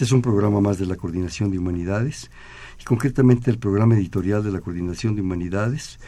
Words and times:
Este 0.00 0.06
es 0.06 0.12
un 0.12 0.22
programa 0.22 0.62
más 0.62 0.78
de 0.78 0.86
la 0.86 0.96
Coordinación 0.96 1.50
de 1.50 1.58
Humanidades 1.58 2.30
y 2.80 2.84
concretamente 2.84 3.50
el 3.50 3.58
programa 3.58 3.96
editorial 3.96 4.42
de 4.42 4.50
la 4.50 4.62
Coordinación 4.62 5.14
de 5.14 5.20
Humanidades 5.20 5.98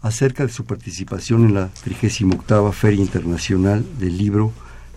acerca 0.00 0.46
de 0.46 0.50
su 0.50 0.64
participación 0.64 1.44
en 1.44 1.52
la 1.52 1.68
38 1.84 2.72
Feria 2.72 3.02
Internacional 3.02 3.84
del 3.98 4.16
Libro 4.16 4.52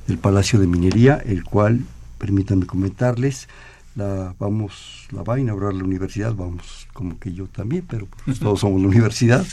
del 0.08 0.20
Palacio 0.20 0.58
de 0.58 0.68
Minería, 0.68 1.22
el 1.26 1.44
cual, 1.44 1.82
permítanme 2.18 2.66
comentarles, 2.66 3.50
la 3.94 4.34
vamos 4.40 5.06
la 5.12 5.22
va 5.22 5.36
a 5.36 5.40
inaugurar 5.42 5.74
la 5.74 5.84
universidad, 5.84 6.34
vamos 6.34 6.88
como 6.94 7.20
que 7.20 7.34
yo 7.34 7.48
también, 7.48 7.84
pero 7.86 8.08
pues 8.24 8.40
todos 8.40 8.62
somos 8.62 8.82
la 8.82 8.88
universidad, 8.88 9.46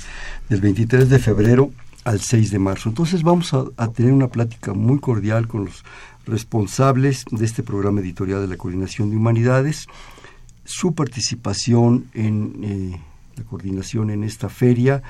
del 0.48 0.60
23 0.60 1.08
de 1.08 1.18
febrero 1.18 1.72
al 2.04 2.20
6 2.20 2.52
de 2.52 2.58
marzo. 2.60 2.88
Entonces 2.88 3.24
vamos 3.24 3.52
a, 3.52 3.64
a 3.76 3.88
tener 3.88 4.12
una 4.12 4.28
plática 4.28 4.74
muy 4.74 5.00
cordial 5.00 5.48
con 5.48 5.64
los 5.64 5.84
responsables 6.26 7.24
de 7.30 7.44
este 7.44 7.62
programa 7.62 8.00
editorial 8.00 8.40
de 8.40 8.48
la 8.48 8.56
Coordinación 8.56 9.10
de 9.10 9.16
Humanidades, 9.16 9.86
su 10.64 10.94
participación 10.94 12.06
en 12.14 12.54
eh, 12.62 13.00
la 13.36 13.44
coordinación 13.44 14.10
en 14.10 14.24
esta 14.24 14.48
feria 14.48 15.02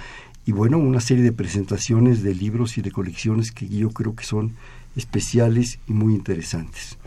y 0.45 0.53
bueno, 0.53 0.79
una 0.79 1.01
serie 1.01 1.23
de 1.23 1.33
presentaciones 1.33 2.23
de 2.23 2.35
libros 2.35 2.79
y 2.79 2.83
de 2.83 2.91
colecciones 2.91 3.53
que 3.53 3.69
yo 3.69 3.91
creo 3.91 4.15
que 4.17 4.25
son 4.25 4.57
especiales 4.97 5.79
y 5.87 5.93
muy 5.93 6.15
interesantes. 6.15 6.99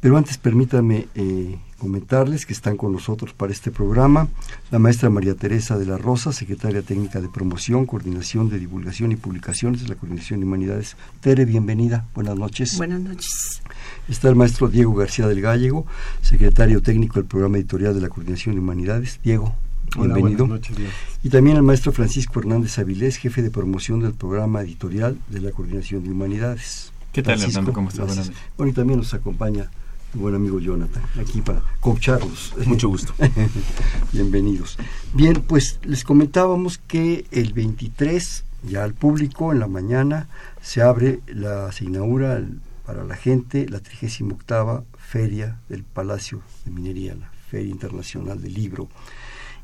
Pero 0.00 0.18
antes 0.18 0.36
permítanme 0.36 1.08
eh, 1.14 1.58
comentarles 1.84 2.46
que 2.46 2.54
están 2.54 2.78
con 2.78 2.92
nosotros 2.92 3.34
para 3.34 3.52
este 3.52 3.70
programa 3.70 4.28
la 4.70 4.78
maestra 4.78 5.10
María 5.10 5.34
Teresa 5.34 5.76
de 5.76 5.84
la 5.84 5.98
Rosa, 5.98 6.32
secretaria 6.32 6.80
técnica 6.80 7.20
de 7.20 7.28
promoción, 7.28 7.84
coordinación 7.84 8.48
de 8.48 8.58
divulgación 8.58 9.12
y 9.12 9.16
publicaciones 9.16 9.82
de 9.82 9.88
la 9.88 9.94
Coordinación 9.94 10.40
de 10.40 10.46
Humanidades. 10.46 10.96
Tere, 11.20 11.44
bienvenida, 11.44 12.08
buenas 12.14 12.36
noches. 12.36 12.78
Buenas 12.78 13.02
noches. 13.02 13.60
Está 14.08 14.30
el 14.30 14.34
maestro 14.34 14.68
Diego 14.68 14.94
García 14.94 15.28
del 15.28 15.42
Gallego, 15.42 15.84
secretario 16.22 16.80
técnico 16.80 17.16
del 17.16 17.26
programa 17.26 17.58
editorial 17.58 17.94
de 17.94 18.00
la 18.00 18.08
Coordinación 18.08 18.54
de 18.54 18.62
Humanidades. 18.62 19.20
Diego, 19.22 19.54
Hola, 19.98 20.14
bienvenido. 20.14 20.46
buenas 20.46 20.62
noches, 20.62 20.78
Diego. 20.78 20.92
Y 21.22 21.28
también 21.28 21.58
el 21.58 21.64
maestro 21.64 21.92
Francisco 21.92 22.40
Hernández 22.40 22.78
Avilés, 22.78 23.18
jefe 23.18 23.42
de 23.42 23.50
promoción 23.50 24.00
del 24.00 24.14
programa 24.14 24.62
editorial 24.62 25.18
de 25.28 25.42
la 25.42 25.50
Coordinación 25.50 26.02
de 26.02 26.12
Humanidades. 26.12 26.92
¿Qué 27.12 27.22
tal, 27.22 27.34
Francisco, 27.36 27.58
Hernando? 27.58 27.72
¿Cómo 27.74 27.88
estás? 27.90 28.06
gracias. 28.06 28.26
Buenas 28.28 28.40
noches. 28.40 28.56
Bueno, 28.56 28.70
y 28.70 28.74
también 28.74 28.98
nos 29.00 29.12
acompaña 29.12 29.70
buen 30.14 30.34
amigo 30.34 30.58
Jonathan, 30.60 31.02
aquí 31.20 31.40
para 31.40 31.62
coacharlos. 31.80 32.54
Mucho 32.66 32.88
gusto. 32.88 33.12
Bienvenidos. 34.12 34.76
Bien, 35.12 35.42
pues 35.46 35.78
les 35.84 36.04
comentábamos 36.04 36.78
que 36.78 37.26
el 37.30 37.52
23, 37.52 38.44
ya 38.68 38.84
al 38.84 38.94
público, 38.94 39.52
en 39.52 39.60
la 39.60 39.66
mañana, 39.68 40.28
se 40.62 40.82
abre, 40.82 41.20
la, 41.26 41.72
se 41.72 41.84
inaugura 41.84 42.36
el- 42.36 42.60
para 42.86 43.02
la 43.04 43.16
gente 43.16 43.66
la 43.68 43.80
38 43.80 44.84
Feria 44.98 45.58
del 45.68 45.84
Palacio 45.84 46.42
de 46.64 46.70
Minería, 46.70 47.14
la 47.14 47.30
Feria 47.50 47.70
Internacional 47.70 48.40
del 48.42 48.52
Libro. 48.54 48.88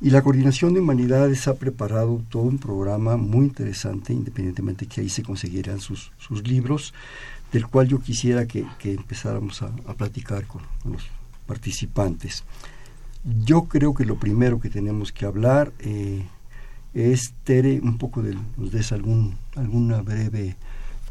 Y 0.01 0.09
la 0.09 0.23
Coordinación 0.23 0.73
de 0.73 0.81
Humanidades 0.81 1.47
ha 1.47 1.55
preparado 1.57 2.23
todo 2.31 2.45
un 2.45 2.57
programa 2.57 3.19
muy 3.19 3.45
interesante, 3.45 4.15
independientemente 4.15 4.87
que 4.87 5.03
ahí 5.03 5.11
se 5.11 5.23
conseguirán 5.23 5.81
sus, 5.81 6.13
sus 6.17 6.49
libros, 6.49 6.95
del 7.53 7.67
cual 7.67 7.89
yo 7.89 8.01
quisiera 8.01 8.47
que, 8.47 8.67
empezáramos 8.85 9.63
a, 9.63 9.71
platicar 9.95 10.47
con, 10.47 10.63
los 10.85 11.07
participantes. 11.47 12.45
Yo 13.25 13.65
creo 13.65 13.95
que 13.95 14.05
lo 14.05 14.17
primero 14.17 14.61
que 14.61 14.71
tenemos 14.71 15.13
que 15.13 15.27
hablar 15.27 15.73
eh, 15.81 16.25
es, 16.95 17.35
Tere, 17.45 17.81
un 17.83 17.99
poco 17.99 18.23
de, 18.23 18.37
nos 18.57 18.73
des 18.73 18.93
algún, 18.93 19.37
alguna 19.57 20.01
breve, 20.01 20.57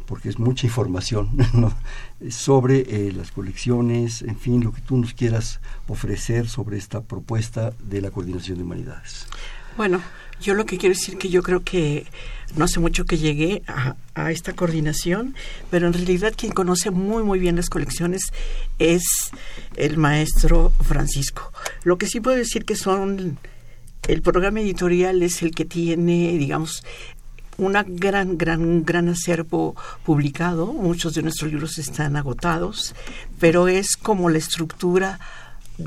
porque 0.06 0.28
es 0.28 0.38
mucha 0.38 0.66
información, 0.66 1.30
sobre 2.30 2.80
eh, 2.80 3.12
las 3.12 3.30
colecciones, 3.30 4.22
en 4.22 4.36
fin, 4.36 4.64
lo 4.64 4.72
que 4.72 4.80
tú 4.80 4.96
nos 4.96 5.14
quieras 5.14 5.60
ofrecer 5.86 6.48
sobre 6.48 6.78
esta 6.78 7.02
propuesta 7.02 7.72
de 7.78 8.00
la 8.00 8.10
Coordinación 8.10 8.58
de 8.58 8.64
Humanidades. 8.64 9.26
Bueno, 9.76 10.00
yo 10.40 10.54
lo 10.54 10.66
que 10.66 10.78
quiero 10.78 10.94
decir 10.94 11.18
que 11.18 11.28
yo 11.28 11.42
creo 11.42 11.62
que 11.62 12.06
no 12.56 12.64
hace 12.64 12.80
mucho 12.80 13.04
que 13.04 13.18
llegué 13.18 13.62
a, 13.66 13.96
esta 14.30 14.52
coordinación, 14.52 15.34
pero 15.70 15.86
en 15.86 15.94
realidad 15.94 16.34
quien 16.36 16.52
conoce 16.52 16.90
muy 16.90 17.22
muy 17.22 17.38
bien 17.38 17.56
las 17.56 17.70
colecciones 17.70 18.22
es 18.78 19.02
el 19.76 19.96
maestro 19.96 20.72
Francisco. 20.82 21.52
Lo 21.84 21.96
que 21.96 22.06
sí 22.06 22.20
puedo 22.20 22.36
decir 22.36 22.64
que 22.66 22.76
son 22.76 23.38
el 24.08 24.22
programa 24.22 24.60
editorial 24.60 25.22
es 25.22 25.42
el 25.42 25.52
que 25.52 25.64
tiene, 25.64 26.36
digamos, 26.36 26.82
una 27.56 27.82
gran, 27.82 28.36
gran, 28.36 28.84
gran 28.84 29.08
acervo 29.08 29.76
publicado. 30.04 30.72
Muchos 30.72 31.14
de 31.14 31.22
nuestros 31.22 31.50
libros 31.50 31.78
están 31.78 32.16
agotados, 32.16 32.94
pero 33.38 33.68
es 33.68 33.96
como 33.96 34.30
la 34.30 34.38
estructura 34.38 35.18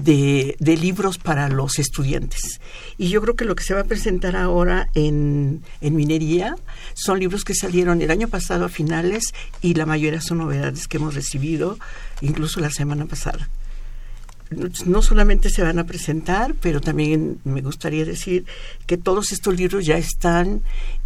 de, 0.01 0.77
libros 0.81 1.17
para 1.17 1.49
los 1.49 1.79
estudiantes. 1.79 2.59
Y 2.97 3.09
yo 3.09 3.21
creo 3.21 3.35
que 3.35 3.45
lo 3.45 3.55
que 3.55 3.63
se 3.63 3.73
va 3.73 3.81
a 3.81 3.85
presentar 3.85 4.35
ahora 4.35 4.89
en, 4.95 5.61
en 5.81 5.95
minería 5.95 6.55
son 6.93 7.19
libros 7.19 7.43
que 7.43 7.53
salieron 7.53 8.01
el 8.01 8.11
año 8.11 8.27
pasado 8.27 8.65
a 8.65 8.69
finales 8.69 9.33
y 9.61 9.75
la 9.75 9.85
mayoría 9.85 10.21
son 10.21 10.39
novedades 10.39 10.87
que 10.87 10.97
hemos 10.97 11.15
recibido, 11.15 11.77
incluso 12.21 12.59
la 12.59 12.71
semana 12.71 13.05
pasada 13.05 13.49
no 14.85 15.01
solamente 15.01 15.49
se 15.49 15.63
van 15.63 15.79
a 15.79 15.85
presentar, 15.85 16.55
pero 16.61 16.81
también 16.81 17.39
me 17.43 17.61
gustaría 17.61 18.05
decir 18.05 18.45
que 18.85 18.97
todos 18.97 19.31
estos 19.31 19.55
libros 19.55 19.85
ya 19.85 19.97
están 19.97 20.61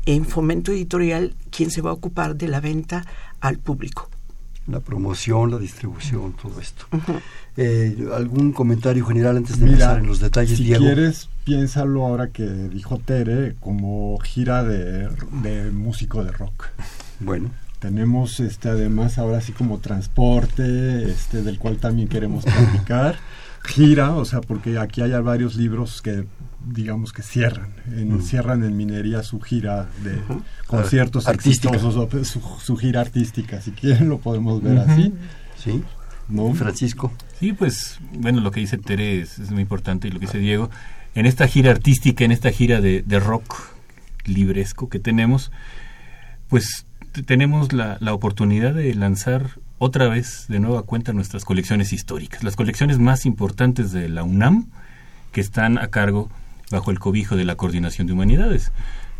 en 0.06 0.26
fomento 0.26 0.72
editorial, 0.72 1.34
quien 1.50 1.72
se 1.72 1.82
va 1.82 1.92
a 1.92 1.94
ocupar 1.94 2.36
de 2.36 2.48
la 2.48 2.60
venta 2.60 3.06
al 3.40 3.58
público. 3.58 4.10
La 4.68 4.82
promoción, 4.82 5.50
la 5.52 5.58
distribución, 5.58 6.34
todo 6.34 6.60
esto. 6.60 6.86
Eh, 7.56 8.08
¿Algún 8.14 8.52
comentario 8.52 9.06
general 9.06 9.38
antes 9.38 9.58
de 9.60 9.66
Mira, 9.66 9.76
empezar 9.76 10.00
en 10.00 10.08
los 10.08 10.20
detalles, 10.20 10.58
si 10.58 10.66
Diego? 10.66 10.84
quieres, 10.84 11.30
piénsalo 11.46 12.06
ahora 12.06 12.28
que 12.32 12.44
dijo 12.46 12.98
Tere 13.00 13.56
como 13.60 14.18
gira 14.20 14.64
de, 14.64 15.08
de 15.42 15.72
músico 15.72 16.24
de 16.24 16.32
rock. 16.32 16.66
Bueno, 17.20 17.50
Tenemos 17.80 18.40
este 18.40 18.70
además 18.70 19.18
ahora 19.18 19.40
sí 19.40 19.54
como 19.54 19.80
transporte, 19.80 21.10
este 21.10 21.44
del 21.44 21.60
cual 21.60 21.78
también 21.78 22.08
queremos 22.10 22.44
platicar. 22.44 23.16
Gira, 23.68 24.16
o 24.16 24.24
sea, 24.24 24.40
porque 24.42 24.78
aquí 24.80 25.02
hay 25.02 25.12
varios 25.22 25.56
libros 25.56 26.02
que 26.02 26.26
digamos 26.66 27.14
que 27.14 27.22
cierran, 27.24 27.74
en- 27.92 28.16
Mm. 28.18 28.22
cierran 28.22 28.64
en 28.64 28.76
minería 28.76 29.24
su 29.24 29.40
gira 29.40 29.88
de 30.04 30.20
conciertos 30.66 31.28
Artística. 31.28 31.74
exitosos, 31.76 32.28
su, 32.28 32.42
su 32.62 32.76
gira 32.78 33.02
artística, 33.02 33.62
si 33.62 33.72
quieren 33.72 34.10
lo 34.10 34.20
podemos 34.20 34.62
ver 34.62 34.80
Ujú. 34.80 34.92
así. 34.92 35.14
¿sí? 35.58 35.84
¿no? 36.30 36.54
Francisco. 36.54 37.14
Sí, 37.40 37.54
pues, 37.54 38.00
bueno, 38.14 38.42
lo 38.42 38.52
que 38.52 38.60
dice 38.60 38.78
Tere 38.78 39.22
es, 39.22 39.40
es 39.40 39.52
muy 39.52 39.62
importante 39.62 40.08
y 40.08 40.12
lo 40.12 40.20
que 40.20 40.26
dice 40.26 40.40
Diego. 40.40 40.70
En 41.16 41.26
esta 41.26 41.48
gira 41.48 41.72
artística, 41.72 42.26
en 42.26 42.32
esta 42.32 42.52
gira 42.52 42.82
de, 42.82 43.02
de 43.02 43.20
rock 43.20 43.56
libresco 44.26 44.90
que 44.90 45.00
tenemos, 45.00 45.52
pues 46.50 46.86
tenemos 47.26 47.72
la, 47.74 47.98
la 48.02 48.14
oportunidad 48.14 48.74
de 48.74 48.94
lanzar 48.94 49.52
otra 49.80 50.08
vez 50.10 50.46
de 50.50 50.60
nueva 50.60 50.84
cuenta 50.84 51.14
nuestras 51.14 51.46
colecciones 51.46 51.94
históricas, 51.94 52.44
las 52.44 52.56
colecciones 52.56 53.00
más 53.00 53.26
importantes 53.26 53.92
de 53.92 54.10
la 54.10 54.24
UNAM 54.24 54.68
que 55.32 55.40
están 55.42 55.78
a 55.78 55.88
cargo 55.88 56.30
bajo 56.72 56.92
el 56.92 57.00
cobijo 57.00 57.36
de 57.36 57.46
la 57.46 57.56
Coordinación 57.56 58.08
de 58.08 58.14
Humanidades. 58.14 58.72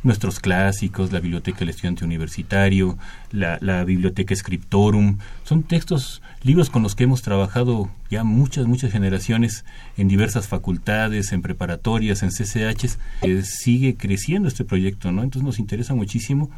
Nuestros 0.04 0.40
clásicos, 0.40 1.12
la 1.12 1.20
Biblioteca 1.20 1.60
del 1.60 1.70
Estudiante 1.70 2.06
Universitario, 2.06 2.98
la, 3.32 3.84
Biblioteca 3.84 4.36
Scriptorum, 4.36 5.18
son 5.44 5.64
textos, 5.64 6.22
libros 6.44 6.70
con 6.70 6.84
los 6.84 6.94
que 6.96 7.06
hemos 7.06 7.24
trabajado 7.24 7.90
ya 8.10 8.24
muchas, 8.24 8.68
muchas 8.68 8.92
generaciones 8.92 9.66
en 9.98 10.08
diversas 10.08 10.48
facultades, 10.48 11.32
en 11.32 11.42
preparatorias, 11.42 12.22
en 12.22 12.30
CCHs. 12.30 13.00
Sigue 13.44 13.96
creciendo 13.96 14.48
este 14.48 14.64
proyecto, 14.64 15.12
¿no? 15.12 15.24
Entonces 15.24 15.44
nos 15.46 15.58
interesa 15.60 15.96
muchísimo 15.96 16.52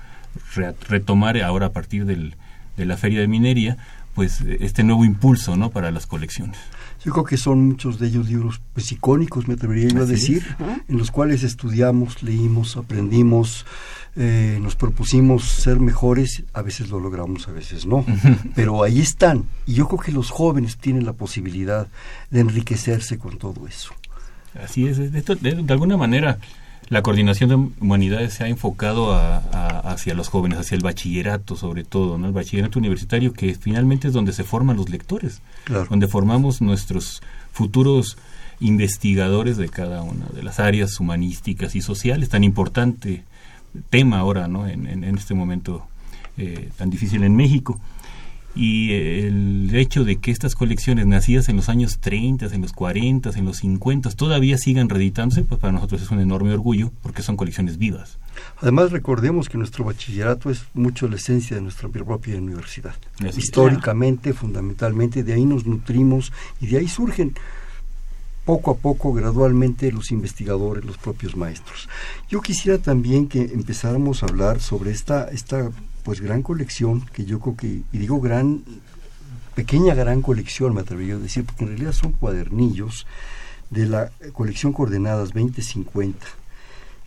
re- 0.55 0.75
retomar 0.89 1.41
ahora 1.41 1.67
a 1.67 1.71
partir 1.71 2.05
del, 2.05 2.35
de 2.75 2.85
la 2.85 2.97
Feria 2.97 3.21
de 3.21 3.27
Minería, 3.29 3.77
pues 4.15 4.41
este 4.41 4.83
nuevo 4.83 5.05
impulso, 5.05 5.55
¿no? 5.55 5.69
Para 5.69 5.91
las 5.91 6.05
colecciones. 6.07 6.57
Yo 7.05 7.13
creo 7.13 7.23
que 7.23 7.37
son 7.37 7.65
muchos 7.67 7.97
de 7.99 8.07
ellos 8.07 8.27
libros 8.27 8.59
pues, 8.73 8.91
icónicos, 8.91 9.47
me 9.47 9.53
atrevería 9.53 9.87
yo 9.87 10.01
a 10.01 10.05
decir, 10.05 10.45
en 10.89 10.97
los 10.97 11.11
cuales 11.11 11.43
estudiamos, 11.43 12.21
leímos, 12.23 12.75
aprendimos, 12.75 13.65
eh, 14.17 14.59
nos 14.61 14.75
propusimos 14.75 15.45
ser 15.45 15.79
mejores, 15.79 16.43
a 16.53 16.61
veces 16.61 16.89
lo 16.89 16.99
logramos, 16.99 17.47
a 17.47 17.51
veces 17.53 17.85
no, 17.85 18.03
pero 18.53 18.83
ahí 18.83 18.99
están. 18.99 19.45
Y 19.65 19.75
yo 19.75 19.87
creo 19.87 19.99
que 19.99 20.11
los 20.11 20.29
jóvenes 20.29 20.75
tienen 20.77 21.05
la 21.05 21.13
posibilidad 21.13 21.87
de 22.31 22.39
enriquecerse 22.41 23.17
con 23.17 23.37
todo 23.37 23.65
eso. 23.65 23.93
Así 24.61 24.87
es, 24.87 24.97
de, 24.97 25.09
de- 25.09 25.21
de- 25.21 25.63
de 25.63 25.73
alguna 25.73 25.95
manera 25.95 26.39
la 26.89 27.03
coordinación 27.03 27.49
de 27.49 27.55
humanidades 27.55 28.33
se 28.33 28.43
ha 28.43 28.47
enfocado 28.47 29.13
hacia 29.13 30.15
los 30.15 30.27
jóvenes, 30.27 30.59
hacia 30.59 30.75
el 30.75 30.81
bachillerato 30.81 31.55
sobre 31.55 31.83
todo, 31.83 32.17
¿no? 32.17 32.27
el 32.27 32.33
bachillerato 32.33 32.79
universitario 32.79 33.31
que 33.33 33.53
finalmente 33.53 34.07
es 34.07 34.13
donde 34.13 34.33
se 34.33 34.43
forman 34.43 34.77
los 34.77 34.89
lectores, 34.89 35.41
donde 35.89 36.07
formamos 36.07 36.61
nuestros 36.61 37.21
futuros 37.51 38.17
investigadores 38.59 39.57
de 39.57 39.69
cada 39.69 40.01
una 40.01 40.25
de 40.33 40.43
las 40.43 40.59
áreas 40.59 40.99
humanísticas 40.99 41.75
y 41.75 41.81
sociales, 41.81 42.29
tan 42.29 42.43
importante 42.43 43.23
tema 43.91 44.19
ahora 44.19 44.47
¿no? 44.47 44.67
en, 44.67 45.03
este 45.03 45.35
momento 45.35 45.85
eh, 46.37 46.69
tan 46.75 46.89
difícil 46.89 47.23
en 47.23 47.35
México 47.35 47.79
y 48.55 48.91
el 48.93 49.69
hecho 49.73 50.03
de 50.03 50.17
que 50.17 50.31
estas 50.31 50.55
colecciones 50.55 51.05
nacidas 51.05 51.49
en 51.49 51.55
los 51.55 51.69
años 51.69 51.99
30, 51.99 52.47
en 52.47 52.61
los 52.61 52.73
40, 52.73 53.29
en 53.37 53.45
los 53.45 53.57
50 53.57 54.09
todavía 54.11 54.57
sigan 54.57 54.89
reeditándose, 54.89 55.43
pues 55.43 55.59
para 55.59 55.73
nosotros 55.73 56.01
es 56.01 56.11
un 56.11 56.19
enorme 56.19 56.53
orgullo 56.53 56.91
porque 57.01 57.21
son 57.21 57.37
colecciones 57.37 57.77
vivas. 57.77 58.17
Además 58.61 58.91
recordemos 58.91 59.49
que 59.49 59.57
nuestro 59.57 59.85
bachillerato 59.85 60.49
es 60.49 60.63
mucho 60.73 61.07
la 61.07 61.17
esencia 61.17 61.55
de 61.55 61.61
nuestra 61.61 61.89
propia 61.89 62.37
universidad. 62.37 62.95
Históricamente, 63.37 64.33
fundamentalmente, 64.33 65.23
de 65.23 65.33
ahí 65.33 65.45
nos 65.45 65.65
nutrimos 65.65 66.31
y 66.59 66.67
de 66.67 66.77
ahí 66.77 66.87
surgen 66.87 67.35
poco 68.45 68.71
a 68.71 68.77
poco, 68.77 69.13
gradualmente, 69.13 69.91
los 69.91 70.11
investigadores, 70.11 70.83
los 70.83 70.97
propios 70.97 71.35
maestros. 71.35 71.87
Yo 72.29 72.41
quisiera 72.41 72.79
también 72.79 73.27
que 73.27 73.41
empezáramos 73.41 74.23
a 74.23 74.25
hablar 74.25 74.59
sobre 74.59 74.91
esta, 74.91 75.29
esta 75.29 75.69
pues 76.09 76.21
gran 76.21 76.41
colección, 76.41 77.05
que 77.13 77.23
yo 77.23 77.39
creo 77.39 77.55
que, 77.55 77.67
y 77.91 77.97
digo 77.99 78.19
gran, 78.19 78.63
pequeña 79.53 79.93
gran 79.93 80.23
colección, 80.23 80.73
me 80.73 80.81
atrevería 80.81 81.13
a 81.13 81.19
decir, 81.19 81.45
porque 81.45 81.65
en 81.65 81.69
realidad 81.69 81.91
son 81.91 82.13
cuadernillos 82.13 83.05
de 83.69 83.85
la 83.85 84.09
colección 84.33 84.73
Coordenadas 84.73 85.35
2050, 85.35 86.25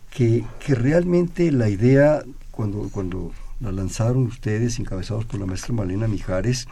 que, 0.09 0.45
que 0.65 0.73
realmente 0.73 1.51
la 1.51 1.67
idea, 1.67 2.23
cuando, 2.49 2.87
cuando 2.93 3.33
la 3.59 3.73
lanzaron 3.73 4.23
ustedes, 4.23 4.79
encabezados 4.79 5.25
por 5.25 5.37
la 5.37 5.47
maestra 5.47 5.73
Malena 5.73 6.07
Mijares, 6.07 6.65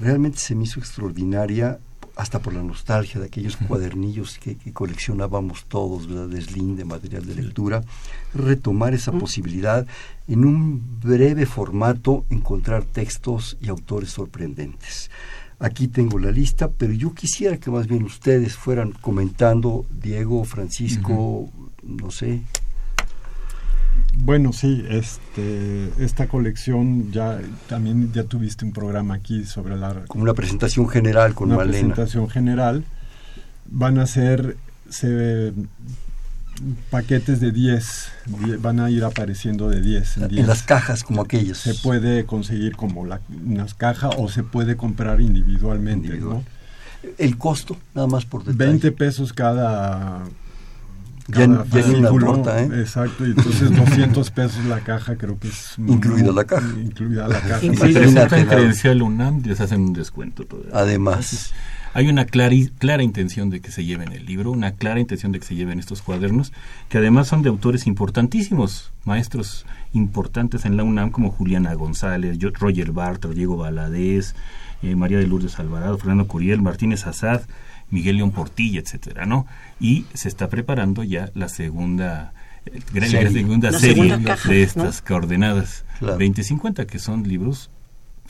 realmente 0.00 0.38
se 0.38 0.56
me 0.56 0.64
hizo 0.64 0.80
extraordinaria 0.80 1.78
hasta 2.18 2.40
por 2.40 2.52
la 2.52 2.64
nostalgia 2.64 3.20
de 3.20 3.26
aquellos 3.26 3.56
cuadernillos 3.56 4.38
que, 4.38 4.56
coleccionábamos 4.72 5.66
todos, 5.66 6.08
¿verdad? 6.08 6.26
de 6.26 6.42
Slim, 6.42 6.74
de 6.74 6.84
material 6.84 7.24
de 7.24 7.36
lectura, 7.36 7.84
retomar 8.34 8.92
esa 8.92 9.12
posibilidad 9.12 9.86
en 10.26 10.44
un 10.44 11.00
breve 11.00 11.46
formato, 11.46 12.24
encontrar 12.28 12.82
textos 12.82 13.56
y 13.60 13.68
autores 13.68 14.10
sorprendentes. 14.10 15.12
Aquí 15.60 15.86
tengo 15.86 16.18
la 16.18 16.32
lista, 16.32 16.68
pero 16.68 16.92
yo 16.92 17.14
quisiera 17.14 17.56
que 17.56 17.70
más 17.70 17.86
bien 17.86 18.02
ustedes 18.02 18.56
fueran 18.56 18.90
comentando, 19.00 19.86
Diego, 19.88 20.44
Francisco, 20.44 21.48
no 21.84 22.10
sé, 22.10 22.42
bueno, 24.24 24.52
sí, 24.52 24.84
este, 24.88 25.90
esta 25.98 26.26
colección 26.28 27.10
ya 27.12 27.40
también 27.68 28.12
ya 28.12 28.24
tuviste 28.24 28.64
un 28.64 28.72
programa 28.72 29.14
aquí 29.14 29.44
sobre 29.44 29.76
la 29.76 30.04
como 30.06 30.24
una 30.24 30.34
presentación 30.34 30.88
general 30.88 31.34
con 31.34 31.52
una 31.52 31.64
presentación 31.64 32.28
general. 32.28 32.84
Van 33.70 33.98
a 33.98 34.06
ser 34.06 34.56
paquetes 36.90 37.40
de 37.40 37.52
10, 37.52 38.12
van 38.60 38.80
a 38.80 38.90
ir 38.90 39.04
apareciendo 39.04 39.68
de 39.68 39.80
10 39.80 40.16
en, 40.16 40.46
las 40.46 40.62
cajas 40.62 41.04
como 41.04 41.22
aquellos. 41.22 41.58
Se 41.58 41.74
puede 41.74 42.24
conseguir 42.24 42.76
como 42.76 43.04
la, 43.06 43.20
unas 43.44 43.74
cajas 43.74 44.14
o 44.18 44.28
se 44.28 44.42
puede 44.42 44.76
comprar 44.76 45.20
individualmente, 45.20 46.18
El 47.18 47.38
costo, 47.38 47.76
nada 47.94 48.08
más 48.08 48.24
por 48.24 48.44
detalle. 48.44 48.70
20 48.70 48.92
pesos 48.92 49.32
cada 49.32 50.24
ya, 51.28 51.46
ya 51.46 52.60
¿eh? 52.60 52.80
Exacto, 52.80 53.26
y 53.26 53.30
entonces 53.30 53.76
200 53.76 54.30
pesos 54.30 54.64
la 54.64 54.80
caja 54.80 55.16
creo 55.16 55.38
que 55.38 55.48
es... 55.48 55.74
Incluida 55.78 56.32
la 56.32 56.44
caja. 56.44 56.66
Incluida 56.80 57.28
la 57.28 57.40
caja. 57.40 57.60
Si 57.60 57.68
credencial 57.70 59.02
UNAM 59.02 59.42
les 59.44 59.60
hacen 59.60 59.82
un 59.82 59.92
descuento 59.92 60.44
todavía. 60.44 60.72
Además. 60.74 61.52
hay 61.92 62.08
una 62.08 62.24
clara, 62.24 62.54
clara 62.78 63.02
intención 63.02 63.50
de 63.50 63.60
que 63.60 63.70
se 63.70 63.84
lleven 63.84 64.12
el 64.12 64.24
libro, 64.24 64.50
una 64.50 64.72
clara 64.72 65.00
intención 65.00 65.30
de 65.32 65.40
que 65.40 65.46
se 65.46 65.54
lleven 65.54 65.78
estos 65.78 66.00
cuadernos, 66.00 66.52
que 66.88 66.96
además 66.96 67.28
son 67.28 67.42
de 67.42 67.50
autores 67.50 67.86
importantísimos, 67.86 68.90
maestros 69.04 69.66
importantes 69.92 70.64
en 70.64 70.78
la 70.78 70.82
UNAM 70.82 71.10
como 71.10 71.30
Juliana 71.30 71.74
González, 71.74 72.38
Roger 72.58 72.92
Bartra, 72.92 73.30
Diego 73.30 73.58
Valadez, 73.58 74.34
eh, 74.82 74.94
María 74.94 75.18
de 75.18 75.26
Lourdes 75.26 75.58
Alvarado, 75.58 75.98
Fernando 75.98 76.26
Curiel, 76.26 76.62
Martínez 76.62 77.06
Azad, 77.06 77.42
Miguel 77.90 78.16
León 78.16 78.32
Portilla, 78.32 78.80
etcétera, 78.80 79.26
¿no? 79.26 79.46
Y 79.80 80.06
se 80.14 80.28
está 80.28 80.48
preparando 80.48 81.02
ya 81.04 81.30
la 81.34 81.48
segunda 81.48 82.32
eh, 82.66 82.80
serie, 82.90 83.24
la 83.24 83.30
segunda 83.30 83.72
serie 83.72 84.16
de 84.18 84.62
estas 84.62 85.02
coordenadas 85.02 85.84
2050, 86.00 86.86
que 86.86 86.98
son 86.98 87.26
libros 87.26 87.70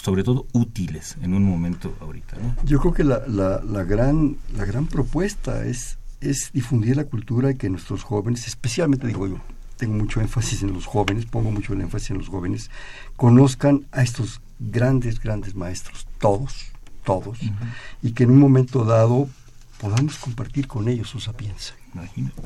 sobre 0.01 0.23
todo 0.23 0.47
útiles 0.53 1.17
en 1.23 1.35
un 1.35 1.45
momento 1.45 1.97
ahorita. 2.01 2.37
¿no? 2.37 2.55
Yo 2.65 2.79
creo 2.81 2.95
que 2.95 3.05
la, 3.05 3.27
la, 3.27 3.61
la, 3.63 3.85
gran, 3.85 4.37
la 4.57 4.65
gran 4.65 4.87
propuesta 4.87 5.67
es, 5.67 5.99
es 6.21 6.51
difundir 6.53 6.97
la 6.97 7.05
cultura 7.05 7.51
y 7.51 7.57
que 7.57 7.69
nuestros 7.69 8.05
jóvenes, 8.05 8.47
especialmente 8.47 9.07
digo 9.07 9.27
yo, 9.27 9.41
tengo 9.77 9.95
mucho 9.95 10.21
énfasis 10.21 10.63
en 10.63 10.73
los 10.73 10.87
jóvenes, 10.87 11.27
pongo 11.27 11.51
mucho 11.51 11.73
el 11.73 11.81
énfasis 11.81 12.11
en 12.11 12.19
los 12.19 12.29
jóvenes, 12.29 12.71
conozcan 13.17 13.87
a 13.93 14.03
estos 14.03 14.41
grandes, 14.59 15.21
grandes 15.21 15.55
maestros, 15.55 16.07
todos, 16.19 16.67
todos, 17.05 17.39
y 18.03 18.13
que 18.13 18.25
en 18.25 18.31
un 18.31 18.39
momento 18.39 18.85
dado 18.85 19.29
podamos 19.81 20.19
compartir 20.19 20.67
con 20.67 20.89
ellos 20.89 21.09
su 21.09 21.21
sapienza. 21.21 21.75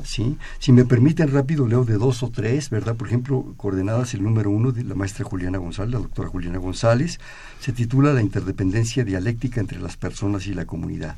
¿Sí? 0.03 0.37
Si 0.59 0.71
me 0.71 0.85
permiten 0.85 1.31
rápido, 1.31 1.67
leo 1.67 1.83
de 1.83 1.97
dos 1.97 2.23
o 2.23 2.29
tres, 2.29 2.69
¿verdad? 2.69 2.95
Por 2.95 3.07
ejemplo, 3.07 3.53
coordenadas 3.57 4.13
el 4.13 4.23
número 4.23 4.49
uno 4.49 4.71
de 4.71 4.83
la 4.83 4.95
maestra 4.95 5.25
Juliana 5.25 5.57
González, 5.57 5.93
la 5.93 5.99
doctora 5.99 6.29
Juliana 6.29 6.59
González, 6.59 7.19
se 7.59 7.73
titula 7.73 8.13
La 8.13 8.21
interdependencia 8.21 9.03
dialéctica 9.03 9.59
entre 9.59 9.79
las 9.79 9.97
personas 9.97 10.47
y 10.47 10.53
la 10.53 10.65
comunidad. 10.65 11.17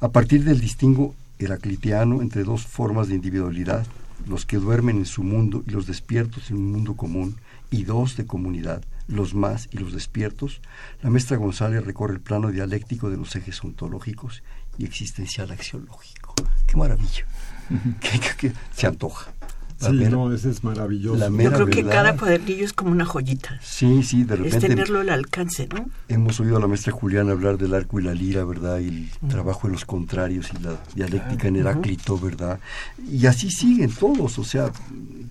A 0.00 0.08
partir 0.08 0.44
del 0.44 0.60
distingo 0.60 1.14
heraclitiano 1.38 2.22
entre 2.22 2.44
dos 2.44 2.66
formas 2.66 3.08
de 3.08 3.14
individualidad, 3.14 3.86
los 4.26 4.46
que 4.46 4.56
duermen 4.56 4.98
en 4.98 5.06
su 5.06 5.22
mundo 5.22 5.62
y 5.66 5.70
los 5.70 5.86
despiertos 5.86 6.50
en 6.50 6.56
un 6.56 6.72
mundo 6.72 6.94
común, 6.94 7.36
y 7.70 7.84
dos 7.84 8.16
de 8.16 8.26
comunidad, 8.26 8.82
los 9.08 9.34
más 9.34 9.68
y 9.72 9.78
los 9.78 9.92
despiertos, 9.92 10.60
la 11.02 11.10
maestra 11.10 11.38
González 11.38 11.84
recorre 11.84 12.14
el 12.14 12.20
plano 12.20 12.50
dialéctico 12.50 13.10
de 13.10 13.16
los 13.16 13.34
ejes 13.34 13.64
ontológicos 13.64 14.42
y 14.82 14.84
existencial 14.84 15.50
axiológico. 15.52 16.34
¡Qué 16.66 16.76
maravilla! 16.76 17.24
¿Qué, 18.00 18.52
se 18.74 18.86
antoja? 18.86 19.32
sí, 19.78 19.92
no, 19.92 20.32
ese 20.32 20.50
es 20.50 20.62
maravilloso. 20.62 21.28
Yo 21.28 21.52
creo 21.52 21.66
que 21.66 21.84
cada 21.84 22.16
cuadernillo 22.16 22.64
es 22.64 22.72
como 22.72 22.92
una 22.92 23.04
joyita. 23.04 23.58
Sí, 23.62 24.02
sí, 24.02 24.22
de 24.22 24.36
repente. 24.36 24.58
Es 24.58 24.62
tenerlo 24.62 25.00
al 25.00 25.08
alcance, 25.08 25.68
¿no? 25.68 25.86
Hemos 26.08 26.38
oído 26.38 26.56
a 26.56 26.60
la 26.60 26.68
maestra 26.68 26.92
Juliana 26.92 27.32
hablar 27.32 27.58
del 27.58 27.74
arco 27.74 27.98
y 27.98 28.04
la 28.04 28.14
lira, 28.14 28.44
¿verdad? 28.44 28.78
Y 28.78 29.10
el 29.22 29.28
trabajo 29.28 29.66
en 29.66 29.72
los 29.72 29.84
contrarios 29.84 30.50
y 30.56 30.62
la 30.62 30.76
dialéctica 30.94 31.48
en 31.48 31.56
Heráclito, 31.56 32.18
¿verdad? 32.18 32.60
Y 33.08 33.26
así 33.26 33.50
siguen 33.50 33.90
todos, 33.90 34.38
o 34.38 34.44
sea, 34.44 34.70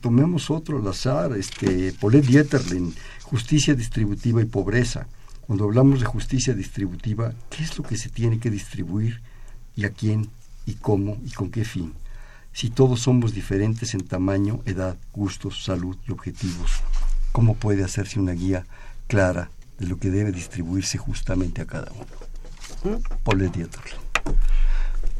tomemos 0.01 0.49
otro 0.49 0.79
al 0.79 0.87
azar, 0.87 1.31
este, 1.37 1.93
Paulette 1.93 2.25
Dieterlen, 2.25 2.93
justicia 3.23 3.73
distributiva 3.73 4.41
y 4.41 4.45
pobreza. 4.45 5.07
Cuando 5.41 5.65
hablamos 5.65 5.99
de 5.99 6.05
justicia 6.05 6.53
distributiva, 6.53 7.33
¿qué 7.49 7.63
es 7.63 7.77
lo 7.77 7.83
que 7.83 7.97
se 7.97 8.09
tiene 8.09 8.39
que 8.39 8.49
distribuir 8.49 9.21
y 9.81 9.85
a 9.85 9.89
quién 9.89 10.29
y 10.65 10.73
cómo 10.75 11.17
y 11.25 11.31
con 11.31 11.49
qué 11.49 11.65
fin? 11.65 11.93
Si 12.53 12.69
todos 12.69 13.01
somos 13.01 13.33
diferentes 13.33 13.93
en 13.93 14.01
tamaño, 14.01 14.59
edad, 14.65 14.97
gustos, 15.13 15.63
salud 15.63 15.97
y 16.07 16.11
objetivos, 16.11 16.71
¿cómo 17.31 17.55
puede 17.55 17.83
hacerse 17.83 18.19
una 18.19 18.33
guía 18.33 18.65
clara 19.07 19.49
de 19.79 19.87
lo 19.87 19.97
que 19.97 20.11
debe 20.11 20.31
distribuirse 20.31 20.97
justamente 20.97 21.61
a 21.61 21.65
cada 21.65 21.91
uno? 21.91 22.99
Paulette 23.23 23.55
Dieterlen. 23.55 23.99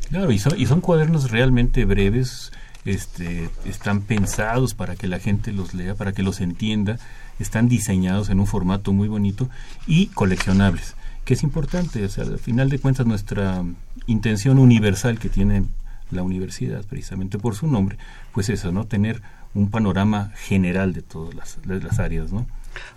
Claro, 0.10 0.32
y 0.32 0.40
son, 0.40 0.60
y 0.60 0.66
son 0.66 0.82
cuadernos 0.82 1.32
realmente 1.32 1.86
breves, 1.86 2.52
este, 2.84 3.50
están 3.66 4.02
pensados 4.02 4.74
para 4.74 4.96
que 4.96 5.08
la 5.08 5.20
gente 5.20 5.54
los 5.54 5.74
lea, 5.74 5.96
para 5.96 6.12
que 6.12 6.22
los 6.22 6.42
entienda, 6.42 7.00
están 7.40 7.70
diseñados 7.70 8.30
en 8.30 8.40
un 8.40 8.48
formato 8.48 8.92
muy 8.92 9.08
bonito 9.08 9.50
y 9.88 10.08
coleccionables, 10.08 10.96
que 11.26 11.34
es 11.36 11.44
importante, 11.44 12.04
o 12.04 12.10
sea, 12.10 12.24
al 12.24 12.40
final 12.40 12.70
de 12.70 12.80
cuentas 12.80 13.06
nuestra 13.06 13.64
intención 14.08 14.58
universal 14.58 15.20
que 15.20 15.30
tiene 15.30 15.66
la 16.12 16.24
universidad, 16.24 16.84
precisamente 16.86 17.38
por 17.38 17.56
su 17.56 17.68
nombre, 17.68 17.98
pues 18.34 18.50
eso, 18.50 18.72
¿no? 18.72 18.86
Tener 18.86 19.22
un 19.54 19.70
panorama 19.70 20.32
general 20.36 20.94
de 20.94 21.02
todas 21.02 21.36
las, 21.36 22.00
áreas, 22.00 22.32
¿no? 22.32 22.48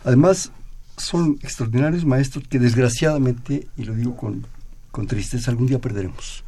Además, 0.04 0.52
son 0.96 1.38
extraordinarios 1.42 2.04
maestros 2.04 2.46
que 2.48 2.58
desgraciadamente, 2.58 3.68
y 3.76 3.84
lo 3.84 3.94
digo 3.94 4.16
con, 4.16 4.46
con 4.90 5.06
tristeza, 5.06 5.50
algún 5.50 5.66
día 5.66 5.80
perderemos, 5.80 6.44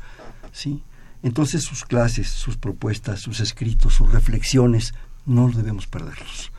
¿sí? 0.52 0.82
Entonces 1.22 1.64
sus 1.64 1.84
clases, 1.84 2.28
sus 2.28 2.56
propuestas, 2.56 3.20
sus 3.20 3.40
escritos, 3.40 3.94
sus 3.94 4.10
reflexiones, 4.12 4.94
no 5.24 5.50
debemos 5.50 5.86
perderlos. 5.86 6.52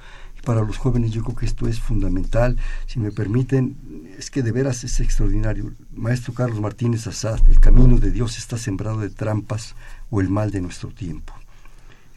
Para 0.48 0.62
los 0.62 0.78
jóvenes 0.78 1.12
yo 1.12 1.24
creo 1.24 1.36
que 1.36 1.46
esto 1.46 1.68
es 1.68 1.82
fundamental. 1.82 2.56
Si 2.86 3.00
me 3.00 3.12
permiten, 3.12 3.76
es 4.18 4.32
que 4.32 4.42
de 4.42 4.54
veras 4.54 4.86
es 4.86 5.02
extraordinario. 5.02 5.74
Maestro 5.94 6.34
Carlos 6.34 6.62
Martínez 6.62 7.06
Azad, 7.06 7.42
el 7.50 7.60
camino 7.60 7.98
de 7.98 8.12
Dios 8.12 8.38
está 8.38 8.58
sembrado 8.58 9.02
de 9.02 9.10
trampas 9.10 9.76
o 10.10 10.22
el 10.22 10.30
mal 10.30 10.52
de 10.52 10.62
nuestro 10.62 10.90
tiempo. 10.92 11.34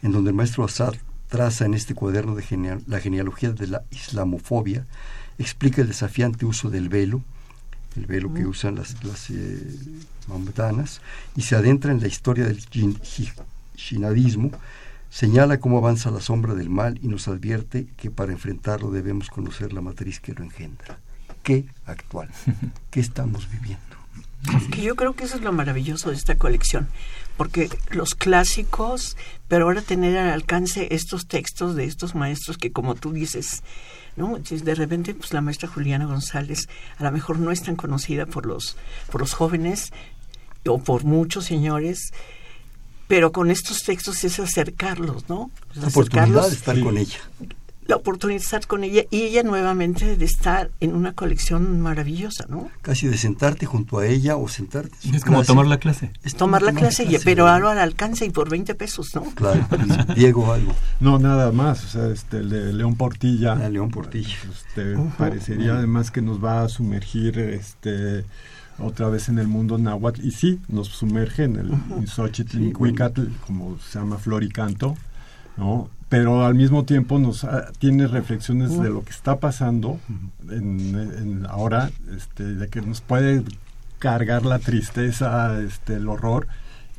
en 0.01 0.13
donde 0.13 0.29
el 0.29 0.35
maestro 0.37 0.63
Assad 0.63 0.93
traza 1.27 1.65
en 1.65 1.73
este 1.73 1.93
cuaderno 1.93 2.33
de 2.33 2.45
la 2.87 3.01
genealogía 3.01 3.51
de 3.51 3.67
la 3.67 3.83
islamofobia, 3.91 4.87
explica 5.37 5.81
el 5.81 5.89
desafiante 5.89 6.45
uso 6.45 6.69
del 6.69 6.87
velo, 6.87 7.21
el 7.97 8.05
velo 8.05 8.33
que 8.33 8.45
usan 8.45 8.75
las, 8.75 9.03
las 9.03 9.29
eh, 9.29 9.77
y 11.35 11.41
se 11.41 11.55
adentra 11.57 11.91
en 11.91 11.99
la 11.99 12.07
historia 12.07 12.45
del 12.45 12.61
shinadismo, 13.75 14.51
señala 15.11 15.59
cómo 15.59 15.77
avanza 15.77 16.09
la 16.09 16.21
sombra 16.21 16.55
del 16.55 16.69
mal 16.69 16.97
y 17.03 17.07
nos 17.07 17.27
advierte 17.27 17.87
que 17.97 18.09
para 18.09 18.31
enfrentarlo 18.31 18.89
debemos 18.89 19.29
conocer 19.29 19.73
la 19.73 19.81
matriz 19.81 20.19
que 20.19 20.33
lo 20.33 20.43
engendra. 20.43 20.97
¿Qué 21.43 21.65
actual? 21.85 22.29
¿Qué 22.89 23.01
estamos 23.01 23.49
viviendo? 23.51 23.81
Que 24.71 24.81
yo 24.81 24.95
creo 24.95 25.13
que 25.13 25.25
eso 25.25 25.35
es 25.35 25.43
lo 25.43 25.51
maravilloso 25.51 26.09
de 26.09 26.15
esta 26.15 26.35
colección, 26.35 26.87
porque 27.37 27.69
los 27.91 28.15
clásicos, 28.15 29.15
pero 29.47 29.65
ahora 29.65 29.81
tener 29.81 30.17
al 30.17 30.29
alcance 30.29 30.87
estos 30.95 31.27
textos 31.27 31.75
de 31.75 31.85
estos 31.85 32.15
maestros 32.15 32.57
que 32.57 32.71
como 32.71 32.95
tú 32.95 33.11
dices, 33.11 33.61
¿no? 34.15 34.39
De 34.39 34.75
repente, 34.75 35.13
pues 35.13 35.33
la 35.33 35.41
maestra 35.41 35.69
Juliana 35.69 36.05
González 36.05 36.69
a 36.97 37.03
lo 37.03 37.11
mejor 37.11 37.37
no 37.37 37.51
es 37.51 37.61
tan 37.61 37.75
conocida 37.75 38.25
por 38.25 38.45
los, 38.45 38.77
por 39.11 39.21
los 39.21 39.33
jóvenes 39.33 39.91
o 40.65 40.79
por 40.79 41.03
muchos 41.03 41.45
señores, 41.45 42.11
pero 43.11 43.33
con 43.33 43.51
estos 43.51 43.83
textos 43.83 44.23
es 44.23 44.39
acercarlos, 44.39 45.27
¿no? 45.27 45.51
la 45.75 45.89
oportunidad 45.89 46.47
de 46.47 46.55
estar 46.55 46.79
con 46.79 46.97
ella 46.97 47.19
la 47.87 47.97
oportunidad 47.97 48.39
de 48.39 48.43
estar 48.45 48.67
con 48.67 48.85
ella 48.85 49.03
y 49.11 49.23
ella 49.23 49.43
nuevamente 49.43 50.15
de 50.15 50.23
estar 50.23 50.71
en 50.79 50.95
una 50.95 51.11
colección 51.11 51.81
maravillosa, 51.81 52.45
¿no? 52.47 52.69
Casi 52.81 53.07
de 53.07 53.17
sentarte 53.17 53.65
junto 53.65 53.99
a 53.99 54.05
ella 54.05 54.37
o 54.37 54.47
sentarte. 54.47 54.95
Es 55.13 55.25
como 55.25 55.43
tomar 55.43 55.65
la 55.65 55.77
clase. 55.77 56.11
Es 56.23 56.35
tomar 56.35 56.61
la 56.61 56.71
clase, 56.71 57.05
pero 57.25 57.47
algo 57.47 57.67
al 57.67 57.79
alcance 57.79 58.23
y 58.23 58.29
por 58.29 58.49
20 58.49 58.75
pesos, 58.75 59.13
¿no? 59.13 59.23
Claro, 59.35 59.67
Diego 60.15 60.53
algo. 60.53 60.73
No, 61.01 61.19
nada 61.19 61.51
más, 61.51 61.83
o 61.83 61.87
sea, 61.89 62.07
este, 62.07 62.37
el 62.37 62.49
de 62.49 62.71
León 62.71 62.95
Portilla. 62.95 63.53
Ah, 63.53 63.67
León 63.67 63.89
Portilla. 63.89 64.37
Este, 64.49 64.95
parecería 65.17 65.73
además 65.73 66.11
que 66.11 66.21
nos 66.21 66.41
va 66.41 66.61
a 66.61 66.69
sumergir 66.69 67.39
este 67.39 68.23
otra 68.81 69.09
vez 69.09 69.29
en 69.29 69.39
el 69.39 69.47
mundo 69.47 69.77
náhuatl 69.77 70.25
y 70.25 70.31
sí, 70.31 70.59
nos 70.67 70.87
sumerge 70.87 71.43
en 71.43 71.55
el 71.57 72.07
Xochitl, 72.07 72.71
como 73.45 73.77
se 73.79 73.99
llama 73.99 74.17
flor 74.17 74.43
y 74.43 74.49
canto, 74.49 74.95
¿no? 75.57 75.89
pero 76.11 76.45
al 76.45 76.55
mismo 76.55 76.83
tiempo 76.83 77.19
nos 77.19 77.47
tiene 77.79 78.05
reflexiones 78.05 78.77
de 78.77 78.89
lo 78.89 79.01
que 79.01 79.11
está 79.11 79.39
pasando 79.39 79.97
en, 80.49 81.45
ahora, 81.47 81.89
este, 82.13 82.43
de 82.43 82.67
que 82.67 82.81
nos 82.81 82.99
puede 82.99 83.45
cargar 83.97 84.45
la 84.45 84.59
tristeza, 84.59 85.61
este, 85.61 85.93
el 85.93 86.09
horror, 86.09 86.47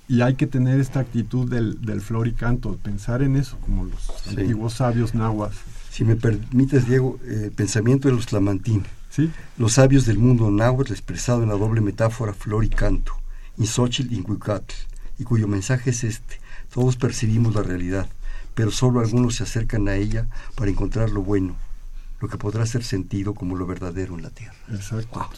y 0.08 0.22
hay 0.22 0.34
que 0.36 0.46
tener 0.46 0.80
esta 0.80 1.00
actitud 1.00 1.46
del, 1.46 1.82
del 1.82 2.00
flor 2.00 2.26
y 2.26 2.32
canto, 2.32 2.78
pensar 2.82 3.20
en 3.20 3.36
eso, 3.36 3.58
como 3.58 3.84
los 3.84 4.28
antiguos 4.28 4.72
sabios 4.72 5.14
nahuas. 5.14 5.56
Si 5.90 6.04
me 6.06 6.16
permites, 6.16 6.88
Diego, 6.88 7.18
el 7.26 7.44
eh, 7.44 7.50
pensamiento 7.54 8.08
de 8.08 8.14
los 8.14 8.24
Tlamantín. 8.24 8.84
¿Sí? 9.12 9.30
Los 9.58 9.74
sabios 9.74 10.06
del 10.06 10.16
mundo 10.16 10.50
náhuatl 10.50 10.92
expresado 10.92 11.42
en 11.42 11.50
la 11.50 11.54
doble 11.54 11.82
metáfora 11.82 12.32
flor 12.32 12.64
y 12.64 12.70
canto, 12.70 13.12
Insochil 13.58 14.10
y 14.10 14.24
y 15.18 15.24
cuyo 15.24 15.46
mensaje 15.46 15.90
es 15.90 16.02
este, 16.02 16.40
todos 16.72 16.96
percibimos 16.96 17.54
la 17.54 17.62
realidad, 17.62 18.08
pero 18.54 18.70
solo 18.70 19.00
algunos 19.00 19.36
se 19.36 19.42
acercan 19.42 19.86
a 19.88 19.96
ella 19.96 20.26
para 20.54 20.70
encontrar 20.70 21.10
lo 21.10 21.22
bueno, 21.22 21.54
lo 22.20 22.28
que 22.28 22.38
podrá 22.38 22.64
ser 22.64 22.84
sentido 22.84 23.34
como 23.34 23.54
lo 23.54 23.66
verdadero 23.66 24.14
en 24.14 24.22
la 24.22 24.30
tierra. 24.30 24.56
Exacto. 24.72 25.28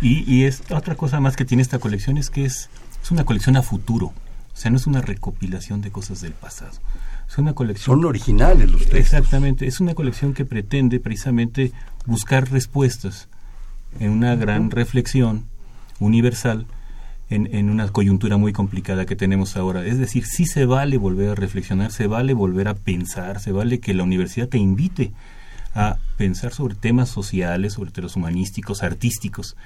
y, 0.00 0.32
y 0.32 0.44
es 0.44 0.62
otra 0.70 0.94
cosa 0.94 1.18
más 1.18 1.34
que 1.34 1.44
tiene 1.44 1.62
esta 1.62 1.80
colección 1.80 2.16
es 2.16 2.30
que 2.30 2.44
es, 2.44 2.70
es 3.02 3.10
una 3.10 3.24
colección 3.24 3.56
a 3.56 3.62
futuro. 3.62 4.06
O 4.06 4.60
sea, 4.60 4.70
no 4.70 4.76
es 4.76 4.86
una 4.86 5.00
recopilación 5.00 5.80
de 5.80 5.90
cosas 5.90 6.20
del 6.20 6.32
pasado. 6.32 6.72
Es 7.28 7.38
una 7.38 7.52
colección. 7.52 7.98
Son 7.98 8.04
originales 8.04 8.70
los 8.70 8.80
textos. 8.82 8.98
Exactamente. 8.98 9.66
Es 9.66 9.80
una 9.80 9.94
colección 9.94 10.34
que 10.34 10.44
pretende 10.44 10.98
precisamente 11.00 11.72
buscar 12.06 12.50
respuestas 12.50 13.28
en 14.00 14.10
una 14.10 14.34
gran 14.36 14.70
reflexión 14.70 15.44
universal 16.00 16.66
en, 17.30 17.68
una 17.68 17.88
coyuntura 17.88 18.36
muy 18.38 18.52
complicada 18.52 19.04
que 19.04 19.16
tenemos 19.16 19.56
ahora. 19.56 19.84
Es 19.84 19.98
decir, 19.98 20.24
sí 20.24 20.46
se 20.46 20.64
vale 20.64 20.96
volver 20.96 21.30
a 21.30 21.34
reflexionar, 21.34 21.92
se 21.92 22.06
vale 22.06 22.32
volver 22.32 22.68
a 22.68 22.74
pensar, 22.74 23.40
se 23.40 23.52
vale 23.52 23.80
que 23.80 23.94
la 23.94 24.02
universidad 24.02 24.48
te 24.48 24.58
invite 24.58 25.12
a 25.74 25.98
pensar 26.16 26.54
sobre 26.54 26.74
temas 26.74 27.10
sociales, 27.10 27.74
sobre 27.74 27.90
temas 27.90 28.16
humanísticos, 28.16 28.82
artísticos. 28.82 29.56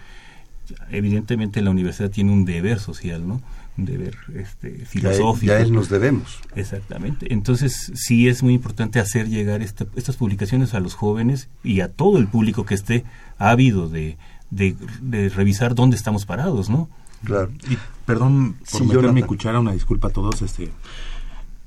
Evidentemente 0.90 1.62
la 1.62 1.70
universidad 1.70 2.10
tiene 2.10 2.32
un 2.32 2.44
deber 2.44 2.80
social, 2.80 3.26
¿no? 3.26 3.40
Un 3.78 3.86
deber 3.86 4.16
este, 4.34 4.84
filosófico. 4.84 5.52
Ya, 5.52 5.60
él 5.60 5.72
nos 5.72 5.88
debemos. 5.88 6.40
Exactamente. 6.54 7.32
Entonces 7.32 7.90
sí 7.94 8.28
es 8.28 8.42
muy 8.42 8.52
importante 8.54 9.00
hacer 9.00 9.28
llegar 9.28 9.62
estas 9.62 10.16
publicaciones 10.16 10.74
a 10.74 10.80
los 10.80 10.94
jóvenes 10.94 11.48
y 11.64 11.80
a 11.80 11.88
todo 11.88 12.18
el 12.18 12.28
público 12.28 12.66
que 12.66 12.74
esté 12.74 13.04
ávido 13.38 13.88
de, 13.88 14.18
de, 14.50 14.76
de 15.00 15.30
revisar 15.30 15.74
dónde 15.74 15.96
estamos 15.96 16.26
parados, 16.26 16.68
¿no? 16.68 16.90
Claro. 17.24 17.50
Y 17.70 17.78
perdón 18.04 18.56
por 18.70 18.84
meter 18.84 19.12
mi 19.12 19.22
cuchara, 19.22 19.60
una 19.60 19.72
disculpa 19.72 20.08
a 20.08 20.10
todos. 20.10 20.42
este 20.42 20.70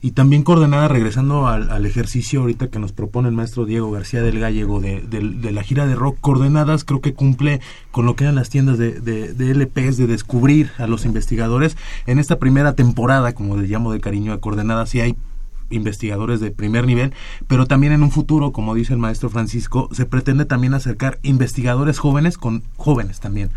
Y 0.05 0.11
también 0.11 0.43
coordenada, 0.43 0.87
regresando 0.87 1.47
al, 1.47 1.83
ejercicio 1.83 2.41
ahorita 2.41 2.67
que 2.67 2.77
nos 2.77 2.91
propone 2.91 3.27
el 3.27 3.33
maestro 3.33 3.65
Diego 3.65 3.89
García 3.89 4.21
del 4.21 4.39
Gallego 4.39 4.79
de, 4.79 5.01
de, 5.01 5.51
la 5.51 5.63
gira 5.63 5.87
de 5.87 5.95
rock, 5.95 6.19
coordenadas 6.21 6.83
creo 6.83 7.01
que 7.01 7.15
cumple 7.15 7.59
con 7.89 8.05
lo 8.05 8.15
que 8.15 8.25
eran 8.25 8.35
las 8.35 8.51
tiendas 8.51 8.77
de, 8.77 8.99
de, 8.99 9.55
LPs, 9.55 9.97
de 9.97 10.05
descubrir 10.05 10.69
a 10.77 10.85
los 10.85 11.05
investigadores. 11.05 11.75
En 12.05 12.19
esta 12.19 12.37
primera 12.37 12.73
temporada, 12.73 13.33
como 13.33 13.57
le 13.57 13.67
llamo 13.67 13.91
de 13.91 13.99
cariño 13.99 14.31
a 14.31 14.39
coordenadas, 14.39 14.91
sí 14.91 14.99
hay 14.99 15.15
investigadores 15.71 16.39
de 16.39 16.51
primer 16.51 16.85
nivel, 16.85 17.11
pero 17.47 17.65
también 17.65 17.91
en 17.91 18.03
un 18.03 18.11
futuro, 18.11 18.51
como 18.51 18.75
dice 18.75 18.93
el 18.93 18.99
maestro 18.99 19.31
Francisco, 19.31 19.89
se 19.91 20.05
pretende 20.05 20.45
también 20.45 20.75
acercar 20.75 21.17
investigadores 21.23 21.97
jóvenes 21.97 22.37
con 22.37 22.61
jóvenes 22.77 23.21
también. 23.21 23.49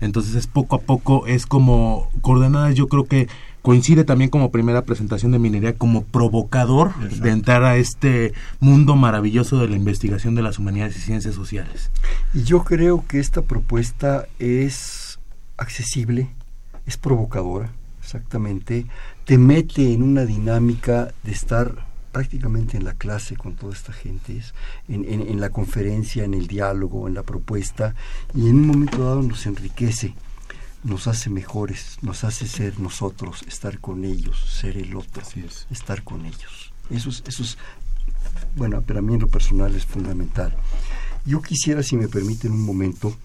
Entonces 0.00 0.34
es 0.34 0.48
poco 0.48 0.74
a 0.74 0.80
poco, 0.80 1.28
es 1.28 1.46
como 1.46 2.10
coordenadas, 2.22 2.74
yo 2.74 2.88
creo 2.88 3.04
que 3.04 3.28
coincide 3.62 4.04
también 4.04 4.28
como 4.28 4.50
primera 4.50 4.82
presentación 4.82 5.32
de 5.32 5.38
minería 5.38 5.74
como 5.74 6.02
provocador 6.04 6.94
de 6.98 7.30
entrar 7.30 7.64
a 7.64 7.76
este 7.76 8.34
mundo 8.60 8.96
maravilloso 8.96 9.58
de 9.58 9.68
la 9.68 9.76
investigación 9.76 10.34
de 10.34 10.42
las 10.42 10.58
humanidades 10.58 10.96
y 10.96 11.00
ciencias 11.00 11.34
sociales. 11.34 11.90
Y 12.34 12.42
yo 12.42 12.64
creo 12.64 13.04
que 13.06 13.20
esta 13.20 13.42
propuesta 13.42 14.26
es 14.38 15.20
accesible, 15.56 16.28
es 16.86 16.96
provocadora, 16.96 17.70
exactamente, 18.00 18.86
te 19.24 19.38
mete 19.38 19.92
en 19.92 20.02
una 20.02 20.24
dinámica 20.24 21.12
de 21.22 21.30
estar 21.30 21.86
prácticamente 22.10 22.76
en 22.76 22.84
la 22.84 22.94
clase 22.94 23.36
con 23.36 23.54
toda 23.54 23.72
esta 23.72 23.92
gente, 23.92 24.42
en, 24.88 25.04
en, 25.08 25.40
la 25.40 25.48
conferencia, 25.48 26.24
en 26.24 26.34
el 26.34 26.46
diálogo, 26.46 27.08
en 27.08 27.14
la 27.14 27.22
propuesta, 27.22 27.94
y 28.34 28.48
en 28.48 28.56
un 28.56 28.66
momento 28.66 28.98
dado 28.98 29.22
nos 29.22 29.46
enriquece, 29.46 30.14
nos 30.84 31.06
hace 31.06 31.30
mejores, 31.30 31.98
nos 32.02 32.24
hace 32.24 32.46
ser 32.46 32.80
nosotros, 32.80 33.42
estar 33.46 33.78
con 33.78 34.04
ellos, 34.04 34.38
ser 34.60 34.76
el 34.76 34.96
otro, 34.96 35.22
estar 35.70 36.02
con 36.02 36.26
ellos. 36.26 36.72
Eso 36.90 37.10
es, 37.10 37.22
eso 37.26 37.42
es, 37.42 37.58
bueno, 38.56 38.82
para 38.82 39.02
mí 39.02 39.14
en 39.14 39.20
lo 39.20 39.28
personal 39.28 39.74
es 39.74 39.86
fundamental. 39.86 40.56
Yo 41.24 41.40
quisiera, 41.40 41.82
si 41.82 41.96
me 41.96 42.08
permiten 42.08 42.52
un 42.52 42.62
momento, 42.62 43.16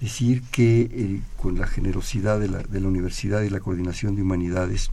decir 0.00 0.42
que 0.52 0.82
eh, 0.82 1.20
con 1.36 1.58
la 1.58 1.66
generosidad 1.66 2.38
de 2.38 2.48
la, 2.48 2.58
de 2.58 2.80
la 2.80 2.88
Universidad 2.88 3.42
y 3.42 3.50
la 3.50 3.60
Coordinación 3.60 4.14
de 4.14 4.22
Humanidades, 4.22 4.90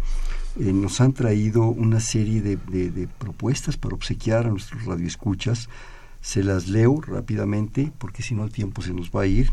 eh, 0.57 0.71
nos 0.71 1.01
han 1.01 1.11
traído 1.11 1.65
una 1.65 1.99
serie 1.99 2.41
de, 2.41 3.07
propuestas 3.19 3.75
para 3.75 3.95
obsequiar 3.95 4.45
a 4.45 4.49
nuestros 4.49 4.85
radioescuchas. 4.85 5.67
Se 6.21 6.43
las 6.43 6.69
leo 6.69 7.01
rápidamente 7.01 7.91
porque 7.97 8.23
si 8.23 8.35
no 8.35 8.45
el 8.45 8.51
tiempo 8.51 8.81
se 8.81 8.93
nos 8.93 9.11
va 9.11 9.23
a 9.23 9.25
ir. 9.27 9.51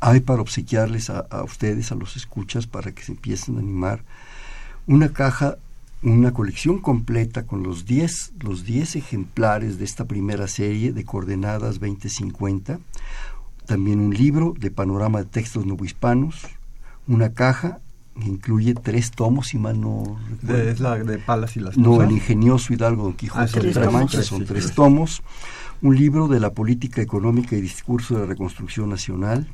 Hay 0.00 0.20
para 0.20 0.42
obsequiarles 0.42 1.10
a, 1.10 1.44
ustedes, 1.44 1.92
a 1.92 1.94
los 1.94 2.16
escuchas, 2.16 2.66
para 2.66 2.92
que 2.92 3.02
se 3.02 3.12
empiecen 3.12 3.56
a 3.56 3.60
animar, 3.60 4.02
una 4.86 5.12
caja, 5.12 5.58
una 6.02 6.32
colección 6.32 6.78
completa 6.78 7.46
con 7.46 7.62
los 7.62 7.84
10 7.84 8.32
los 8.40 8.64
diez 8.64 8.96
ejemplares 8.96 9.78
de 9.78 9.84
esta 9.84 10.06
primera 10.06 10.48
serie 10.48 10.92
de 10.92 11.04
Coordenadas 11.04 11.78
2050, 11.78 12.80
también 13.66 14.00
un 14.00 14.14
libro 14.14 14.54
de 14.58 14.70
panorama 14.70 15.20
de 15.20 15.26
textos 15.26 15.66
novohispanos, 15.66 16.46
una 17.06 17.34
caja 17.34 17.80
incluye 18.26 18.74
tres 18.74 19.10
tomos, 19.10 19.54
y 19.54 19.58
mal 19.58 19.80
no 19.80 20.18
Es 20.48 20.80
la 20.80 20.96
de 20.98 21.18
Palas 21.18 21.56
y 21.56 21.60
las 21.60 21.76
No, 21.76 22.02
el 22.02 22.12
ingenioso 22.12 22.72
Hidalgo 22.72 23.04
Don 23.04 23.14
Quijote 23.14 23.58
ah, 23.58 23.62
de 23.62 23.74
la 23.74 23.90
Mancha, 23.90 24.22
son 24.22 24.44
tres 24.44 24.74
tomos. 24.74 25.22
Un 25.82 25.96
libro 25.96 26.28
de 26.28 26.40
la 26.40 26.50
política 26.50 27.00
económica 27.00 27.56
y 27.56 27.60
discurso 27.60 28.14
de 28.14 28.20
la 28.20 28.26
reconstrucción 28.26 28.90
nacional. 28.90 29.46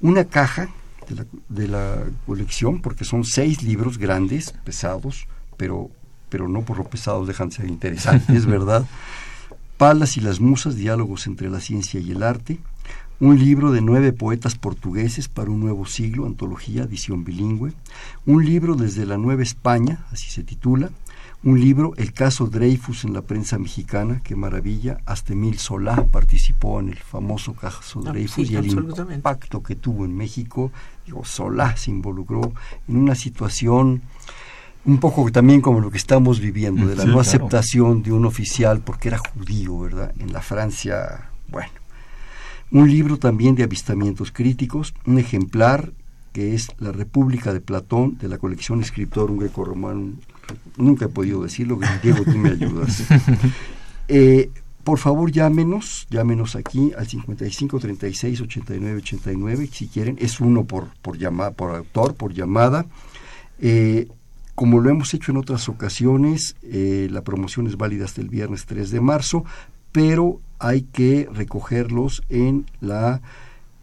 Una 0.00 0.24
caja 0.24 0.68
de 1.08 1.16
la, 1.16 1.26
de 1.48 1.68
la 1.68 2.02
colección, 2.26 2.80
porque 2.82 3.04
son 3.04 3.24
seis 3.24 3.62
libros 3.62 3.98
grandes, 3.98 4.52
pesados, 4.64 5.26
pero, 5.56 5.90
pero 6.28 6.48
no 6.48 6.62
por 6.62 6.78
lo 6.78 6.84
pesados 6.84 7.26
dejan 7.26 7.48
de 7.48 7.56
ser 7.56 7.68
interesantes, 7.68 8.46
¿verdad? 8.56 8.86
Palas 9.78 10.16
y 10.16 10.20
las 10.20 10.40
musas, 10.40 10.76
diálogos 10.76 11.26
entre 11.26 11.48
la 11.50 11.60
ciencia 11.60 12.00
y 12.00 12.10
el 12.10 12.22
arte 12.22 12.58
un 13.22 13.38
libro 13.38 13.70
de 13.70 13.80
nueve 13.80 14.12
poetas 14.12 14.56
portugueses 14.56 15.28
para 15.28 15.48
un 15.48 15.60
nuevo 15.60 15.86
siglo, 15.86 16.26
antología, 16.26 16.82
edición 16.82 17.22
bilingüe, 17.22 17.72
un 18.26 18.44
libro 18.44 18.74
desde 18.74 19.06
la 19.06 19.16
Nueva 19.16 19.44
España, 19.44 20.04
así 20.10 20.28
se 20.28 20.42
titula, 20.42 20.90
un 21.44 21.60
libro, 21.60 21.92
El 21.96 22.12
caso 22.12 22.46
Dreyfus 22.46 23.04
en 23.04 23.14
la 23.14 23.22
prensa 23.22 23.58
mexicana, 23.58 24.20
qué 24.22 24.36
maravilla. 24.36 24.98
Hasta 25.06 25.32
Emil 25.32 25.58
Solá 25.58 26.04
participó 26.06 26.78
en 26.78 26.90
el 26.90 26.98
famoso 26.98 27.54
caso 27.54 28.02
ah, 28.06 28.10
Dreyfus 28.10 28.50
y 28.50 28.56
el 28.56 28.66
impacto 28.66 29.62
que 29.62 29.74
tuvo 29.74 30.04
en 30.04 30.16
México. 30.16 30.70
Digo, 31.04 31.24
Solá 31.24 31.76
se 31.76 31.90
involucró 31.90 32.52
en 32.86 32.96
una 32.96 33.14
situación 33.14 34.02
un 34.84 34.98
poco 34.98 35.30
también 35.30 35.60
como 35.60 35.80
lo 35.80 35.90
que 35.90 35.98
estamos 35.98 36.40
viviendo, 36.40 36.86
de 36.86 36.96
la 36.96 37.04
no 37.04 37.20
aceptación 37.20 38.02
de 38.02 38.12
un 38.12 38.24
oficial 38.24 38.80
porque 38.80 39.08
era 39.08 39.18
judío, 39.18 39.78
¿verdad? 39.80 40.12
En 40.18 40.32
la 40.32 40.42
Francia, 40.42 41.30
bueno. 41.48 41.70
Un 42.70 42.88
libro 42.88 43.18
también 43.18 43.54
de 43.54 43.64
avistamientos 43.64 44.32
críticos, 44.32 44.94
un 45.06 45.18
ejemplar 45.18 45.92
que 46.32 46.54
es 46.54 46.68
La 46.78 46.90
República 46.90 47.52
de 47.52 47.60
Platón, 47.60 48.16
de 48.18 48.28
la 48.28 48.38
colección 48.38 48.80
Escritor, 48.80 49.30
un 49.30 49.38
greco-romano 49.38 50.12
nunca 50.76 51.06
he 51.06 51.08
podido 51.08 51.42
decirlo, 51.42 51.78
Diego, 52.02 52.24
tú 52.24 52.36
me 52.36 52.50
ayudas. 52.50 53.04
Eh, 54.08 54.50
por 54.84 54.98
favor, 54.98 55.30
llámenos, 55.30 56.08
llámenos 56.10 56.56
aquí 56.56 56.92
al 56.98 57.06
55 57.06 57.78
36 57.78 58.40
89 58.40 58.96
89, 58.98 59.70
si 59.72 59.86
quieren, 59.86 60.18
es 60.20 60.40
uno 60.40 60.64
por, 60.64 60.88
por, 61.00 61.16
llamada, 61.16 61.52
por 61.52 61.74
autor, 61.74 62.14
por 62.14 62.34
llamada. 62.34 62.84
Eh, 63.60 64.08
como 64.56 64.80
lo 64.80 64.90
hemos 64.90 65.14
hecho 65.14 65.30
en 65.30 65.38
otras 65.38 65.68
ocasiones, 65.68 66.56
eh, 66.62 67.08
la 67.10 67.22
promoción 67.22 67.68
es 67.68 67.76
válida 67.76 68.04
hasta 68.04 68.20
el 68.20 68.28
viernes 68.28 68.66
3 68.66 68.90
de 68.90 69.00
marzo, 69.00 69.44
pero 69.92 70.40
hay 70.58 70.82
que 70.82 71.28
recogerlos 71.32 72.22
en 72.28 72.66
la 72.80 73.22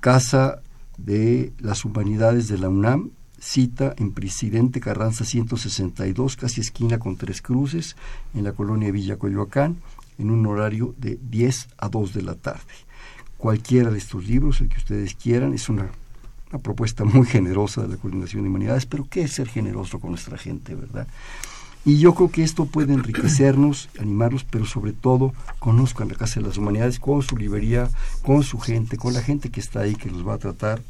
Casa 0.01 0.61
de 0.97 1.53
las 1.59 1.85
Humanidades 1.85 2.49
de 2.49 2.57
la 2.57 2.69
UNAM, 2.69 3.11
cita 3.39 3.93
en 3.97 4.11
Presidente 4.11 4.79
Carranza 4.79 5.25
162, 5.25 6.35
casi 6.35 6.61
esquina 6.61 6.99
con 6.99 7.17
Tres 7.17 7.41
Cruces, 7.41 7.95
en 8.33 8.43
la 8.43 8.53
colonia 8.53 8.91
Villa 8.91 9.17
Coyoacán, 9.17 9.77
en 10.17 10.29
un 10.29 10.45
horario 10.45 10.93
de 10.97 11.17
10 11.29 11.69
a 11.77 11.89
2 11.89 12.13
de 12.13 12.21
la 12.21 12.35
tarde. 12.35 12.61
Cualquiera 13.37 13.89
de 13.89 13.97
estos 13.97 14.27
libros, 14.27 14.61
el 14.61 14.69
que 14.69 14.77
ustedes 14.77 15.15
quieran, 15.15 15.53
es 15.53 15.69
una, 15.69 15.89
propuesta 16.63 17.05
muy 17.05 17.27
generosa 17.27 17.83
de 17.83 17.89
la 17.89 17.97
Coordinación 17.97 18.41
de 18.41 18.49
Humanidades, 18.49 18.87
pero 18.87 19.07
¿qué 19.07 19.21
es 19.21 19.33
ser 19.33 19.47
generoso 19.47 19.99
con 19.99 20.09
nuestra 20.09 20.35
gente, 20.35 20.73
verdad? 20.73 21.07
Y 21.85 21.99
yo 21.99 22.15
creo 22.15 22.31
que 22.31 22.43
esto 22.43 22.65
puede 22.65 22.93
enriquecernos, 22.93 23.89
animarlos, 23.99 24.45
pero 24.45 24.65
sobre 24.65 24.91
todo 24.91 25.31
conozcan 25.59 26.07
la 26.07 26.15
Casa 26.15 26.39
de 26.39 26.47
las 26.47 26.57
Humanidades 26.57 26.99
con 26.99 27.21
su 27.21 27.37
librería, 27.37 27.89
con 28.23 28.41
su 28.43 28.57
gente, 28.59 28.97
con 28.97 29.13
la 29.13 29.21
gente 29.21 29.49
que 29.51 29.59
está 29.59 29.81
ahí, 29.81 29.95
que 29.95 30.09
los 30.09 30.27
va 30.27 30.33
a 30.33 30.39
tratar 30.39 30.81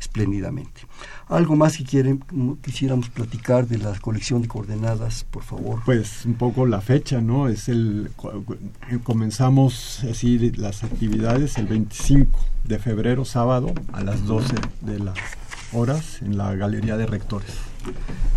espléndidamente. 0.00 0.82
Algo 1.28 1.56
más 1.56 1.76
que 1.76 1.84
quieren, 1.84 2.22
quisiéramos 2.62 3.08
platicar 3.10 3.66
de 3.66 3.78
la 3.78 3.98
colección 3.98 4.42
de 4.42 4.48
coordenadas, 4.48 5.24
por 5.24 5.42
favor. 5.42 5.82
Pues 5.84 6.24
un 6.24 6.34
poco 6.34 6.66
la 6.66 6.80
fecha, 6.80 7.20
¿no? 7.20 7.48
Es 7.48 7.68
el 7.68 8.10
comenzamos 9.04 10.04
así 10.10 10.38
las 10.52 10.84
actividades 10.84 11.58
el 11.58 11.66
25 11.66 12.38
de 12.64 12.78
febrero, 12.78 13.24
sábado, 13.24 13.72
a 13.92 14.02
las 14.02 14.24
12 14.24 14.54
de 14.82 14.98
las 14.98 15.18
horas 15.72 16.22
en 16.22 16.38
la 16.38 16.54
Galería 16.54 16.96
de 16.96 17.06
Rectores. 17.06 17.54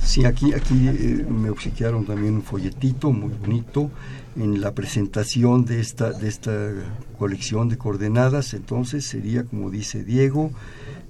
Sí, 0.04 0.26
aquí, 0.26 0.54
aquí 0.54 0.88
eh, 0.88 1.26
me 1.30 1.50
obsequiaron 1.50 2.06
también 2.06 2.36
un 2.36 2.44
folletito 2.44 3.12
muy 3.12 3.32
bonito 3.34 3.90
en 4.36 4.62
la 4.62 4.74
presentación 4.74 5.66
de 5.66 5.80
esta, 5.80 6.12
de 6.12 6.28
esta 6.28 6.52
colección 7.18 7.70
de 7.70 7.78
coordenadas. 7.78 8.54
Entonces 8.54 9.06
sería, 9.06 9.44
como 9.44 9.70
dice 9.70 10.04
Diego, 10.04 10.52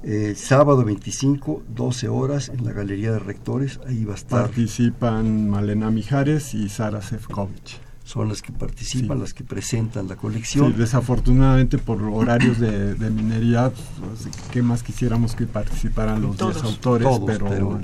eh, 0.03 0.33
sábado 0.35 0.83
25, 0.83 1.63
12 1.69 2.07
horas 2.09 2.49
en 2.49 2.65
la 2.65 2.71
Galería 2.71 3.11
de 3.11 3.19
Rectores. 3.19 3.79
Ahí 3.87 4.03
va 4.03 4.13
a 4.13 4.15
estar. 4.15 4.41
Participan 4.41 5.49
Malena 5.49 5.91
Mijares 5.91 6.53
y 6.53 6.69
Sara 6.69 7.01
Sefcovic. 7.01 7.79
Son 8.03 8.27
las 8.27 8.41
que 8.41 8.51
participan, 8.51 9.19
las 9.19 9.33
que 9.33 9.43
presentan 9.43 10.07
la 10.07 10.15
colección. 10.15 10.75
desafortunadamente 10.75 11.77
por 11.77 12.01
horarios 12.01 12.59
de, 12.59 12.95
minería, 13.09 13.71
pues, 13.71 14.27
¿qué 14.51 14.61
más 14.61 14.83
quisiéramos 14.83 15.35
que 15.35 15.45
participaran 15.45 16.21
los 16.21 16.37
10 16.37 16.63
autores? 16.63 17.07
pero, 17.25 17.79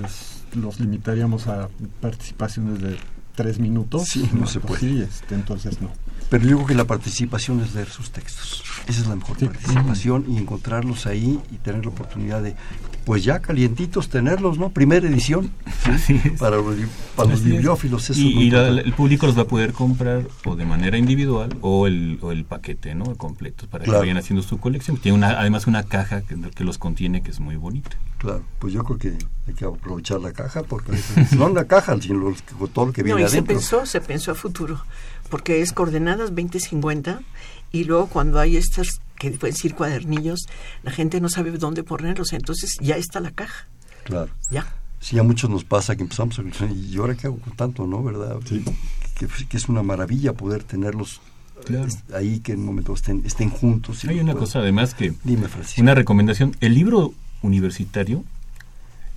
los 0.55 0.79
limitaríamos 0.79 1.47
a 1.47 1.69
participaciones 2.01 2.81
de 2.81 2.97
tres 3.35 3.59
minutos. 3.59 4.05
Sí, 4.07 4.27
no, 4.33 4.47
se 4.47 4.59
puede. 4.59 5.03
Este, 5.03 5.35
entonces 5.35 5.79
no. 5.81 5.91
Pero 6.29 6.43
yo 6.43 6.55
creo 6.57 6.67
que 6.67 6.75
la 6.75 6.85
participación 6.85 7.61
es 7.61 7.73
leer 7.73 7.89
sus 7.89 8.11
textos. 8.11 8.63
Esa 8.87 9.01
es 9.01 9.07
la 9.07 9.15
mejor 9.15 9.37
participación 9.37 10.25
y 10.27 10.37
encontrarlos 10.37 11.05
ahí 11.05 11.39
y 11.51 11.55
tener 11.57 11.85
la 11.85 11.91
oportunidad 11.91 12.41
de, 12.41 12.55
pues 13.07 13.23
ya 13.23 13.39
calientitos, 13.39 14.09
tenerlos, 14.09 14.59
¿no? 14.59 14.71
Primera 14.71 15.07
edición. 15.07 15.49
Para, 16.39 16.57
los, 16.57 16.75
para 17.15 17.29
los 17.29 17.41
bibliófilos. 17.41 18.09
Eso 18.09 18.19
y, 18.19 18.53
el 18.53 18.93
público 18.93 19.25
los 19.27 19.37
va 19.37 19.43
a 19.43 19.47
poder 19.47 19.71
comprar 19.71 20.27
o 20.43 20.57
de 20.57 20.65
manera 20.65 20.97
individual 20.97 21.55
o 21.61 21.87
el, 21.87 22.19
o 22.21 22.33
el 22.33 22.43
paquete, 22.43 22.95
¿no? 22.95 23.15
Completo, 23.15 23.65
para 23.69 23.85
que 23.85 23.91
vayan 23.91 24.17
haciendo 24.17 24.43
su 24.43 24.59
colección. 24.59 24.97
Tiene 24.97 25.17
una, 25.17 25.39
además 25.39 25.67
una 25.67 25.83
caja 25.83 26.21
que, 26.21 26.35
que 26.53 26.65
los 26.65 26.77
contiene 26.77 27.23
que 27.23 27.31
es 27.31 27.39
muy 27.39 27.55
bonita. 27.55 27.91
Claro, 28.17 28.43
pues 28.59 28.73
yo 28.73 28.83
creo 28.83 28.97
que 28.97 29.17
hay 29.47 29.53
que 29.53 29.63
aprovechar 29.63 30.19
la 30.19 30.33
caja 30.33 30.63
porque 30.63 30.91
no 31.37 31.47
la 31.47 31.63
caja, 31.63 31.95
sino 32.01 32.33
todo 32.73 32.87
lo 32.87 32.91
que 32.91 33.03
viene 33.03 33.21
no, 33.21 33.25
y 33.25 33.29
Se 33.29 33.41
pensó, 33.41 33.85
se 33.85 34.01
pensó 34.01 34.31
a 34.31 34.35
futuro, 34.35 34.81
porque 35.29 35.61
es 35.61 35.71
coordenadas 35.71 36.35
2050 36.35 37.21
y 37.71 37.85
luego 37.85 38.07
cuando 38.07 38.37
hay 38.39 38.57
estas 38.57 38.99
que 39.19 39.31
pueden 39.31 39.53
decir 39.53 39.75
cuadernillos, 39.75 40.47
la 40.83 40.91
gente 40.91 41.19
no 41.21 41.29
sabe 41.29 41.51
dónde 41.51 41.83
ponerlos, 41.83 42.33
entonces 42.33 42.77
ya 42.79 42.97
está 42.97 43.19
la 43.19 43.31
caja. 43.31 43.67
Claro. 44.03 44.31
Ya. 44.51 44.65
Sí, 44.99 45.19
a 45.19 45.23
muchos 45.23 45.49
nos 45.49 45.63
pasa 45.63 45.95
que 45.95 46.03
empezamos 46.03 46.39
a 46.39 46.65
y 46.65 46.97
ahora 46.97 47.15
qué 47.15 47.27
hago 47.27 47.39
con 47.39 47.55
tanto, 47.55 47.85
¿no? 47.85 48.03
¿Verdad? 48.03 48.37
Sí. 48.45 48.63
Que, 49.15 49.27
que 49.27 49.57
es 49.57 49.69
una 49.69 49.83
maravilla 49.83 50.33
poder 50.33 50.63
tenerlos 50.63 51.21
ahí 52.13 52.39
que 52.39 52.53
en 52.53 52.59
un 52.59 52.65
momento 52.67 52.93
estén, 52.93 53.23
estén 53.25 53.49
juntos. 53.49 54.03
Hay 54.05 54.19
una 54.19 54.35
cosa 54.35 54.59
además 54.59 54.93
que... 54.93 55.13
Dime, 55.23 55.47
Francisco. 55.47 55.81
Una 55.81 55.95
recomendación. 55.95 56.55
El 56.59 56.73
libro 56.73 57.13
universitario, 57.41 58.23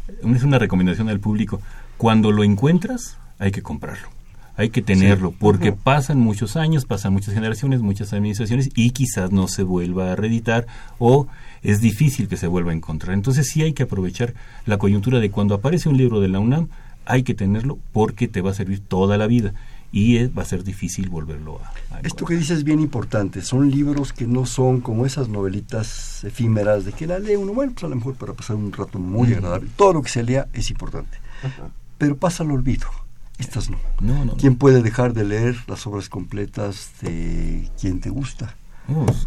es 0.09 0.43
una 0.43 0.59
recomendación 0.59 1.09
al 1.09 1.21
público, 1.21 1.61
cuando 1.97 2.33
lo 2.33 2.45
encuentras 2.45 3.17
hay 3.39 3.53
que 3.53 3.63
comprarlo, 3.63 4.09
hay 4.57 4.71
que 4.71 4.83
tenerlo, 4.83 5.33
porque 5.33 5.73
pasan 5.73 6.19
muchos 6.19 6.57
años, 6.57 6.85
pasan 6.85 7.13
muchas 7.13 7.35
generaciones, 7.35 7.81
muchas 7.81 8.13
administraciones 8.13 8.71
y 8.75 8.91
quizás 8.91 9.33
no 9.33 9.49
se 9.49 9.63
vuelva 9.63 10.13
a 10.13 10.17
reeditar 10.17 10.67
o 10.99 11.29
es 11.63 11.81
difícil 11.81 12.29
que 12.29 12.37
se 12.37 12.47
vuelva 12.47 12.73
a 12.73 12.75
encontrar. 12.75 13.15
Entonces 13.15 13.49
sí 13.49 13.63
hay 13.63 13.73
que 13.73 13.85
aprovechar 13.85 14.35
la 14.67 14.79
coyuntura 14.79 15.21
de 15.21 15.31
cuando 15.31 15.55
aparece 15.55 15.89
un 15.89 15.97
libro 15.97 16.21
de 16.21 16.29
la 16.29 16.41
UNAM, 16.41 16.69
hay 17.07 17.23
que 17.23 17.35
tenerlo 17.35 17.79
porque 17.93 18.29
te 18.29 18.41
va 18.41 18.51
a 18.51 18.55
servir 18.55 18.81
toda 18.81 19.17
la 19.17 19.27
vida 19.27 19.55
y 19.93 20.27
va 20.27 20.43
a 20.43 20.47
ser 20.47 20.63
difícil 20.63 21.09
volverlo 21.09 21.61
a, 21.91 22.01
Esto 22.01 22.25
que 22.25 22.35
dices 22.35 22.59
es 22.59 22.65
bien 22.65 22.81
importante, 22.81 23.43
son 23.43 23.71
libros 23.71 24.13
que 24.13 24.27
no 24.27 24.47
son 24.47 24.81
como 24.81 25.05
esas 25.05 25.29
novelitas 25.29 26.23
efímeras 26.23 26.85
de 26.85 26.93
que 26.93 27.07
la 27.07 27.19
lee 27.19 27.37
uno, 27.37 27.53
bueno, 27.53 27.73
pues 27.73 27.85
a 27.85 27.89
lo 27.89 27.97
mejor 27.97 28.15
para 28.15 28.33
pasar 28.33 28.57
un 28.57 28.73
rato 28.73 28.99
muy 28.99 29.33
agradable, 29.33 29.69
todo 29.77 29.95
lo 29.95 30.03
que 30.03 30.11
se 30.11 30.23
lea 30.23 30.47
es 30.53 30.71
importante, 30.71 31.19
pero 31.99 32.17
pasa 32.17 32.45
al 32.45 32.53
olvido. 32.53 32.87
Estas 33.41 33.71
no. 33.71 33.79
No, 34.01 34.25
no. 34.25 34.37
¿Quién 34.37 34.57
puede 34.57 34.83
dejar 34.83 35.15
de 35.15 35.25
leer 35.25 35.57
las 35.67 35.87
obras 35.87 36.09
completas 36.09 36.91
de 37.01 37.69
quien 37.81 38.01
te 38.01 38.11
gusta? 38.11 38.55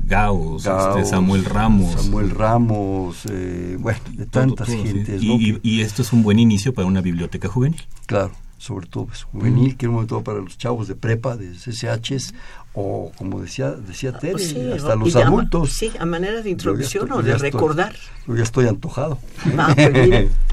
Gauss, 0.03 0.65
este, 0.65 1.05
Samuel 1.05 1.45
Ramos. 1.45 1.93
Samuel 1.93 2.31
Ramos, 2.31 3.25
eh, 3.29 3.77
bueno, 3.79 3.99
de 4.11 4.25
tantas 4.25 4.67
gentes. 4.67 5.21
y, 5.21 5.81
esto 5.81 6.01
es 6.01 6.11
un 6.11 6.21
buen 6.21 6.37
inicio 6.39 6.73
para 6.73 6.87
una 6.87 7.01
biblioteca 7.01 7.47
juvenil. 7.47 7.81
Claro 8.05 8.31
sobre 8.63 8.87
todo 8.87 9.07
pues, 9.07 9.23
juvenil, 9.23 9.75
que 9.75 9.85
es 9.85 9.89
un 9.89 9.95
momento 9.95 10.23
para 10.23 10.39
los 10.39 10.57
chavos 10.57 10.87
de 10.87 10.95
prepa, 10.95 11.35
de 11.35 11.51
CCHs, 11.51 12.33
o 12.73 13.11
como 13.17 13.41
decía 13.41 13.71
decía 13.71 14.13
ah, 14.15 14.19
Tere, 14.19 14.33
pues 14.33 14.55
hasta 14.55 14.95
los 14.95 15.13
adultos. 15.17 15.73
sí, 15.73 15.91
a 15.99 16.05
manera 16.05 16.41
de 16.41 16.49
introducción 16.49 17.11
o 17.11 17.21
de 17.21 17.37
recordar. 17.37 17.93
yo 18.25 18.37
ya 18.37 18.43
estoy 18.43 18.67
antojado. 18.67 19.19
Ah, 19.57 19.73
pues 19.75 20.29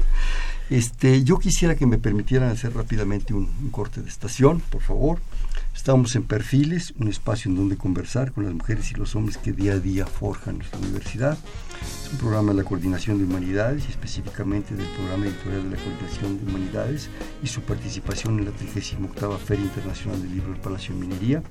este, 0.71 1.23
yo 1.23 1.37
quisiera 1.37 1.75
que 1.75 1.85
me 1.85 1.97
permitieran 1.97 2.49
hacer 2.49 2.73
rápidamente 2.73 3.33
un 3.33 3.69
corte 3.71 4.01
de 4.01 4.09
estación, 4.09 4.59
por 4.59 4.81
favor. 4.81 5.19
Estamos 5.75 6.15
en 6.15 6.23
Perfiles, 6.23 6.93
un 6.99 7.07
espacio 7.07 7.49
en 7.49 7.55
donde 7.57 7.77
conversar 7.77 8.33
con 8.33 8.43
las 8.43 8.53
mujeres 8.53 8.91
y 8.91 8.95
los 8.95 9.15
hombres 9.15 9.37
que 9.37 9.51
día 9.51 9.73
a 9.73 9.79
día 9.79 10.05
forjan 10.05 10.57
nuestra 10.57 10.79
universidad. 10.79 11.37
Es 11.81 12.11
un 12.11 12.19
programa 12.19 12.51
de 12.51 12.59
la 12.59 12.63
Coordinación 12.63 13.17
de 13.17 13.23
Humanidades 13.23 13.85
y 13.87 13.91
específicamente 13.91 14.75
del 14.75 14.85
programa 14.89 15.25
editorial 15.25 15.63
de 15.63 15.77
la 15.77 15.83
Coordinación 15.83 16.37
de 16.37 16.51
Humanidades 16.51 17.09
y 17.41 17.47
su 17.47 17.61
participación 17.61 18.37
en 18.37 18.45
la 18.45 18.51
38 18.51 19.39
Feria 19.43 19.65
Internacional 19.65 20.21
del 20.21 20.31
Libro 20.31 20.51
del 20.51 20.61
Palacio 20.61 20.93
de 20.93 21.01
Minería. 21.01 21.41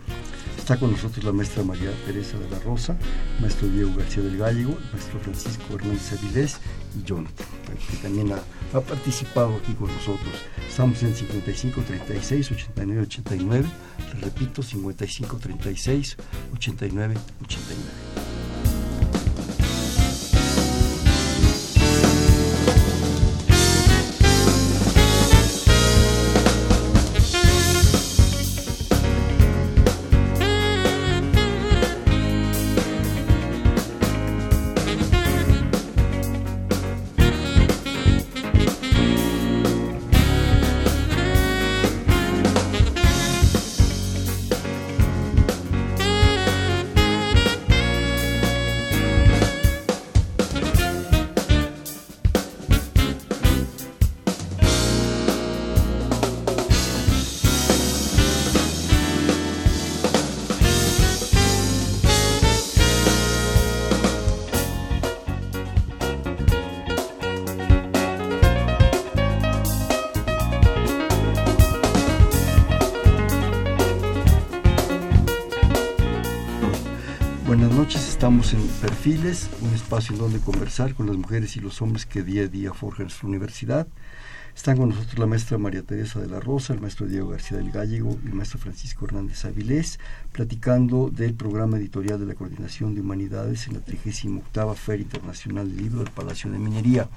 Está 0.56 0.78
con 0.78 0.92
nosotros 0.92 1.24
la 1.24 1.32
maestra 1.32 1.64
María 1.64 1.90
Teresa 2.06 2.38
de 2.38 2.48
la 2.50 2.60
Rosa, 2.60 2.96
maestro 3.40 3.68
Diego 3.68 3.92
García 3.96 4.22
del 4.22 4.36
Gallego, 4.36 4.78
maestro 4.92 5.18
Francisco 5.18 5.74
Hernández 5.74 6.12
Avilés 6.12 6.60
Jonathan, 7.04 7.46
que 7.90 7.96
también 7.98 8.32
ha, 8.32 8.42
ha 8.76 8.80
participado 8.80 9.56
aquí 9.56 9.72
con 9.74 9.88
nosotros. 9.92 10.34
Estamos 10.68 11.02
en 11.02 11.14
55 11.14 11.82
36 11.82 12.52
89 12.52 13.02
89 13.02 13.66
repito, 14.20 14.62
55 14.62 15.36
36 15.36 16.16
89 16.54 17.14
89. 17.42 18.39
Buenas 77.50 77.72
noches, 77.72 78.08
estamos 78.08 78.54
en 78.54 78.64
Perfiles, 78.80 79.50
un 79.60 79.74
espacio 79.74 80.14
en 80.14 80.20
donde 80.20 80.38
conversar 80.38 80.94
con 80.94 81.08
las 81.08 81.16
mujeres 81.16 81.56
y 81.56 81.60
los 81.60 81.82
hombres 81.82 82.06
que 82.06 82.22
día 82.22 82.44
a 82.44 82.46
día 82.46 82.72
forjan 82.72 83.06
nuestra 83.06 83.28
universidad. 83.28 83.88
Están 84.54 84.76
con 84.76 84.90
nosotros 84.90 85.18
la 85.18 85.26
maestra 85.26 85.58
María 85.58 85.82
Teresa 85.82 86.20
de 86.20 86.28
la 86.28 86.38
Rosa, 86.38 86.74
el 86.74 86.80
maestro 86.80 87.08
Diego 87.08 87.30
García 87.30 87.56
del 87.56 87.72
Gallego 87.72 88.16
y 88.24 88.28
el 88.28 88.34
maestro 88.34 88.60
Francisco 88.60 89.04
Hernández 89.04 89.44
Avilés, 89.44 89.98
platicando 90.30 91.10
del 91.10 91.34
programa 91.34 91.78
editorial 91.78 92.20
de 92.20 92.26
la 92.26 92.36
Coordinación 92.36 92.94
de 92.94 93.00
Humanidades 93.00 93.66
en 93.66 93.74
la 93.74 93.80
38 93.80 94.74
Feria 94.76 95.02
Internacional 95.02 95.68
del 95.68 95.76
Libro 95.76 96.04
del 96.04 96.12
Palacio 96.12 96.52
de 96.52 96.58
Minería. 96.60 97.08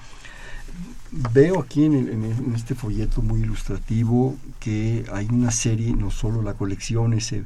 Veo 1.11 1.61
aquí 1.61 1.85
en, 1.85 1.93
en, 1.93 2.55
este 2.55 2.73
folleto 2.73 3.21
muy 3.21 3.41
ilustrativo 3.41 4.35
que 4.59 5.05
hay 5.13 5.27
una 5.31 5.51
serie, 5.51 5.95
no 5.95 6.09
solo 6.09 6.41
la 6.41 6.55
colección, 6.55 7.13
ese 7.13 7.43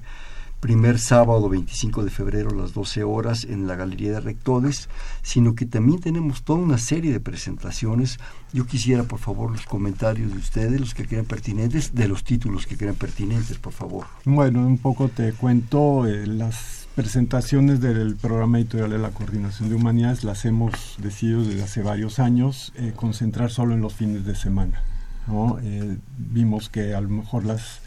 primer 0.59 0.99
sábado 0.99 1.49
25 1.49 2.03
de 2.03 2.09
febrero 2.09 2.49
a 2.49 2.55
las 2.55 2.73
12 2.73 3.03
horas 3.03 3.45
en 3.45 3.67
la 3.67 3.75
Galería 3.75 4.13
de 4.13 4.19
Rectores, 4.21 4.89
sino 5.21 5.55
que 5.55 5.65
también 5.65 5.99
tenemos 5.99 6.43
toda 6.43 6.59
una 6.59 6.77
serie 6.77 7.11
de 7.11 7.19
presentaciones. 7.19 8.19
Yo 8.53 8.65
quisiera, 8.65 9.03
por 9.03 9.19
favor, 9.19 9.51
los 9.51 9.65
comentarios 9.65 10.31
de 10.31 10.37
ustedes, 10.37 10.79
los 10.79 10.93
que 10.93 11.05
crean 11.05 11.25
pertinentes, 11.25 11.93
de 11.93 12.07
los 12.07 12.23
títulos 12.23 12.65
que 12.65 12.77
crean 12.77 12.95
pertinentes, 12.95 13.57
por 13.59 13.73
favor. 13.73 14.07
Bueno, 14.25 14.65
un 14.65 14.77
poco 14.77 15.09
te 15.09 15.33
cuento 15.33 16.07
eh, 16.07 16.25
las 16.25 16.87
presentaciones 16.95 17.79
del 17.79 18.15
programa 18.15 18.57
editorial 18.57 18.89
de 18.89 18.97
la 18.97 19.11
Coordinación 19.11 19.69
de 19.69 19.75
Humanidades, 19.75 20.23
las 20.23 20.45
hemos 20.45 20.95
decidido 20.97 21.43
desde 21.43 21.61
hace 21.61 21.81
varios 21.83 22.17
años 22.17 22.73
eh, 22.75 22.93
concentrar 22.95 23.51
solo 23.51 23.75
en 23.75 23.81
los 23.81 23.93
fines 23.93 24.25
de 24.25 24.33
semana. 24.33 24.81
¿no? 25.27 25.59
Eh, 25.61 25.97
vimos 26.17 26.69
que 26.69 26.95
a 26.95 27.01
lo 27.01 27.09
mejor 27.09 27.45
las 27.45 27.81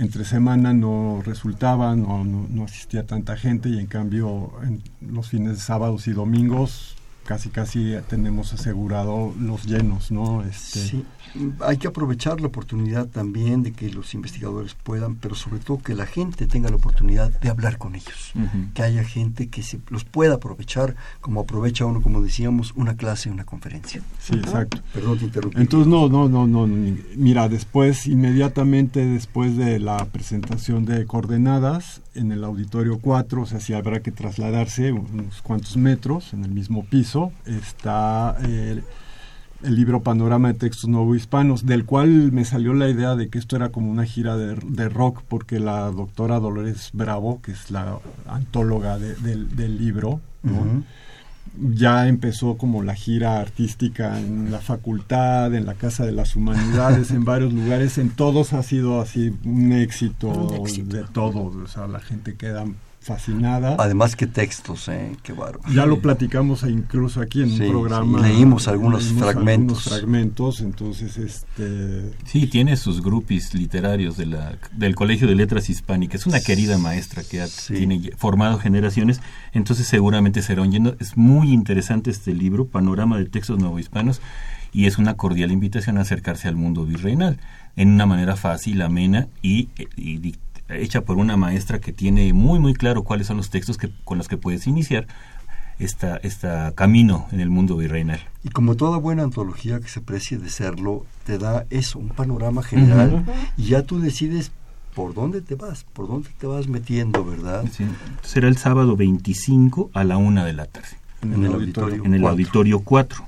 entre 0.00 0.24
semana 0.24 0.72
no 0.72 1.20
resultaba, 1.24 1.94
no, 1.94 2.24
no, 2.24 2.64
asistía 2.64 3.06
tanta 3.06 3.36
gente 3.36 3.68
y 3.68 3.78
en 3.78 3.86
cambio 3.86 4.52
en 4.62 4.82
los 5.00 5.28
fines 5.28 5.52
de 5.52 5.60
sábados 5.60 6.08
y 6.08 6.12
domingos 6.12 6.96
casi 7.26 7.50
casi 7.50 7.94
tenemos 8.08 8.52
asegurado 8.54 9.32
los 9.38 9.64
llenos, 9.64 10.10
¿no? 10.10 10.42
Este... 10.42 10.80
Sí, 10.80 11.04
hay 11.60 11.76
que 11.76 11.88
aprovechar 11.88 12.40
la 12.40 12.48
oportunidad 12.48 13.06
también 13.06 13.62
de 13.62 13.72
que 13.72 13.90
los 13.90 14.14
investigadores 14.14 14.74
puedan, 14.74 15.16
pero 15.16 15.34
sobre 15.34 15.60
todo 15.60 15.78
que 15.78 15.94
la 15.94 16.06
gente 16.06 16.46
tenga 16.46 16.70
la 16.70 16.76
oportunidad 16.76 17.30
de 17.40 17.48
hablar 17.48 17.78
con 17.78 17.94
ellos, 17.94 18.32
que 18.74 18.82
haya 18.82 19.04
gente 19.04 19.48
que 19.48 19.62
se 19.62 19.80
los 19.88 20.04
pueda 20.04 20.34
aprovechar, 20.34 20.96
como 21.20 21.40
aprovecha 21.40 21.84
uno, 21.84 22.02
como 22.02 22.22
decíamos, 22.22 22.72
una 22.74 22.96
clase, 22.96 23.30
una 23.30 23.44
conferencia. 23.44 24.02
Sí, 24.18 24.34
exacto. 24.34 24.80
Perdón, 24.92 25.18
te 25.18 25.24
interrumpí. 25.26 25.60
Entonces, 25.60 25.86
no, 25.86 26.08
no, 26.08 26.28
no, 26.28 26.46
no, 26.46 26.66
mira, 27.16 27.48
después, 27.48 28.06
inmediatamente 28.06 29.04
después 29.04 29.56
de 29.56 29.78
la 29.78 30.04
presentación 30.06 30.84
de 30.84 31.06
coordenadas, 31.06 32.00
en 32.14 32.32
el 32.32 32.44
auditorio 32.44 32.98
4, 33.00 33.42
o 33.42 33.46
sea, 33.46 33.60
si 33.60 33.72
habrá 33.72 34.00
que 34.00 34.10
trasladarse 34.10 34.92
unos 34.92 35.42
cuantos 35.42 35.76
metros 35.76 36.32
en 36.32 36.44
el 36.44 36.50
mismo 36.50 36.84
piso, 36.84 37.32
está 37.46 38.36
el, 39.62 39.74
libro 39.74 40.02
Panorama 40.02 40.48
de 40.48 40.54
Textos 40.54 40.88
Nuevo 40.88 41.14
Hispanos, 41.14 41.66
del 41.66 41.84
cual 41.84 42.32
me 42.32 42.44
salió 42.44 42.74
la 42.74 42.88
idea 42.88 43.16
de 43.16 43.28
que 43.28 43.38
esto 43.38 43.56
era 43.56 43.70
como 43.70 43.90
una 43.90 44.04
gira 44.04 44.36
de, 44.36 44.88
rock, 44.88 45.22
porque 45.28 45.60
la 45.60 45.90
doctora 45.90 46.40
Dolores 46.40 46.90
Bravo, 46.92 47.40
que 47.42 47.52
es 47.52 47.70
la 47.70 47.98
antóloga 48.26 48.98
del 48.98 49.78
libro, 49.78 50.20
ya 51.56 52.06
empezó 52.06 52.56
como 52.56 52.82
la 52.82 52.94
gira 52.94 53.40
artística 53.40 54.18
en 54.18 54.50
la 54.50 54.60
facultad, 54.60 55.54
en 55.54 55.66
la 55.66 55.74
Casa 55.74 56.06
de 56.06 56.12
las 56.12 56.36
Humanidades, 56.36 57.10
en 57.10 57.24
varios 57.24 57.52
lugares, 57.52 57.98
en 57.98 58.10
todos 58.10 58.52
ha 58.52 58.62
sido 58.62 59.00
así 59.00 59.34
un 59.44 59.72
éxito, 59.72 60.64
de 60.84 61.04
todo, 61.12 61.52
o 61.62 61.66
sea, 61.66 61.86
la 61.86 62.00
gente 62.00 62.34
queda 62.36 62.64
fascinada. 63.00 63.76
Además, 63.78 64.14
qué 64.14 64.26
textos, 64.26 64.88
¿eh? 64.88 65.16
Qué 65.22 65.32
bárbaro. 65.32 65.72
Ya 65.72 65.86
lo 65.86 66.00
platicamos 66.00 66.62
incluso 66.64 67.20
aquí 67.20 67.42
en 67.42 67.52
un 67.52 67.70
programa. 67.70 68.20
leímos 68.20 68.68
algunos 68.68 69.04
fragmentos. 69.04 69.84
fragmentos, 69.84 70.60
entonces, 70.60 71.16
este... 71.16 72.12
Sí, 72.26 72.46
tiene 72.46 72.76
sus 72.76 73.02
grupis 73.02 73.54
literarios 73.54 74.18
de 74.18 74.26
la, 74.26 74.58
del 74.72 74.94
Colegio 74.94 75.26
de 75.26 75.34
Letras 75.34 75.70
Hispánicas. 75.70 76.20
Es 76.20 76.26
una 76.26 76.40
querida 76.40 76.76
maestra 76.76 77.22
que 77.24 77.40
ha 77.40 77.48
tiene 77.48 78.10
formado 78.16 78.58
generaciones, 78.58 79.20
entonces 79.52 79.86
seguramente 79.86 80.42
será 80.42 80.62
un 80.62 80.70
lleno. 80.70 80.94
Es 81.00 81.16
muy 81.16 81.52
interesante 81.52 82.10
este 82.10 82.34
libro, 82.34 82.66
Panorama 82.66 83.16
de 83.16 83.24
Textos 83.24 83.58
Novohispanos, 83.58 84.20
y 84.72 84.86
es 84.86 84.98
una 84.98 85.14
cordial 85.16 85.50
invitación 85.52 85.96
a 85.96 86.02
acercarse 86.02 86.48
al 86.48 86.56
mundo 86.56 86.84
virreinal 86.84 87.38
en 87.76 87.88
una 87.88 88.04
manera 88.04 88.36
fácil, 88.36 88.82
amena 88.82 89.28
y, 89.42 89.68
y 89.96 90.34
hecha 90.72 91.02
por 91.02 91.16
una 91.16 91.36
maestra 91.36 91.80
que 91.80 91.92
tiene 91.92 92.32
muy 92.32 92.58
muy 92.58 92.74
claro 92.74 93.04
cuáles 93.04 93.26
son 93.26 93.36
los 93.36 93.50
textos 93.50 93.78
que, 93.78 93.90
con 94.04 94.18
los 94.18 94.28
que 94.28 94.36
puedes 94.36 94.66
iniciar 94.66 95.06
esta, 95.80 96.18
esta 96.18 96.72
camino 96.74 97.26
en 97.32 97.40
el 97.40 97.50
mundo 97.50 97.76
virreinal. 97.76 98.20
Y 98.44 98.50
como 98.50 98.76
toda 98.76 98.98
buena 98.98 99.22
antología 99.22 99.80
que 99.80 99.88
se 99.88 100.00
precie 100.00 100.38
de 100.38 100.50
serlo, 100.50 101.06
te 101.24 101.38
da 101.38 101.66
eso, 101.70 101.98
un 101.98 102.10
panorama 102.10 102.62
general, 102.62 103.24
y 103.56 103.64
ya 103.64 103.82
tú 103.82 103.98
decides 103.98 104.52
por 104.94 105.14
dónde 105.14 105.40
te 105.40 105.54
vas, 105.54 105.84
por 105.84 106.06
dónde 106.06 106.28
te 106.38 106.46
vas 106.46 106.68
metiendo, 106.68 107.24
¿verdad? 107.24 107.64
Será 108.22 108.48
el 108.48 108.56
sábado 108.56 108.96
25 108.96 109.90
a 109.94 110.04
la 110.04 110.16
una 110.18 110.44
de 110.44 110.52
la 110.52 110.66
tarde. 110.66 110.88
En, 111.22 111.44
el, 111.44 111.52
auditorio, 111.52 112.04
en 112.04 112.14
el 112.14 112.24
auditorio 112.26 112.80
4. 112.80 113.24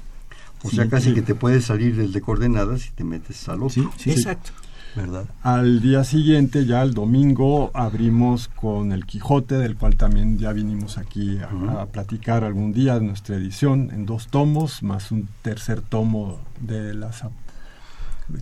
O 0.64 0.70
sea, 0.70 0.88
casi 0.88 1.12
que 1.12 1.22
te 1.22 1.34
puedes 1.34 1.64
salir 1.64 1.96
del 1.96 2.12
de 2.12 2.20
coordenadas 2.20 2.86
y 2.86 2.90
te 2.90 3.04
metes 3.04 3.48
al 3.48 3.62
otro. 3.62 3.90
Sí, 3.96 4.10
Exacto. 4.10 4.52
¿Verdad? 4.94 5.24
Al 5.42 5.80
día 5.80 6.04
siguiente, 6.04 6.66
ya 6.66 6.82
el 6.82 6.94
domingo, 6.94 7.70
abrimos 7.74 8.48
con 8.48 8.92
el 8.92 9.06
Quijote, 9.06 9.56
del 9.56 9.76
cual 9.76 9.96
también 9.96 10.38
ya 10.38 10.52
vinimos 10.52 10.98
aquí 10.98 11.38
a, 11.38 11.86
platicar 11.86 12.44
algún 12.44 12.72
día 12.72 12.94
de 12.94 13.06
nuestra 13.06 13.36
edición, 13.36 13.90
en 13.92 14.06
dos 14.06 14.28
tomos, 14.28 14.82
más 14.82 15.10
un 15.12 15.28
tercer 15.42 15.80
tomo 15.80 16.40
de 16.60 16.94
las 16.94 17.24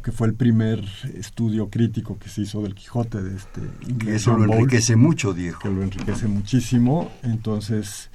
que 0.05 0.13
fue 0.13 0.29
el 0.29 0.35
primer 0.35 0.85
estudio 1.15 1.69
crítico 1.69 2.19
que 2.19 2.29
se 2.29 2.43
hizo 2.43 2.63
del 2.63 2.75
Quijote 2.75 3.23
de 3.23 3.37
este 3.37 3.61
que 3.99 4.15
eso 4.15 4.37
lo 4.37 4.53
enriquece 4.53 4.95
mucho 4.95 5.33
Diego. 5.33 5.59
Que 5.59 5.69
lo 5.69 5.83
enriquece 5.83 6.29
muchísimo. 6.29 7.11
Entonces 7.23 8.11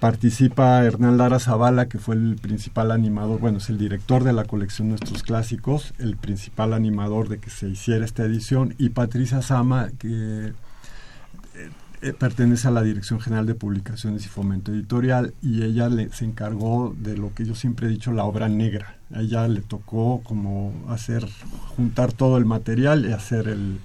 Participa 0.00 0.82
Hernán 0.82 1.18
Lara 1.18 1.38
Zavala, 1.38 1.86
que 1.86 1.98
fue 1.98 2.14
el 2.14 2.36
principal 2.36 2.90
animador, 2.90 3.38
bueno, 3.38 3.58
es 3.58 3.68
el 3.68 3.76
director 3.76 4.24
de 4.24 4.32
la 4.32 4.44
colección 4.44 4.88
Nuestros 4.88 5.22
Clásicos, 5.22 5.92
el 5.98 6.16
principal 6.16 6.72
animador 6.72 7.28
de 7.28 7.36
que 7.38 7.50
se 7.50 7.68
hiciera 7.68 8.06
esta 8.06 8.24
edición, 8.24 8.74
y 8.78 8.88
Patricia 8.88 9.42
Sama, 9.42 9.90
que 9.98 10.46
eh, 10.46 11.70
eh, 12.00 12.12
pertenece 12.14 12.68
a 12.68 12.70
la 12.70 12.82
Dirección 12.82 13.20
General 13.20 13.44
de 13.44 13.54
Publicaciones 13.54 14.24
y 14.24 14.30
Fomento 14.30 14.72
Editorial, 14.72 15.34
y 15.42 15.64
ella 15.64 15.90
le, 15.90 16.10
se 16.14 16.24
encargó 16.24 16.96
de 16.98 17.18
lo 17.18 17.34
que 17.34 17.44
yo 17.44 17.54
siempre 17.54 17.86
he 17.86 17.90
dicho, 17.90 18.10
la 18.10 18.24
obra 18.24 18.48
negra. 18.48 18.96
A 19.14 19.20
ella 19.20 19.46
le 19.48 19.60
tocó 19.60 20.22
como 20.24 20.72
hacer, 20.88 21.28
juntar 21.76 22.14
todo 22.14 22.38
el 22.38 22.46
material 22.46 23.04
y 23.04 23.12
hacer 23.12 23.48
el, 23.48 23.80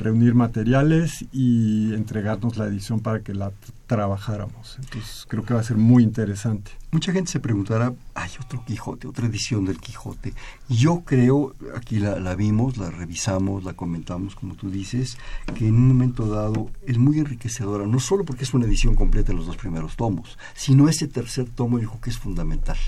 reunir 0.00 0.34
materiales 0.34 1.24
y 1.32 1.92
entregarnos 1.94 2.56
la 2.56 2.66
edición 2.66 3.00
para 3.00 3.20
que 3.20 3.34
la 3.34 3.52
trabajáramos. 3.90 4.76
Entonces 4.78 5.26
creo 5.26 5.44
que 5.44 5.52
va 5.52 5.58
a 5.58 5.64
ser 5.64 5.76
muy 5.76 6.04
interesante. 6.04 6.70
Mucha 6.92 7.10
gente 7.10 7.28
se 7.28 7.40
preguntará, 7.40 7.92
hay 8.14 8.30
otro 8.40 8.64
Quijote, 8.64 9.08
otra 9.08 9.26
edición 9.26 9.64
del 9.64 9.80
Quijote. 9.80 10.32
Yo 10.68 11.00
creo, 11.04 11.56
aquí 11.74 11.98
la, 11.98 12.36
vimos, 12.36 12.76
la 12.76 12.92
revisamos, 12.92 13.64
la 13.64 13.72
comentamos, 13.72 14.36
como 14.36 14.54
tú 14.54 14.70
dices, 14.70 15.18
que 15.56 15.66
en 15.66 15.74
un 15.74 15.88
momento 15.88 16.28
dado 16.28 16.70
es 16.86 16.98
muy 16.98 17.18
enriquecedora, 17.18 17.84
no 17.84 17.98
solo 17.98 18.24
porque 18.24 18.44
es 18.44 18.54
una 18.54 18.66
edición 18.66 18.94
completa 18.94 19.32
en 19.32 19.38
los 19.38 19.46
dos 19.46 19.56
primeros 19.56 19.96
tomos, 19.96 20.38
sino 20.54 20.88
ese 20.88 21.08
tercer 21.08 21.48
tomo 21.50 21.80
yo 21.80 21.88
creo 21.88 22.00
que 22.00 22.10
es 22.10 22.18
fundamental 22.18 22.78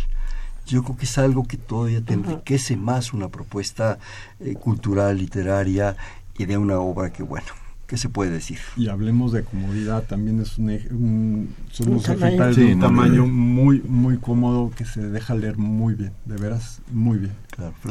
yo 0.64 0.84
creo 0.84 0.96
que 0.96 1.06
es 1.06 1.18
algo 1.18 1.42
que 1.42 1.56
todavía 1.56 2.00
te 2.00 2.14
enriquece 2.14 2.76
más 2.76 3.12
una 3.12 3.28
propuesta 3.28 3.98
eh, 4.38 4.54
cultural, 4.54 5.18
literaria 5.18 5.96
y 6.38 6.44
de 6.44 6.56
una 6.56 6.78
obra 6.78 7.12
que, 7.12 7.24
bueno, 7.24 7.48
¿qué 7.92 7.98
se 7.98 8.08
puede 8.08 8.30
decir? 8.30 8.58
Y 8.74 8.88
hablemos 8.88 9.32
de 9.32 9.44
comodidad, 9.44 10.04
también 10.04 10.40
es 10.40 10.56
un, 10.56 10.70
un 10.70 12.02
tamaño, 12.02 12.54
de 12.54 12.72
un 12.72 12.80
tamaño 12.80 13.26
muy, 13.26 13.82
muy 13.82 14.16
cómodo 14.16 14.70
que 14.74 14.86
se 14.86 15.10
deja 15.10 15.34
leer 15.34 15.58
muy 15.58 15.92
bien, 15.92 16.14
de 16.24 16.38
veras, 16.38 16.80
muy 16.90 17.18
bien. 17.18 17.32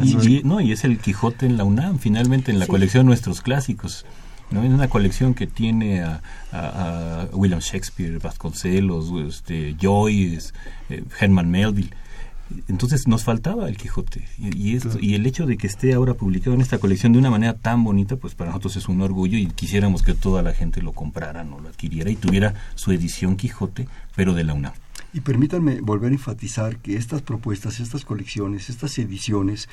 y, 0.02 0.42
no, 0.44 0.60
y 0.60 0.72
es 0.72 0.86
el 0.86 0.98
Quijote 0.98 1.46
en 1.46 1.56
la 1.56 1.66
UNAM, 1.66 2.00
finalmente 2.00 2.50
en 2.52 2.58
la 2.58 2.66
colección 2.66 3.06
Nuestros 3.06 3.42
Clásicos. 3.42 4.08
¿no? 4.50 4.64
Es 4.64 4.72
una 4.72 4.90
colección 4.90 5.36
que 5.36 5.46
tiene 5.46 6.02
a, 6.02 7.28
William 7.34 7.60
Shakespeare, 7.60 8.18
Vasconcelos, 8.18 9.12
este, 9.28 9.76
Joyce, 9.80 10.52
eh, 10.90 11.04
Herman 11.20 11.52
Melville 11.52 11.92
entonces 12.68 13.08
nos 13.08 13.24
faltaba 13.24 13.68
el 13.68 13.78
Quijote 13.78 14.28
y, 14.38 14.78
y, 15.00 15.16
el 15.16 15.26
hecho 15.26 15.46
de 15.46 15.58
que 15.58 15.68
esté 15.68 15.94
ahora 15.94 16.14
publicado 16.14 16.54
en 16.54 16.62
esta 16.62 16.78
colección 16.78 17.14
de 17.14 17.20
una 17.20 17.30
manera 17.30 17.54
tan 17.54 17.84
bonita, 17.84 18.16
pues 18.16 18.36
para 18.36 18.52
nosotros 18.52 18.76
es 18.76 18.88
un 18.88 19.02
orgullo 19.02 19.38
y 19.38 19.48
quisiéramos 19.48 20.04
que 20.04 20.14
toda 20.14 20.42
la 20.42 20.54
gente 20.54 20.82
lo 20.82 20.94
comprara, 20.94 21.44
no 21.44 21.60
lo 21.60 21.70
adquiriera 21.70 22.10
y 22.10 22.16
tuviera 22.16 22.54
su 22.76 22.92
edición 22.92 23.36
Quijote, 23.36 23.88
pero 24.16 24.34
de 24.34 24.44
la 24.44 24.54
UNAM. 24.54 24.74
Y 25.14 25.22
permítanme 25.22 25.82
volver 25.82 26.12
a 26.12 26.16
enfatizar 26.16 26.78
que 26.78 26.96
estas 26.96 27.22
propuestas, 27.22 27.82
estas 27.82 28.06
colecciones, 28.06 28.70
estas 28.70 28.98
ediciones 28.98 29.68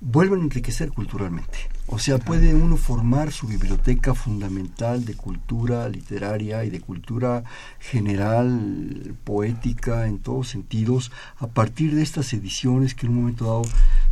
vuelven 0.00 0.40
a 0.40 0.44
enriquecer 0.44 0.90
culturalmente. 0.90 1.68
O 1.86 1.98
sea, 1.98 2.18
puede 2.18 2.54
uno 2.54 2.76
formar 2.76 3.32
su 3.32 3.48
biblioteca 3.48 4.14
fundamental 4.14 5.04
de 5.04 5.14
cultura 5.14 5.88
literaria 5.88 6.64
y 6.64 6.70
de 6.70 6.80
cultura 6.80 7.44
general, 7.78 9.16
poética, 9.24 10.06
en 10.06 10.18
todos 10.18 10.48
sentidos, 10.48 11.10
a 11.38 11.48
partir 11.48 11.94
de 11.94 12.02
estas 12.02 12.32
ediciones 12.32 12.94
que 12.94 13.06
en 13.06 13.12
un 13.12 13.18
momento 13.22 13.44
dado, 13.44 13.62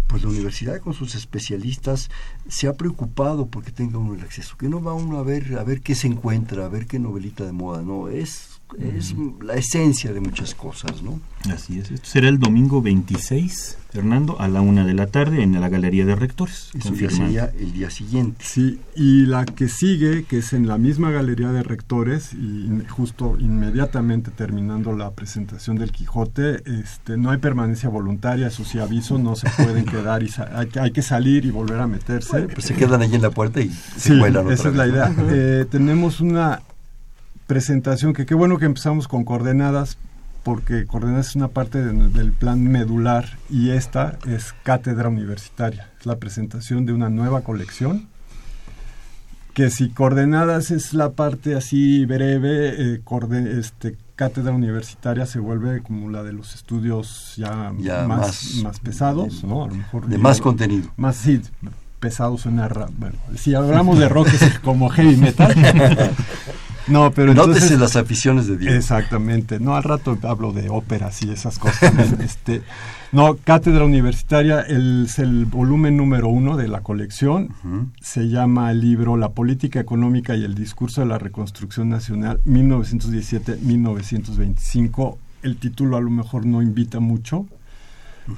pues 0.08 0.22
la 0.22 0.28
universidad 0.28 0.80
con 0.80 0.92
sus 0.92 1.14
especialistas 1.14 2.10
se 2.48 2.66
ha 2.66 2.74
preocupado 2.74 3.46
porque 3.46 3.70
tenga 3.70 3.98
uno 3.98 4.14
el 4.14 4.22
acceso. 4.22 4.56
Que 4.56 4.68
no 4.68 4.82
va 4.82 4.94
uno 4.94 5.18
a 5.18 5.22
ver, 5.22 5.56
a 5.58 5.64
ver 5.64 5.80
qué 5.80 5.94
se 5.94 6.08
encuentra, 6.08 6.64
a 6.64 6.68
ver 6.68 6.86
qué 6.86 6.98
novelita 6.98 7.44
de 7.44 7.52
moda, 7.52 7.82
no, 7.82 8.08
es 8.08 8.57
es 8.76 9.14
la 9.42 9.54
esencia 9.54 10.12
de 10.12 10.20
muchas 10.20 10.54
cosas, 10.54 11.02
¿no? 11.02 11.20
Así 11.52 11.78
es. 11.78 11.90
Esto 11.90 12.08
será 12.08 12.28
el 12.28 12.38
domingo 12.38 12.82
26, 12.82 13.78
Fernando, 13.90 14.40
a 14.40 14.48
la 14.48 14.60
una 14.60 14.84
de 14.84 14.92
la 14.92 15.06
tarde 15.06 15.42
en 15.42 15.58
la 15.58 15.68
Galería 15.68 16.04
de 16.04 16.14
Rectores. 16.14 16.70
Eso 16.74 16.92
ya 16.94 17.10
sería 17.10 17.52
el 17.58 17.72
día 17.72 17.90
siguiente. 17.90 18.44
Sí, 18.44 18.80
y 18.94 19.26
la 19.26 19.46
que 19.46 19.68
sigue, 19.68 20.24
que 20.24 20.38
es 20.38 20.52
en 20.52 20.66
la 20.66 20.78
misma 20.78 21.10
Galería 21.10 21.50
de 21.50 21.62
Rectores, 21.62 22.34
y 22.34 22.68
justo 22.88 23.36
inmediatamente 23.38 24.30
terminando 24.30 24.94
la 24.94 25.12
presentación 25.12 25.76
del 25.76 25.90
Quijote, 25.90 26.62
este, 26.80 27.16
no 27.16 27.30
hay 27.30 27.38
permanencia 27.38 27.88
voluntaria, 27.88 28.48
eso 28.48 28.64
sí 28.64 28.78
aviso, 28.78 29.18
no 29.18 29.34
se 29.36 29.48
pueden 29.50 29.84
quedar 29.86 30.22
y 30.22 30.30
hay, 30.78 30.90
que 30.90 31.02
salir 31.02 31.44
y 31.44 31.50
volver 31.50 31.80
a 31.80 31.86
meterse. 31.86 32.42
pues 32.42 32.66
se 32.66 32.74
quedan 32.74 33.02
allí 33.02 33.14
en 33.14 33.22
la 33.22 33.30
puerta 33.30 33.60
y 33.60 33.70
se 33.70 34.14
sí, 34.14 34.20
Esa 34.50 34.68
es 34.68 34.74
la 34.74 34.86
idea. 34.86 35.14
Eh, 35.30 35.66
tenemos 35.70 36.20
una 36.20 36.62
presentación 37.48 38.12
que 38.12 38.26
qué 38.26 38.36
bueno 38.36 38.58
que 38.58 38.66
empezamos 38.66 39.08
con 39.08 39.24
coordenadas 39.24 39.98
porque 40.44 40.86
coordenadas 40.86 41.30
es 41.30 41.36
una 41.36 41.48
parte 41.48 41.82
del 41.82 42.32
plan 42.32 42.62
medular 42.62 43.36
y 43.50 43.70
esta 43.70 44.18
es 44.28 44.54
cátedra 44.62 45.08
universitaria, 45.08 45.90
es 45.98 46.06
la 46.06 46.16
presentación 46.16 46.86
de 46.86 46.92
una 46.92 47.08
nueva 47.08 47.40
colección 47.40 48.06
que 49.58 49.70
si 49.70 49.88
coordenadas 49.88 50.70
es 50.70 50.94
la 50.94 51.10
parte 51.10 51.56
así 51.56 52.06
breve, 52.06 52.94
eh, 52.94 53.00
este, 53.58 53.96
cátedra 54.14 54.52
universitaria 54.52 55.26
se 55.26 55.40
vuelve 55.40 55.82
como 55.82 56.08
la 56.10 56.22
de 56.22 56.32
los 56.32 56.54
estudios 56.54 57.34
ya, 57.36 57.72
más, 58.06 58.54
más, 58.62 58.78
pesados, 58.78 59.42
¿no? 59.42 59.64
A 59.64 59.66
lo 59.66 59.74
mejor 59.74 60.06
de 60.06 60.16
más 60.16 60.40
contenido. 60.40 60.92
Más, 60.96 61.16
sí, 61.16 61.40
pesado 61.98 62.38
suena, 62.38 62.68
bueno, 62.98 63.16
si 63.36 63.54
hablamos 63.54 63.98
de 63.98 64.08
rock 64.08 64.28
es 64.28 64.60
como 64.60 64.90
heavy 64.90 65.16
metal, 65.16 65.52
No, 66.88 67.12
pero 67.12 67.34
Nótese 67.34 67.76
las 67.76 67.96
aficiones 67.96 68.46
de 68.46 68.56
Dios. 68.56 68.72
Exactamente. 68.74 69.58
No, 69.60 69.76
al 69.76 69.82
rato 69.82 70.16
hablo 70.22 70.52
de 70.52 70.68
óperas 70.68 71.20
y 71.22 71.30
esas 71.30 71.58
cosas. 71.58 71.92
este, 72.20 72.62
no, 73.12 73.36
Cátedra 73.36 73.84
Universitaria 73.84 74.60
el, 74.60 75.06
es 75.06 75.18
el 75.18 75.46
volumen 75.46 75.96
número 75.96 76.28
uno 76.28 76.56
de 76.56 76.68
la 76.68 76.82
colección. 76.82 77.48
Se 78.00 78.28
llama 78.28 78.70
el 78.70 78.80
libro 78.80 79.16
La 79.16 79.30
Política 79.30 79.80
Económica 79.80 80.36
y 80.36 80.44
el 80.44 80.54
Discurso 80.54 81.00
de 81.00 81.08
la 81.08 81.18
Reconstrucción 81.18 81.88
Nacional 81.88 82.40
1917-1925. 82.44 85.16
El 85.42 85.56
título 85.56 85.96
a 85.96 86.00
lo 86.00 86.10
mejor 86.10 86.46
no 86.46 86.62
invita 86.62 87.00
mucho, 87.00 87.46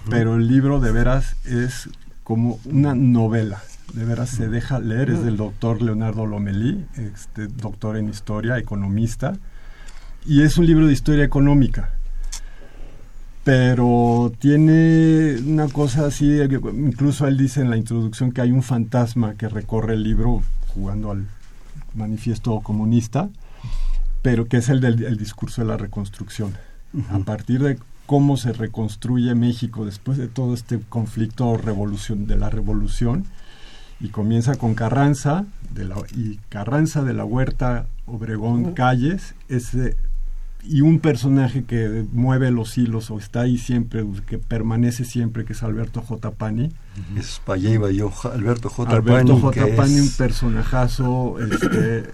pero 0.08 0.36
el 0.36 0.48
libro 0.48 0.80
de 0.80 0.92
veras 0.92 1.36
es 1.44 1.90
como 2.22 2.58
una 2.64 2.94
novela 2.94 3.60
de 3.94 4.04
veras 4.04 4.30
se 4.30 4.48
deja 4.48 4.78
leer, 4.78 5.10
es 5.10 5.24
del 5.24 5.36
doctor 5.36 5.82
Leonardo 5.82 6.26
Lomelí, 6.26 6.86
este, 6.96 7.46
doctor 7.48 7.96
en 7.96 8.08
historia, 8.08 8.58
economista, 8.58 9.34
y 10.24 10.42
es 10.42 10.58
un 10.58 10.66
libro 10.66 10.86
de 10.86 10.92
historia 10.92 11.24
económica. 11.24 11.94
Pero 13.42 14.32
tiene 14.38 15.38
una 15.46 15.68
cosa 15.68 16.06
así, 16.06 16.40
incluso 16.40 17.26
él 17.26 17.38
dice 17.38 17.62
en 17.62 17.70
la 17.70 17.76
introducción 17.76 18.32
que 18.32 18.42
hay 18.42 18.52
un 18.52 18.62
fantasma 18.62 19.34
que 19.34 19.48
recorre 19.48 19.94
el 19.94 20.02
libro 20.02 20.42
jugando 20.68 21.10
al 21.10 21.26
manifiesto 21.94 22.60
comunista, 22.60 23.30
pero 24.22 24.46
que 24.46 24.58
es 24.58 24.68
el 24.68 24.80
del 24.80 25.16
discurso 25.16 25.62
de 25.62 25.68
la 25.68 25.78
reconstrucción. 25.78 26.54
A 27.10 27.18
partir 27.20 27.62
de 27.62 27.78
cómo 28.06 28.36
se 28.36 28.52
reconstruye 28.52 29.34
México 29.34 29.86
después 29.86 30.18
de 30.18 30.28
todo 30.28 30.52
este 30.52 30.78
conflicto 30.80 31.56
revolución, 31.56 32.26
de 32.26 32.36
la 32.36 32.50
revolución, 32.50 33.24
y 34.00 34.08
comienza 34.08 34.56
con 34.56 34.74
Carranza 34.74 35.44
de 35.74 35.84
la, 35.84 35.96
y 36.16 36.38
Carranza 36.48 37.02
de 37.02 37.12
la 37.12 37.24
Huerta 37.24 37.86
Obregón 38.06 38.72
Calles 38.72 39.34
ese 39.48 39.96
y 40.62 40.82
un 40.82 40.98
personaje 40.98 41.64
que 41.64 42.04
mueve 42.12 42.50
los 42.50 42.76
hilos 42.76 43.10
o 43.10 43.18
está 43.18 43.42
ahí 43.42 43.56
siempre 43.56 44.04
que 44.26 44.38
permanece 44.38 45.04
siempre 45.04 45.44
que 45.44 45.54
es 45.54 45.62
Alberto 45.62 46.02
J. 46.02 46.30
Pani 46.32 46.70
es 47.16 47.40
yo 47.94 48.12
Alberto 48.32 48.68
J. 48.68 48.90
Alberto 48.90 49.38
J. 49.38 49.66
Pani 49.76 50.00
un 50.00 50.10
personajazo 50.10 51.36
este 51.40 52.10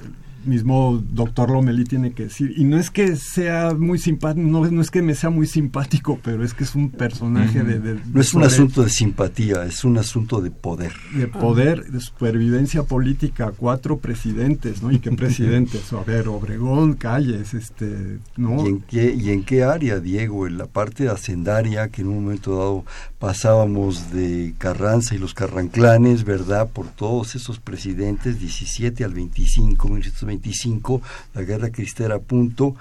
mismo 0.46 1.02
doctor 1.10 1.50
Lomelí 1.50 1.84
tiene 1.84 2.12
que 2.12 2.24
decir, 2.24 2.54
y 2.56 2.64
no 2.64 2.78
es 2.78 2.90
que 2.90 3.16
sea 3.16 3.74
muy 3.74 3.98
simpático, 3.98 4.46
no, 4.46 4.70
no, 4.70 4.80
es 4.80 4.90
que 4.90 5.02
me 5.02 5.14
sea 5.14 5.30
muy 5.30 5.46
simpático, 5.46 6.18
pero 6.22 6.44
es 6.44 6.54
que 6.54 6.64
es 6.64 6.74
un 6.74 6.90
personaje 6.90 7.62
de, 7.62 8.00
No 8.12 8.20
es 8.20 8.34
un 8.34 8.42
asunto 8.42 8.82
de 8.82 8.90
simpatía, 8.90 9.64
es 9.64 9.84
un 9.84 9.98
asunto 9.98 10.40
de 10.40 10.50
poder. 10.50 10.92
De 11.14 11.28
poder, 11.28 11.90
de 11.90 12.00
supervivencia 12.00 12.82
política, 12.82 13.52
cuatro 13.56 13.98
presidentes, 13.98 14.82
¿no? 14.82 14.90
¿Y 14.90 14.98
qué 14.98 15.10
presidentes? 15.16 15.92
A 15.92 16.02
ver, 16.02 16.28
Obregón, 16.28 16.94
Calles, 16.94 17.54
este, 17.54 18.18
¿no? 18.36 18.64
¿Y 18.64 18.68
en 18.68 18.80
qué, 18.80 19.14
y 19.14 19.30
en 19.30 19.44
qué 19.44 19.64
área, 19.64 20.00
Diego? 20.00 20.46
En 20.46 20.58
la 20.58 20.66
parte 20.66 21.08
hacendaria, 21.08 21.88
que 21.88 22.02
en 22.02 22.08
un 22.08 22.24
momento 22.24 22.56
dado 22.56 22.84
pasábamos 23.18 24.12
de 24.12 24.54
Carranza 24.58 25.14
y 25.14 25.18
los 25.18 25.34
Carranclanes, 25.34 26.24
¿verdad? 26.24 26.68
Por 26.68 26.88
todos 26.88 27.34
esos 27.34 27.58
presidentes, 27.58 28.38
17 28.38 29.04
al 29.04 29.14
25, 29.14 29.88
1925, 29.88 31.02
la 31.34 31.42
guerra 31.42 31.70
cristera 31.70 32.16
a 32.16 32.20
punto, 32.20 32.76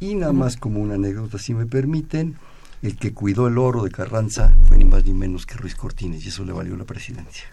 y 0.00 0.14
nada 0.14 0.32
más 0.32 0.56
como 0.56 0.80
una 0.80 0.94
anécdota, 0.94 1.38
si 1.38 1.54
me 1.54 1.66
permiten, 1.66 2.36
el 2.82 2.96
que 2.96 3.12
cuidó 3.12 3.46
el 3.46 3.58
oro 3.58 3.82
de 3.82 3.90
Carranza 3.90 4.54
fue 4.68 4.76
ni 4.76 4.84
más 4.84 5.04
ni 5.04 5.14
menos 5.14 5.46
que 5.46 5.54
Ruiz 5.54 5.74
Cortines, 5.74 6.24
y 6.24 6.28
eso 6.28 6.44
le 6.44 6.52
valió 6.52 6.76
la 6.76 6.84
presidencia, 6.84 7.46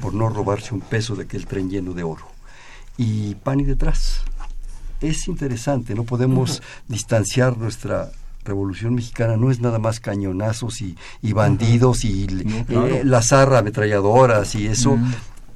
por 0.00 0.14
no 0.14 0.28
robarse 0.28 0.72
un 0.72 0.80
peso 0.80 1.16
de 1.16 1.24
aquel 1.24 1.46
tren 1.46 1.68
lleno 1.68 1.92
de 1.92 2.04
oro. 2.04 2.26
Y 2.96 3.34
pan 3.34 3.60
y 3.60 3.64
detrás. 3.64 4.22
Es 5.02 5.28
interesante, 5.28 5.94
no 5.94 6.04
podemos 6.04 6.62
distanciar 6.88 7.58
nuestra 7.58 8.10
revolución 8.46 8.94
mexicana 8.94 9.36
no 9.36 9.50
es 9.50 9.60
nada 9.60 9.78
más 9.78 10.00
cañonazos 10.00 10.80
y, 10.80 10.96
bandidos 11.32 12.04
y 12.04 12.26
eh, 12.68 13.02
la 13.04 13.20
zarra 13.20 13.58
ametralladoras 13.58 14.54
y 14.54 14.66
eso. 14.66 14.98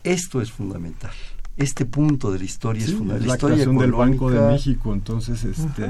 Esto 0.04 0.40
es 0.40 0.50
fundamental. 0.52 1.12
Este 1.56 1.84
punto 1.84 2.32
de 2.32 2.38
la 2.38 2.44
historia 2.44 2.82
es 2.82 2.94
fundamental. 2.94 3.28
la, 3.28 3.36
creación 3.36 3.76
del 3.76 3.92
Banco 3.92 4.30
de 4.30 4.40
México, 4.40 4.94
entonces 4.94 5.44
este 5.44 5.84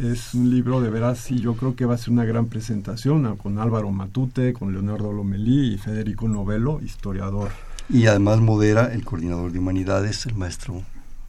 es, 0.00 0.32
un 0.32 0.50
libro 0.50 0.80
de 0.80 0.88
veras 0.88 1.30
y 1.30 1.40
yo 1.40 1.56
creo 1.56 1.76
que 1.76 1.84
va 1.84 1.94
a 1.94 1.98
ser 1.98 2.10
una 2.10 2.24
gran 2.24 2.46
presentación 2.46 3.36
con 3.36 3.58
Álvaro 3.58 3.90
Matute, 3.90 4.54
con 4.54 4.72
Leonardo 4.72 5.12
Lomelí 5.12 5.74
y 5.74 5.78
Federico 5.78 6.26
Novelo, 6.26 6.80
historiador. 6.82 7.50
Y 7.90 8.06
además 8.06 8.40
modera 8.40 8.94
el 8.94 9.04
coordinador 9.04 9.52
de 9.52 9.58
humanidades, 9.58 10.24
el 10.24 10.36
maestro 10.36 10.82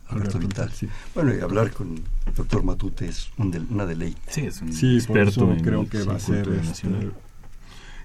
Alberto 0.10 0.40
Vital. 0.40 0.72
Bueno, 1.14 1.34
y 1.36 1.40
hablar 1.40 1.72
con 1.72 1.96
el 2.28 2.34
doctor 2.36 2.64
Matute 2.64 3.08
es 3.08 3.30
una 3.38 3.86
deleite. 3.86 4.20
Sí, 4.28 4.42
es 4.42 4.62
un 4.62 4.70
experto 4.70 5.56
creo 5.62 5.90
que 5.90 6.04
va 6.04 6.16
a 6.16 6.20
ser 6.20 6.48
este, 6.50 6.88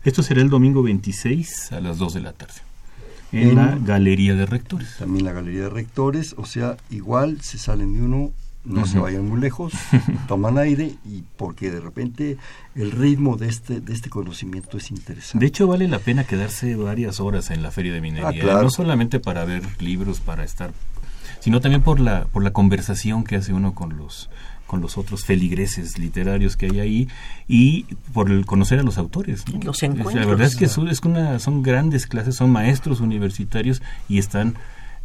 Esto 0.04 0.22
será 0.22 0.40
el 0.40 0.50
domingo 0.50 0.82
26 0.82 1.72
a 1.72 1.80
las 1.80 1.98
2 1.98 2.14
de 2.14 2.20
la 2.20 2.32
tarde 2.32 2.60
en, 3.32 3.54
la 3.54 3.78
Galería 3.78 4.34
de 4.34 4.46
Rectores. 4.46 4.96
También 4.98 5.24
la 5.24 5.32
Galería 5.32 5.64
de 5.64 5.70
Rectores, 5.70 6.34
o 6.36 6.46
sea, 6.46 6.76
igual 6.90 7.40
se 7.40 7.58
salen 7.58 7.94
de 7.94 8.02
uno, 8.02 8.32
no 8.64 8.86
se 8.86 8.98
vayan 8.98 9.26
muy 9.26 9.40
lejos, 9.40 9.72
toman 10.28 10.58
aire 10.58 10.94
y 11.04 11.22
porque 11.36 11.70
de 11.70 11.80
repente 11.80 12.36
el 12.74 12.90
ritmo 12.90 13.36
de 13.36 13.48
este 13.48 13.80
de 13.80 13.94
este 13.94 14.10
conocimiento 14.10 14.76
es 14.76 14.90
interesante. 14.90 15.42
De 15.42 15.48
hecho 15.48 15.66
vale 15.66 15.88
la 15.88 15.98
pena 15.98 16.24
quedarse 16.24 16.76
varias 16.76 17.20
horas 17.20 17.50
en 17.50 17.62
la 17.62 17.70
Feria 17.70 17.92
de 17.92 18.00
Minería, 18.00 18.58
ah, 18.58 18.62
no 18.62 18.70
solamente 18.70 19.18
para 19.18 19.44
ver 19.44 19.62
libros, 19.80 20.20
para 20.20 20.44
estar, 20.44 20.72
sino 21.40 21.60
también 21.60 21.82
por 21.82 22.00
la 22.00 22.24
por 22.26 22.42
la 22.42 22.52
conversación 22.52 23.24
que 23.24 23.36
hace 23.36 23.52
uno 23.52 23.74
con 23.74 23.96
los 23.96 24.30
con 24.70 24.80
los 24.80 24.96
otros 24.96 25.24
feligreses 25.24 25.98
literarios 25.98 26.56
que 26.56 26.66
hay 26.66 26.78
ahí 26.78 27.08
y 27.48 27.86
por 28.12 28.30
el 28.30 28.46
conocer 28.46 28.78
a 28.78 28.84
los 28.84 28.98
autores. 28.98 29.44
Los 29.64 29.82
La 29.82 30.26
verdad 30.26 30.42
es 30.42 30.54
que 30.54 30.68
son, 30.68 30.86
es 30.86 31.00
una, 31.00 31.40
son 31.40 31.64
grandes 31.64 32.06
clases, 32.06 32.36
son 32.36 32.50
maestros 32.50 33.00
universitarios 33.00 33.82
y 34.08 34.18
están 34.18 34.54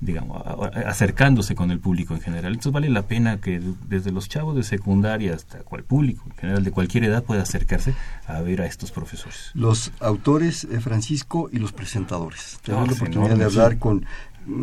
digamos, 0.01 0.43
acercándose 0.85 1.55
con 1.55 1.71
el 1.71 1.79
público 1.79 2.13
en 2.13 2.21
general. 2.21 2.53
Entonces 2.53 2.73
vale 2.73 2.89
la 2.89 3.03
pena 3.03 3.39
que 3.39 3.61
desde 3.87 4.11
los 4.11 4.29
chavos 4.29 4.55
de 4.55 4.63
secundaria 4.63 5.33
hasta 5.33 5.59
cual 5.59 5.83
público 5.83 6.23
en 6.27 6.35
general 6.35 6.63
de 6.63 6.71
cualquier 6.71 7.05
edad 7.05 7.23
pueda 7.23 7.43
acercarse 7.43 7.93
a 8.27 8.41
ver 8.41 8.61
a 8.61 8.65
estos 8.65 8.91
profesores. 8.91 9.51
Los 9.53 9.91
autores, 9.99 10.65
eh, 10.65 10.79
Francisco, 10.79 11.49
y 11.51 11.57
los 11.57 11.71
presentadores. 11.71 12.59
Tenemos 12.61 12.89
ah, 12.89 12.91
la 12.91 12.97
oportunidad 12.97 13.37
de 13.37 13.45
hablar 13.45 13.79
con 13.79 14.05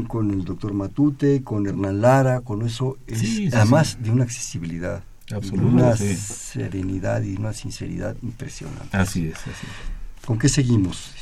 con 0.08 0.30
el 0.30 0.44
doctor 0.44 0.72
Matute, 0.72 1.42
con 1.42 1.66
Hernán 1.66 2.00
Lara, 2.00 2.40
con 2.40 2.62
eso, 2.62 2.98
es, 3.06 3.54
además 3.54 3.98
de 4.02 4.10
una 4.10 4.24
accesibilidad 4.24 5.02
una 5.52 5.96
serenidad 5.96 7.22
y 7.22 7.36
una 7.36 7.52
sinceridad 7.52 8.16
impresionante. 8.22 8.96
Así 8.96 9.26
es, 9.26 9.36
así 9.36 9.50
es. 9.50 10.26
¿Con 10.26 10.38
qué 10.38 10.48
seguimos? 10.48 11.12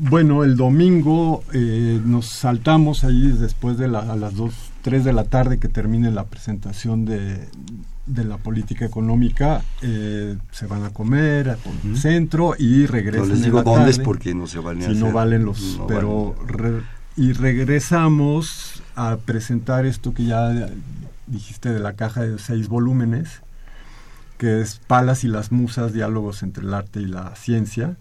Bueno, 0.00 0.42
el 0.42 0.56
domingo 0.56 1.44
eh, 1.52 2.00
nos 2.04 2.28
saltamos 2.28 3.04
ahí 3.04 3.28
después 3.38 3.76
de 3.76 3.86
a 3.86 4.16
las 4.16 4.34
2, 4.34 4.54
3 4.82 5.04
de 5.04 5.12
la 5.12 5.24
tarde 5.24 5.58
que 5.58 5.68
termine 5.68 6.10
la 6.10 6.24
presentación 6.24 7.04
de, 7.04 7.48
de 8.06 8.24
la 8.24 8.38
política 8.38 8.86
económica. 8.86 9.62
Eh, 9.82 10.36
se 10.50 10.66
van 10.66 10.84
a 10.84 10.90
comer 10.90 11.50
al 11.50 11.96
centro 11.96 12.54
y 12.58 12.86
regresan. 12.86 13.28
No 13.28 13.34
les 13.34 13.44
digo 13.44 13.62
dónde 13.62 13.90
es 13.90 13.98
porque 13.98 14.34
no 14.34 14.46
se 14.46 14.60
valen. 14.60 14.94
Si 14.94 14.98
no 14.98 15.12
valen 15.12 15.44
los. 15.44 15.80
pero. 15.86 16.34
Y 17.16 17.32
regresamos 17.32 18.82
a 18.94 19.16
presentar 19.16 19.86
esto 19.86 20.14
que 20.14 20.24
ya 20.24 20.68
dijiste 21.26 21.72
de 21.72 21.80
la 21.80 21.94
caja 21.94 22.22
de 22.22 22.38
seis 22.38 22.68
volúmenes, 22.68 23.42
que 24.38 24.60
es 24.60 24.80
Palas 24.86 25.24
y 25.24 25.28
las 25.28 25.52
Musas, 25.52 25.92
diálogos 25.92 26.42
entre 26.42 26.64
el 26.64 26.74
arte 26.74 27.00
y 27.00 27.06
la 27.06 27.34
ciencia 27.36 27.96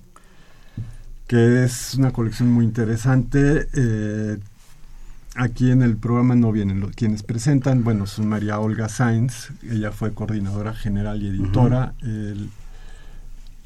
que 1.32 1.64
es 1.64 1.94
una 1.94 2.12
colección 2.12 2.52
muy 2.52 2.66
interesante. 2.66 3.66
Eh, 3.74 4.38
aquí 5.36 5.72
en 5.72 5.82
el 5.82 5.96
programa 5.96 6.36
no 6.36 6.52
vienen 6.52 6.82
los, 6.82 6.92
quienes 6.92 7.24
presentan, 7.24 7.86
bueno, 7.86 8.06
son 8.06 8.28
María 8.28 8.60
Olga 8.60 8.90
Sainz, 8.90 9.50
ella 9.64 9.94
fue 9.94 10.14
coordinadora 10.14 10.74
general 10.74 11.24
y 11.24 11.30
editora. 11.30 11.94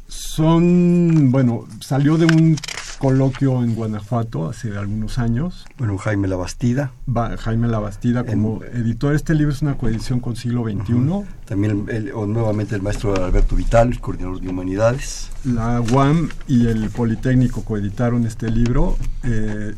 son, 0.08 1.32
bueno, 1.32 1.66
salió 1.80 2.20
de 2.20 2.28
un 2.28 2.56
coloquio 2.98 3.64
en 3.64 3.76
Guanajuato 3.76 4.50
hace 4.50 4.78
algunos 4.78 5.18
años. 5.20 5.66
Bueno, 5.78 5.98
Jaime 5.98 6.28
Labastida. 6.28 6.92
Jaime 7.40 7.68
Labastida 7.68 8.24
como 8.24 8.64
editor. 8.64 9.16
Este 9.16 9.36
libro 9.36 9.54
es 9.54 9.62
una 9.62 9.78
coedición 9.78 10.20
con 10.20 10.36
siglo 10.36 10.64
XXI. 10.64 11.26
También 11.46 11.86
nuevamente 12.28 12.76
el 12.76 12.82
maestro 12.82 13.16
Alberto 13.16 13.56
Vital, 13.56 14.00
coordinador 14.00 14.42
de 14.42 14.50
humanidades. 14.50 15.30
La 15.44 15.82
UAM 15.82 16.30
y 16.48 16.68
el 16.68 16.90
Politécnico 16.90 17.64
coeditaron 17.64 18.26
este 18.26 18.50
libro. 18.50 18.98
Eh, 19.24 19.76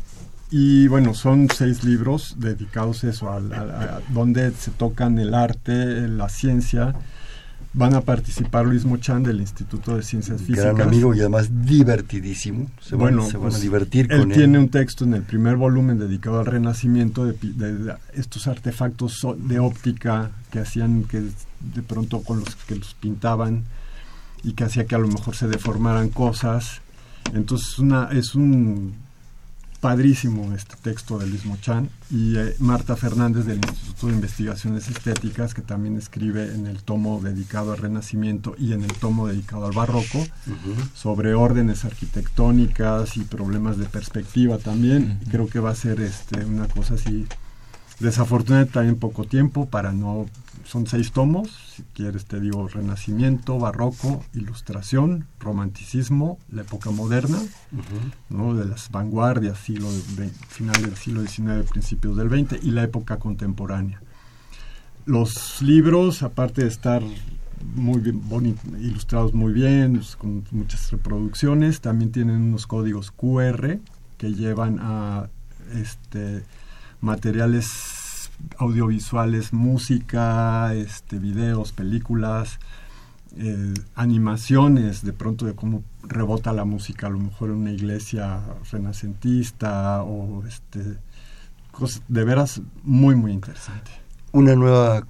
y 0.50 0.88
bueno, 0.88 1.12
son 1.12 1.48
seis 1.54 1.84
libros 1.84 2.36
dedicados 2.38 3.04
a 3.04 3.10
eso, 3.10 3.30
a 3.30 4.00
donde 4.08 4.50
se 4.52 4.70
tocan 4.70 5.18
el 5.18 5.34
arte, 5.34 6.08
la 6.08 6.30
ciencia, 6.30 6.94
van 7.78 7.94
a 7.94 8.00
participar 8.00 8.66
Luis 8.66 8.84
Mochan 8.84 9.22
del 9.22 9.40
Instituto 9.40 9.96
de 9.96 10.02
Ciencias 10.02 10.40
Físicas. 10.40 10.74
Gran 10.74 10.88
amigo 10.88 11.14
y 11.14 11.20
además 11.20 11.48
divertidísimo. 11.64 12.66
Se 12.80 12.96
bueno, 12.96 13.24
van, 13.24 13.36
a 13.36 13.38
pues, 13.38 13.60
divertir 13.60 14.08
con 14.08 14.32
él. 14.32 14.36
tiene 14.36 14.58
un 14.58 14.68
texto 14.68 15.04
en 15.04 15.14
el 15.14 15.22
primer 15.22 15.56
volumen 15.56 15.96
dedicado 15.96 16.40
al 16.40 16.46
renacimiento 16.46 17.24
de, 17.24 17.94
estos 18.14 18.48
artefactos 18.48 19.24
de 19.36 19.60
óptica 19.60 20.32
que 20.50 20.58
hacían 20.58 21.04
que 21.04 21.20
de 21.20 21.82
pronto 21.86 22.22
con 22.22 22.40
los 22.40 22.56
que 22.56 22.74
los 22.74 22.94
pintaban 22.94 23.62
y 24.42 24.54
que 24.54 24.64
hacía 24.64 24.86
que 24.86 24.96
a 24.96 24.98
lo 24.98 25.06
mejor 25.06 25.36
se 25.36 25.46
deformaran 25.46 26.08
cosas. 26.08 26.80
Entonces 27.32 27.78
una, 27.78 28.08
es 28.10 28.34
un 28.34 28.94
padrísimo 29.80 30.52
este 30.54 30.76
texto 30.76 31.18
de 31.18 31.26
Luis 31.26 31.44
Mochan 31.44 31.88
y 32.10 32.36
eh, 32.36 32.56
Marta 32.58 32.96
Fernández 32.96 33.44
del 33.44 33.58
Instituto 33.58 34.08
de 34.08 34.14
Investigaciones 34.14 34.88
Estéticas 34.88 35.54
que 35.54 35.62
también 35.62 35.96
escribe 35.96 36.52
en 36.54 36.66
el 36.66 36.82
tomo 36.82 37.20
dedicado 37.22 37.72
al 37.72 37.78
Renacimiento 37.78 38.54
y 38.58 38.72
en 38.72 38.82
el 38.82 38.92
tomo 38.94 39.28
dedicado 39.28 39.66
al 39.66 39.72
Barroco 39.72 40.26
sobre 40.94 41.34
órdenes 41.34 41.84
arquitectónicas 41.84 43.16
y 43.16 43.20
problemas 43.20 43.78
de 43.78 43.86
perspectiva 43.86 44.58
también. 44.58 45.20
Creo 45.30 45.48
que 45.48 45.60
va 45.60 45.70
a 45.70 45.76
ser 45.76 46.00
este 46.00 46.44
una 46.44 46.66
cosa 46.66 46.94
así 46.94 47.26
desafortunada 48.00 48.66
también 48.66 48.96
poco 48.96 49.24
tiempo 49.24 49.66
para 49.66 49.92
no 49.92 50.26
son 50.64 50.86
seis 50.86 51.12
tomos, 51.12 51.67
si 51.78 51.84
quieres 51.94 52.24
te 52.24 52.40
digo 52.40 52.66
Renacimiento, 52.66 53.56
Barroco, 53.56 54.24
Ilustración, 54.34 55.28
Romanticismo, 55.38 56.36
la 56.50 56.62
época 56.62 56.90
moderna, 56.90 57.38
¿no? 58.28 58.54
de 58.54 58.64
las 58.64 58.90
vanguardias, 58.90 59.58
siglo 59.58 59.88
de, 60.16 60.28
final 60.48 60.82
del 60.82 60.96
siglo 60.96 61.22
XIX, 61.22 61.70
principios 61.70 62.16
del 62.16 62.30
XX, 62.30 62.64
y 62.64 62.72
la 62.72 62.82
época 62.82 63.18
contemporánea. 63.18 64.02
Los 65.06 65.62
libros, 65.62 66.24
aparte 66.24 66.62
de 66.62 66.68
estar 66.68 67.00
muy 67.76 68.00
bien, 68.00 68.20
ilustrados 68.80 69.32
muy 69.32 69.52
bien, 69.52 70.02
con 70.18 70.44
muchas 70.50 70.90
reproducciones, 70.90 71.80
también 71.80 72.10
tienen 72.10 72.42
unos 72.42 72.66
códigos 72.66 73.12
QR 73.12 73.78
que 74.16 74.34
llevan 74.34 74.80
a 74.80 75.28
este, 75.72 76.42
materiales 77.00 77.97
audiovisuales, 78.58 79.52
música, 79.52 80.74
este, 80.74 81.18
videos, 81.18 81.72
películas, 81.72 82.58
eh, 83.36 83.74
animaciones, 83.94 85.04
de 85.04 85.12
pronto 85.12 85.46
de 85.46 85.54
cómo 85.54 85.84
rebota 86.02 86.52
la 86.52 86.64
música, 86.64 87.06
a 87.06 87.10
lo 87.10 87.18
mejor 87.18 87.50
en 87.50 87.56
una 87.56 87.72
iglesia 87.72 88.42
renacentista 88.70 90.02
o 90.02 90.44
este, 90.46 90.98
de 92.08 92.24
veras 92.24 92.60
muy, 92.82 93.14
muy 93.14 93.32
interesante. 93.32 93.90
Una 94.32 94.54
nueva 94.54 95.06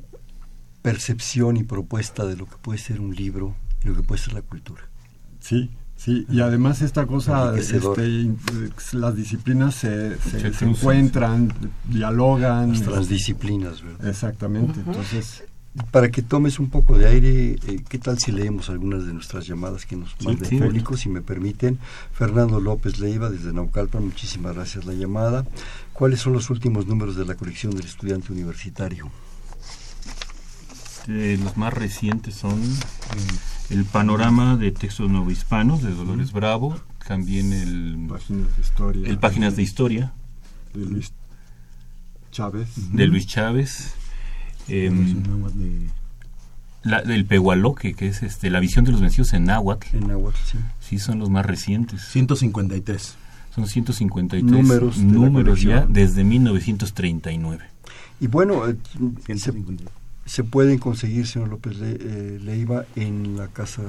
percepción 0.82 1.56
y 1.56 1.64
propuesta 1.64 2.26
de 2.26 2.36
lo 2.36 2.46
que 2.46 2.56
puede 2.56 2.78
ser 2.78 3.00
un 3.00 3.14
libro 3.14 3.54
y 3.82 3.88
lo 3.88 3.94
que 3.94 4.02
puede 4.02 4.20
ser 4.20 4.34
la 4.34 4.42
cultura. 4.42 4.82
Sí, 5.40 5.70
Sí, 5.98 6.24
y 6.30 6.40
además 6.40 6.80
esta 6.80 7.06
cosa, 7.06 7.58
este, 7.58 8.30
las 8.92 9.16
disciplinas 9.16 9.74
se, 9.74 10.16
se, 10.18 10.64
encuentran, 10.64 11.52
dialogan. 11.88 12.70
Las 12.70 12.82
transdisciplinas, 12.82 13.82
¿verdad? 13.82 14.08
Exactamente, 14.08 14.78
entonces... 14.78 15.42
Para 15.90 16.10
que 16.10 16.22
tomes 16.22 16.58
un 16.58 16.70
poco 16.70 16.96
de 16.98 17.06
aire, 17.06 17.56
eh, 17.66 17.84
¿qué 17.88 17.98
tal 17.98 18.18
si 18.18 18.32
leemos 18.32 18.68
algunas 18.68 19.06
de 19.06 19.12
nuestras 19.12 19.46
llamadas 19.46 19.86
que 19.86 19.96
nos 19.96 20.16
manda 20.22 20.48
el 20.48 20.58
público, 20.58 20.96
si 20.96 21.08
me 21.08 21.20
permiten? 21.20 21.78
Fernando 22.12 22.60
López 22.60 22.98
Leiva, 22.98 23.28
desde 23.28 23.52
Naucalpan, 23.52 24.04
muchísimas 24.04 24.54
gracias 24.54 24.86
la 24.86 24.94
llamada. 24.94 25.46
¿Cuáles 25.92 26.20
son 26.20 26.32
los 26.32 26.50
últimos 26.50 26.86
números 26.86 27.16
de 27.16 27.26
la 27.26 27.34
colección 27.34 27.74
del 27.74 27.86
estudiante 27.86 28.32
universitario? 28.32 29.10
Eh, 31.08 31.38
los 31.42 31.56
más 31.56 31.72
recientes 31.72 32.34
son 32.34 32.60
el 33.70 33.84
panorama 33.84 34.56
de 34.56 34.72
textos 34.72 35.10
novohispanos 35.10 35.82
de 35.82 35.92
Dolores 35.92 36.32
Bravo, 36.32 36.78
también 37.06 37.52
el 37.52 38.06
Páginas 38.08 38.56
de 38.56 38.62
Historia, 38.62 39.08
el 39.08 39.18
Páginas 39.18 39.56
de 39.56 39.62
Historia 39.62 40.12
de 40.74 40.86
Luis 40.86 41.12
Chávez, 42.30 42.68
de 42.92 43.06
Luis 43.06 43.26
Chávez, 43.26 43.94
la, 46.82 47.02
del 47.02 47.24
Pehualoque, 47.26 47.94
que 47.94 48.08
es 48.08 48.22
este, 48.22 48.50
la 48.50 48.60
visión 48.60 48.84
de 48.84 48.92
los 48.92 49.00
vencidos 49.00 49.32
en 49.32 49.44
náhuatl. 49.44 49.96
En 49.96 50.06
náhuatl, 50.08 50.38
sí. 50.44 50.58
Sí, 50.80 50.98
son 50.98 51.18
los 51.18 51.28
más 51.28 51.44
recientes. 51.44 52.02
153. 52.02 53.16
Son 53.54 53.66
153 53.66 54.44
números, 54.44 54.98
números 54.98 55.62
ya 55.62 55.86
desde 55.86 56.24
1939. 56.24 57.64
Y 58.20 58.26
bueno, 58.26 58.68
eh, 58.68 58.76
se 60.28 60.44
pueden 60.44 60.78
conseguir, 60.78 61.26
señor 61.26 61.48
López 61.48 61.78
eh, 61.80 62.38
Leiva, 62.42 62.84
en 62.96 63.36
la 63.38 63.48
casa... 63.48 63.82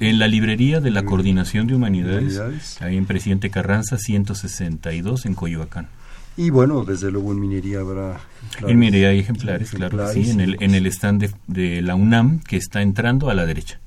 en 0.00 0.18
la 0.18 0.26
librería 0.26 0.80
de 0.80 0.90
la 0.90 1.04
Coordinación 1.04 1.66
de 1.66 1.74
Humanidades, 1.74 2.80
ahí 2.80 2.96
en 2.96 3.04
Presidente 3.04 3.50
Carranza, 3.50 3.98
162, 3.98 5.26
en 5.26 5.34
Coyoacán. 5.34 5.88
Y 6.34 6.48
bueno, 6.48 6.84
desde 6.84 7.10
luego 7.10 7.32
en 7.32 7.40
minería 7.40 7.80
habrá... 7.80 8.20
En 8.66 8.78
minería 8.78 9.10
hay 9.10 9.18
ejemplares, 9.18 9.70
claro 9.70 10.10
sí, 10.10 10.30
en 10.30 10.40
el, 10.40 10.56
en 10.60 10.74
el 10.74 10.86
stand 10.86 11.30
de 11.46 11.82
la 11.82 11.94
UNAM, 11.94 12.40
que 12.40 12.56
está 12.56 12.80
entrando 12.80 13.28
a 13.28 13.34
la 13.34 13.44
derecha. 13.44 13.78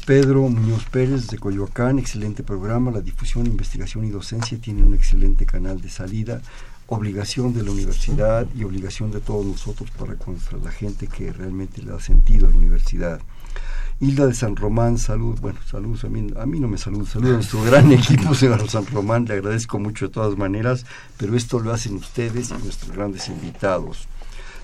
Pedro 0.04 0.48
Muñoz 0.48 0.84
Pérez 0.86 1.28
de 1.28 1.38
Coyoacán, 1.38 2.00
excelente 2.00 2.42
programa, 2.42 2.90
la 2.90 3.02
difusión, 3.02 3.46
investigación 3.46 4.04
y 4.04 4.10
docencia 4.10 4.58
tiene 4.58 4.82
un 4.82 4.94
excelente 4.94 5.46
canal 5.46 5.80
de 5.80 5.88
salida, 5.88 6.42
obligación 6.88 7.54
de 7.54 7.62
la 7.62 7.70
universidad 7.70 8.48
y 8.52 8.64
obligación 8.64 9.12
de 9.12 9.20
todos 9.20 9.46
nosotros 9.46 9.92
para 9.92 10.16
con 10.16 10.38
la 10.64 10.72
gente 10.72 11.06
que 11.06 11.32
realmente 11.32 11.80
le 11.80 11.92
da 11.92 12.00
sentido 12.00 12.48
a 12.48 12.50
la 12.50 12.56
universidad. 12.56 13.20
Hilda 14.02 14.26
de 14.26 14.34
San 14.34 14.56
Román, 14.56 14.98
salud, 14.98 15.38
bueno, 15.40 15.60
saludos 15.64 16.02
a 16.02 16.08
mí, 16.08 16.26
a 16.36 16.44
mí 16.44 16.58
no 16.58 16.66
me 16.66 16.76
saludos, 16.76 17.10
saludos 17.10 17.30
a 17.30 17.36
nuestro 17.36 17.62
gran 17.62 17.92
equipo, 17.92 18.34
señor 18.34 18.68
San 18.68 18.84
Román, 18.86 19.26
le 19.26 19.34
agradezco 19.34 19.78
mucho 19.78 20.08
de 20.08 20.12
todas 20.12 20.36
maneras, 20.36 20.84
pero 21.16 21.36
esto 21.36 21.60
lo 21.60 21.72
hacen 21.72 21.94
ustedes 21.94 22.50
y 22.50 22.54
nuestros 22.54 22.90
grandes 22.90 23.28
invitados. 23.28 24.08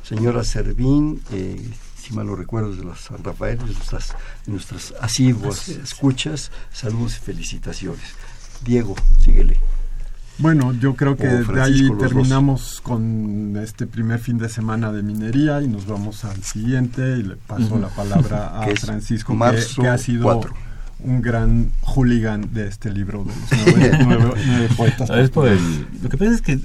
Señora 0.02 0.42
Servín, 0.42 1.22
eh, 1.30 1.70
si 1.96 2.12
mal 2.14 2.26
no 2.26 2.34
recuerdo, 2.34 2.74
de 2.74 2.82
los 2.82 2.98
San 2.98 3.22
Rafael, 3.22 3.58
de 3.58 3.66
nuestras, 3.66 4.16
nuestras 4.46 4.92
asiduas 5.00 5.68
escuchas, 5.68 6.50
saludos 6.72 7.18
y 7.18 7.20
felicitaciones. 7.20 8.16
Diego, 8.64 8.96
síguele. 9.22 9.60
Bueno, 10.38 10.72
yo 10.72 10.94
creo 10.94 11.16
que 11.16 11.26
de 11.26 11.62
ahí 11.62 11.90
terminamos 11.98 12.80
con 12.80 13.56
este 13.56 13.86
primer 13.86 14.20
fin 14.20 14.38
de 14.38 14.48
semana 14.48 14.92
de 14.92 15.02
minería 15.02 15.60
y 15.62 15.68
nos 15.68 15.86
vamos 15.86 16.24
al 16.24 16.42
siguiente 16.44 17.16
y 17.18 17.24
le 17.24 17.36
paso 17.36 17.78
la 17.78 17.88
palabra 17.88 18.60
a 18.60 18.66
Francisco, 18.76 19.36
que, 19.80 19.88
ha 19.88 19.98
sido 19.98 20.40
un 21.00 21.22
gran 21.22 21.70
hooligan 21.82 22.52
de 22.52 22.68
este 22.68 22.90
libro 22.90 23.24
de 23.24 23.88
los 23.88 24.06
nueve, 24.06 24.68
poetas. 24.76 25.08
lo 25.10 26.08
que 26.08 26.16
pasa 26.16 26.32
es 26.32 26.42
que 26.42 26.58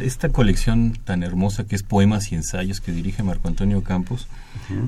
esta 0.00 0.30
colección 0.30 0.98
tan 1.04 1.22
hermosa 1.22 1.64
que 1.64 1.76
es 1.76 1.82
Poemas 1.82 2.32
y 2.32 2.34
Ensayos 2.34 2.80
que 2.80 2.92
dirige 2.92 3.22
Marco 3.22 3.48
Antonio 3.48 3.82
Campos, 3.82 4.26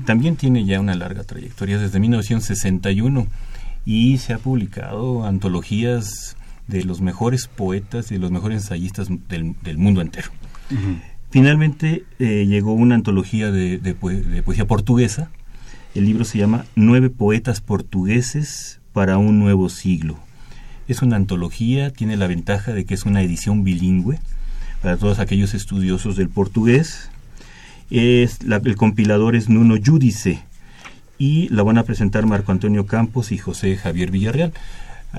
también 0.05 0.35
tiene 0.35 0.65
ya 0.65 0.79
una 0.79 0.95
larga 0.95 1.23
trayectoria 1.23 1.77
desde 1.77 1.99
1961 1.99 3.27
y 3.85 4.17
se 4.17 4.33
ha 4.33 4.39
publicado 4.39 5.25
antologías 5.25 6.35
de 6.67 6.83
los 6.83 7.01
mejores 7.01 7.47
poetas 7.47 8.11
y 8.11 8.15
de 8.15 8.19
los 8.19 8.31
mejores 8.31 8.63
ensayistas 8.63 9.07
del, 9.29 9.77
mundo 9.77 10.01
entero. 10.01 10.29
Finalmente 11.29 12.05
eh, 12.19 12.45
llegó 12.47 12.73
una 12.73 12.95
antología 12.95 13.51
de, 13.51 13.95
poesía 14.43 14.65
portuguesa. 14.65 15.29
El 15.93 16.05
libro 16.05 16.25
se 16.25 16.37
llama 16.37 16.65
Nueve 16.75 17.09
poetas 17.09 17.61
portugueses 17.61 18.79
para 18.93 19.17
un 19.17 19.39
nuevo 19.39 19.69
siglo. 19.69 20.17
Es 20.87 21.01
una 21.01 21.15
antología, 21.15 21.91
tiene 21.91 22.15
la 22.15 22.27
ventaja 22.27 22.73
de 22.73 22.85
que 22.85 22.93
es 22.93 23.05
una 23.05 23.21
edición 23.21 23.63
bilingüe 23.63 24.19
para 24.81 24.97
todos 24.97 25.19
aquellos 25.19 25.53
estudiosos 25.53 26.15
del 26.15 26.29
portugués. 26.29 27.09
Es 27.89 28.39
el 28.41 28.75
compilador 28.75 29.35
es 29.35 29.49
Nuno 29.49 29.75
Judice 29.83 30.43
y 31.17 31.49
la 31.49 31.63
van 31.63 31.77
a 31.77 31.83
presentar 31.83 32.25
Marco 32.25 32.51
Antonio 32.51 32.85
Campos 32.85 33.31
y 33.31 33.37
José 33.37 33.77
Javier 33.77 34.11
Villarreal. 34.11 34.53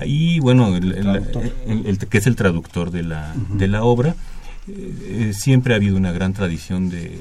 Ahí, 0.01 0.41
bueno, 0.41 0.77
el, 0.77 1.99
que 2.11 2.19
es 2.19 2.27
el 2.27 2.37
traductor 2.37 2.91
de 2.91 3.03
la, 3.03 3.35
de 3.55 3.69
la 3.69 3.83
obra, 3.83 4.15
eh, 4.69 5.33
siempre 5.33 5.75
ha 5.75 5.77
habido 5.77 5.97
una 5.97 6.11
gran 6.11 6.33
tradición 6.33 6.89
de, 6.91 7.21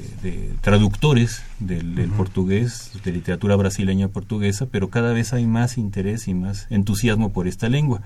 traductores 0.62 1.42
del, 1.60 2.10
portugués, 2.16 2.90
de 3.04 3.12
literatura 3.12 3.54
brasileña 3.54 4.08
portuguesa, 4.08 4.66
pero 4.66 4.90
cada 4.90 5.12
vez 5.12 5.32
hay 5.32 5.46
más 5.46 5.78
interés 5.78 6.26
y 6.26 6.34
más 6.34 6.66
entusiasmo 6.70 7.32
por 7.32 7.46
esta 7.46 7.68
lengua. 7.68 8.02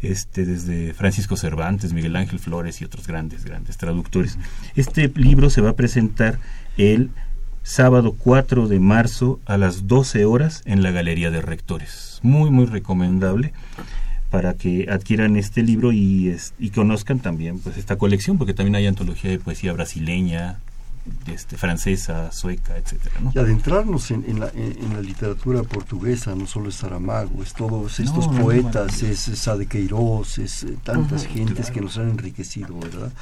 Este, 0.00 0.44
desde 0.44 0.94
Francisco 0.94 1.36
Cervantes, 1.36 1.92
Miguel 1.92 2.16
Ángel 2.16 2.40
Flores 2.40 2.80
y 2.80 2.84
otros 2.84 3.06
grandes, 3.06 3.44
grandes 3.44 3.76
traductores. 3.76 4.36
Este 4.74 5.08
libro 5.14 5.48
se 5.48 5.60
va 5.60 5.70
a 5.70 5.76
presentar 5.76 6.38
el 6.76 7.10
sábado 7.62 8.16
4 8.18 8.66
de 8.66 8.80
marzo 8.80 9.40
a 9.46 9.56
las 9.56 9.86
12 9.86 10.24
horas 10.24 10.62
en 10.66 10.82
la 10.82 10.90
Galería 10.90 11.30
de 11.30 11.40
Rectores. 11.40 12.11
Muy, 12.22 12.50
muy 12.50 12.66
recomendable 12.66 13.52
para 14.30 14.54
que 14.54 14.88
adquieran 14.90 15.36
este 15.36 15.62
libro 15.62 15.92
y, 15.92 16.34
y 16.58 16.70
conozcan 16.70 17.20
también 17.20 17.58
pues 17.58 17.76
esta 17.76 17.96
colección, 17.96 18.38
porque 18.38 18.54
también 18.54 18.76
hay 18.76 18.86
antología 18.86 19.30
de 19.30 19.38
poesía 19.38 19.74
brasileña, 19.74 20.58
este, 21.26 21.56
francesa, 21.56 22.30
sueca, 22.32 22.76
etcétera. 22.76 23.14
Y 23.34 23.38
adentrarnos 23.38 24.10
en, 24.10 24.40
la, 24.40 24.50
en, 24.54 24.94
la, 24.94 25.00
literatura 25.00 25.62
portuguesa, 25.64 26.34
no 26.34 26.46
solo 26.46 26.68
es 26.68 26.76
Saramago, 26.76 27.42
es 27.42 27.52
todos 27.52 27.98
estos 28.00 28.28
poetas, 28.28 29.02
es, 29.02 29.18
Sade 29.18 29.66
Queiroz, 29.66 30.38
es 30.38 30.62
eh, 30.62 30.76
tantas 30.82 31.26
gentes 31.26 31.70
que 31.70 31.80
nos 31.80 31.98
han 31.98 32.10
enriquecido, 32.10 32.78
¿verdad? 32.78 33.12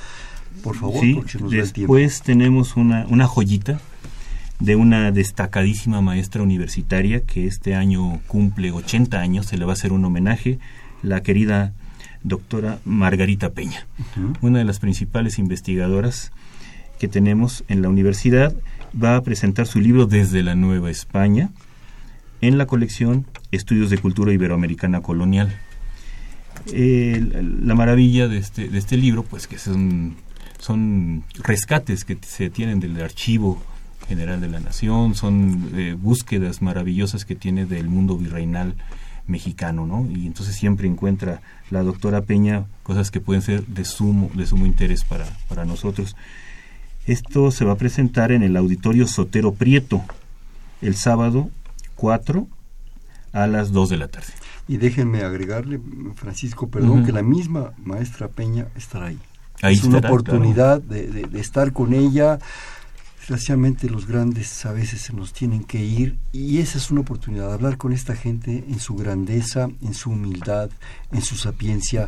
Por 0.63 0.77
favor, 0.77 1.03
porque 1.15 1.39
nos 1.39 1.51
Después 1.51 2.23
tenemos 2.23 2.77
una, 2.77 3.07
una 3.09 3.27
joyita 3.27 3.81
de 4.61 4.77
una 4.77 5.11
destacadísima 5.11 6.03
maestra 6.03 6.43
universitaria 6.43 7.23
que 7.23 7.47
este 7.47 7.75
año 7.75 8.21
cumple 8.27 8.71
80 8.71 9.19
años, 9.19 9.47
se 9.47 9.57
le 9.57 9.65
va 9.65 9.73
a 9.73 9.75
hacer 9.75 9.93
un 9.93 10.05
homenaje, 10.05 10.59
la 11.03 11.23
querida 11.23 11.73
doctora 12.23 12.79
Margarita 12.85 13.51
Peña, 13.51 13.87
una 14.43 14.59
de 14.59 14.65
las 14.67 14.79
principales 14.79 15.39
investigadoras 15.39 16.33
que 16.99 17.09
tenemos 17.09 17.65
en 17.69 17.81
la 17.81 17.89
universidad, 17.89 18.55
va 19.03 19.17
a 19.17 19.23
presentar 19.23 19.67
su 19.67 19.81
libro 19.81 20.05
Desde 20.05 20.43
la 20.43 20.55
Nueva 20.55 20.91
España 20.91 21.51
en 22.43 22.59
la 22.59 22.67
colección 22.67 23.27
Estudios 23.53 23.89
de 23.89 23.97
Cultura 23.97 24.33
Iberoamericana 24.33 25.01
Colonial. 25.01 25.57
la 26.67 27.75
maravilla 27.75 28.29
de 28.29 28.37
este, 28.37 28.69
de 28.69 28.79
este 28.79 28.99
libro, 28.99 29.23
pues 29.23 29.47
que 29.47 29.57
son, 29.57 30.17
son 30.59 31.25
rescates 31.43 32.05
que 32.05 32.19
se 32.21 32.51
tienen 32.51 32.81
del 32.81 33.01
archivo 33.01 33.63
General 34.11 34.41
de 34.41 34.49
la 34.49 34.59
Nación, 34.59 35.15
son 35.15 35.71
eh, 35.77 35.97
búsquedas 35.97 36.63
maravillosas 36.63 37.25
que 37.25 37.37
tiene 37.37 37.65
del 37.65 37.89
mundo 37.89 38.17
virreinal 38.17 38.75
mexicano, 39.29 39.87
¿no? 39.87 40.09
Y 40.11 40.27
entonces 40.27 40.57
siempre 40.57 40.89
encuentra 40.89 41.43
la 41.71 41.85
doctora 41.85 42.23
Peña 42.23 42.65
cosas 42.83 43.13
que 43.13 43.21
pueden 43.21 43.41
ser 43.41 43.65
de 43.67 43.85
sumo, 43.85 44.29
de 44.35 44.47
sumo 44.47 44.67
interés 44.67 45.05
para, 45.05 45.27
para 45.49 45.65
nosotros. 45.65 46.17
Esto 47.07 47.53
se 47.53 47.65
va 47.65 47.75
a 47.75 47.77
presentar 47.77 48.33
en 48.33 48.43
el 48.43 48.57
Auditorio 48.57 49.07
Sotero 49.07 49.55
Prieto 49.55 50.03
el 50.83 50.97
sábado 50.97 51.49
4 51.95 52.49
a 53.33 53.47
las 53.47 53.71
2 53.71 53.91
de 53.91 53.97
la 53.97 54.09
tarde. 54.09 54.33
Y 54.67 54.79
déjenme 54.79 55.23
agregarle, 55.23 55.81
Francisco, 56.17 56.69
perdón, 56.69 57.05
que 57.05 57.13
la 57.13 57.23
misma 57.23 57.75
maestra 57.85 58.27
Peña 58.27 58.67
estará 58.77 59.07
ahí. 59.07 59.19
ahí 59.63 59.75
es 59.75 59.85
una 59.85 59.99
oportunidad 59.99 60.83
de, 60.83 61.07
de, 61.07 61.41
estar 61.41 61.73
con 61.73 61.93
ella, 61.93 62.41
desgraciadamente 63.21 63.89
los 63.89 64.07
grandes 64.07 64.65
a 64.67 64.73
veces 64.73 65.03
se 65.03 65.13
nos 65.13 65.33
tienen 65.33 65.63
que 65.65 65.83
ir 65.85 66.19
y 66.33 66.59
esa 66.59 66.79
es 66.79 66.91
una 66.91 67.03
oportunidad 67.03 67.49
de 67.49 67.55
hablar 67.55 67.77
con 67.77 67.93
esta 67.93 68.17
gente 68.17 68.65
en 68.67 68.81
su 68.81 68.97
grandeza, 68.97 69.69
en 69.83 69.95
su 69.95 70.11
humildad, 70.11 70.71
en 71.13 71.23
su 71.23 71.37
sapiencia. 71.37 72.07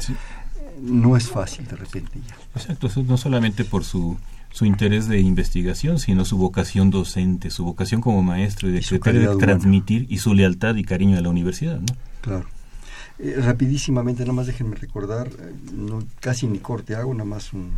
No 0.80 1.16
es 1.16 1.28
fácil 1.28 1.66
de 1.66 1.76
repente 1.76 2.18
ya. 2.26 2.36
Exacto, 2.56 2.88
no 3.02 3.16
solamente 3.16 3.64
por 3.64 3.84
su, 3.84 4.16
su 4.50 4.64
interés 4.64 5.06
de 5.06 5.20
investigación, 5.20 5.98
sino 5.98 6.24
su 6.24 6.38
vocación 6.38 6.90
docente, 6.90 7.50
su 7.50 7.64
vocación 7.64 8.00
como 8.00 8.22
maestro 8.22 8.68
y 8.68 8.72
de, 8.72 8.80
y 8.80 9.38
transmitir 9.38 10.06
y 10.08 10.18
su 10.18 10.34
lealtad 10.34 10.74
y 10.76 10.84
cariño 10.84 11.18
a 11.18 11.20
la 11.20 11.28
universidad. 11.28 11.78
¿no? 11.78 11.94
Claro. 12.22 12.46
Eh, 13.18 13.36
rapidísimamente, 13.38 14.22
nada 14.22 14.32
más 14.32 14.46
déjenme 14.46 14.74
recordar, 14.76 15.28
eh, 15.28 15.52
no, 15.72 16.02
casi 16.20 16.46
ni 16.46 16.58
corte 16.58 16.96
hago, 16.96 17.12
nada 17.12 17.28
más 17.28 17.52
un, 17.52 17.70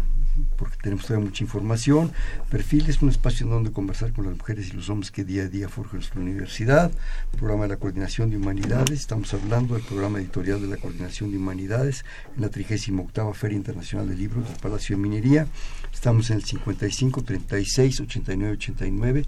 porque 0.56 0.76
tenemos 0.82 1.06
todavía 1.06 1.28
mucha 1.28 1.44
información. 1.44 2.12
Perfil 2.50 2.88
es 2.88 3.02
un 3.02 3.08
espacio 3.08 3.44
en 3.44 3.50
donde 3.50 3.72
conversar 3.72 4.12
con 4.12 4.26
las 4.26 4.36
mujeres 4.36 4.68
y 4.68 4.72
los 4.72 4.88
hombres 4.88 5.10
que 5.10 5.24
día 5.24 5.44
a 5.44 5.48
día 5.48 5.68
forjan 5.68 6.00
nuestra 6.00 6.20
universidad. 6.20 6.90
programa 7.36 7.64
de 7.64 7.70
la 7.70 7.76
Coordinación 7.76 8.30
de 8.30 8.36
Humanidades. 8.36 9.00
Estamos 9.00 9.32
hablando 9.34 9.74
del 9.74 9.82
programa 9.82 10.18
editorial 10.18 10.60
de 10.60 10.68
la 10.68 10.76
Coordinación 10.76 11.30
de 11.30 11.38
Humanidades 11.38 12.04
en 12.36 12.42
la 12.42 12.48
38 12.48 13.34
Feria 13.34 13.56
Internacional 13.56 14.08
de 14.08 14.16
Libros 14.16 14.48
del 14.48 14.58
Palacio 14.58 14.96
de 14.96 15.02
Minería. 15.02 15.46
Estamos 15.92 16.30
en 16.30 16.36
el 16.36 16.44
55 16.44 17.22
36 17.22 18.00
89 18.00 18.52
89 18.54 19.26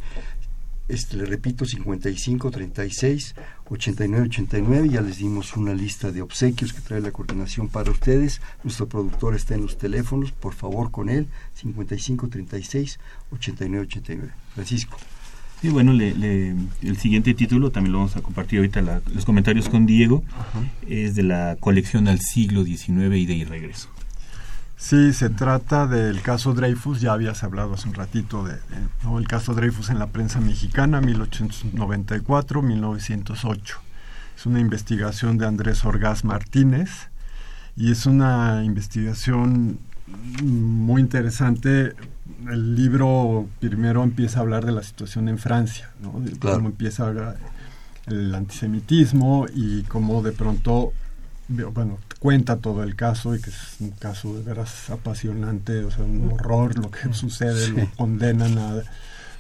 este, 0.89 1.17
le 1.17 1.27
repito, 1.27 1.65
55 1.65 2.51
36 2.51 3.35
89 3.69 4.27
89. 4.27 4.89
Ya 4.89 5.01
les 5.01 5.19
dimos 5.19 5.57
una 5.57 5.75
lista 5.75 6.13
de 6.13 6.23
obsequios 6.23 6.73
que 6.73 6.81
trae 6.81 7.01
la 7.01 7.11
coordinación 7.11 7.69
para 7.69 7.91
ustedes. 7.91 8.41
Nuestro 8.63 8.89
productor 8.89 9.35
está 9.35 9.55
en 9.55 9.63
los 9.63 9.79
teléfonos, 9.79 10.33
por 10.33 10.55
favor, 10.55 10.91
con 10.91 11.09
él, 11.09 11.27
55 11.55 12.29
36 12.29 12.99
89 13.33 13.87
89. 13.87 14.33
Francisco. 14.55 14.97
Sí, 15.61 15.71
bueno, 15.71 15.93
el 15.93 16.97
siguiente 16.99 17.33
título 17.33 17.71
también 17.71 17.93
lo 17.93 17.99
vamos 17.99 18.17
a 18.17 18.21
compartir 18.21 18.59
ahorita 18.59 19.03
los 19.13 19.25
comentarios 19.25 19.71
con 19.71 19.87
Diego. 19.87 20.23
Es 20.87 21.15
de 21.15 21.23
la 21.23 21.57
colección 21.59 22.09
al 22.09 22.21
siglo 22.21 22.65
XIX 22.65 23.17
y 23.17 23.27
de 23.27 23.35
y 23.35 23.45
regreso. 23.45 23.89
Sí, 24.79 25.15
se 25.15 25.31
trata 25.31 25.87
del 25.87 26.21
caso 26.21 26.53
Dreyfus, 26.53 27.01
ya 27.01 27.15
habías 27.15 27.43
hablado 27.43 27.73
hace 27.75 27.89
un 27.89 27.95
ratito 27.95 28.45
de, 28.45 28.59
el 29.19 29.27
caso 29.27 29.55
Dreyfus 29.55 29.89
en 29.89 29.99
la 29.99 30.09
prensa 30.09 30.39
mexicana, 30.39 31.01
1894-1908. 31.01 33.79
Es 34.37 34.45
una 34.45 34.61
investigación 34.61 35.39
de 35.39 35.47
Andrés 35.47 35.83
Orgaz 35.87 36.25
Martínez 36.25 37.09
y 37.75 37.91
es 37.91 38.05
una 38.05 38.65
investigación 38.65 39.79
muy 40.43 41.01
interesante. 41.01 41.95
El 42.51 42.77
libro 42.77 43.49
primero 43.61 44.03
empieza 44.03 44.41
a 44.41 44.43
hablar 44.43 44.67
de 44.67 44.73
la 44.73 44.83
situación 44.83 45.31
en 45.31 45.39
Francia, 45.39 45.89
¿no? 46.03 46.23
cómo 46.39 46.69
empieza 46.69 47.05
a 47.05 47.07
hablar 47.09 47.39
el 48.07 48.35
antisemitismo 48.35 49.47
y 49.55 49.85
cómo 49.85 50.21
de 50.23 50.33
pronto 50.33 50.93
bueno, 51.49 51.99
cuenta 52.19 52.57
todo 52.57 52.83
el 52.83 52.97
caso 52.97 53.35
y 53.35 53.41
que 53.41 53.51
es 53.51 53.77
un 53.81 53.91
caso 53.91 54.35
de 54.35 54.43
veras 54.43 54.91
apasionante, 54.91 55.85
o 55.85 55.91
sea, 55.91 56.05
un 56.05 56.31
horror 56.33 56.79
lo 56.79 56.91
que 56.91 57.13
sucede, 57.13 57.69
lo 57.69 57.89
condenan 57.97 58.59
a 58.59 58.83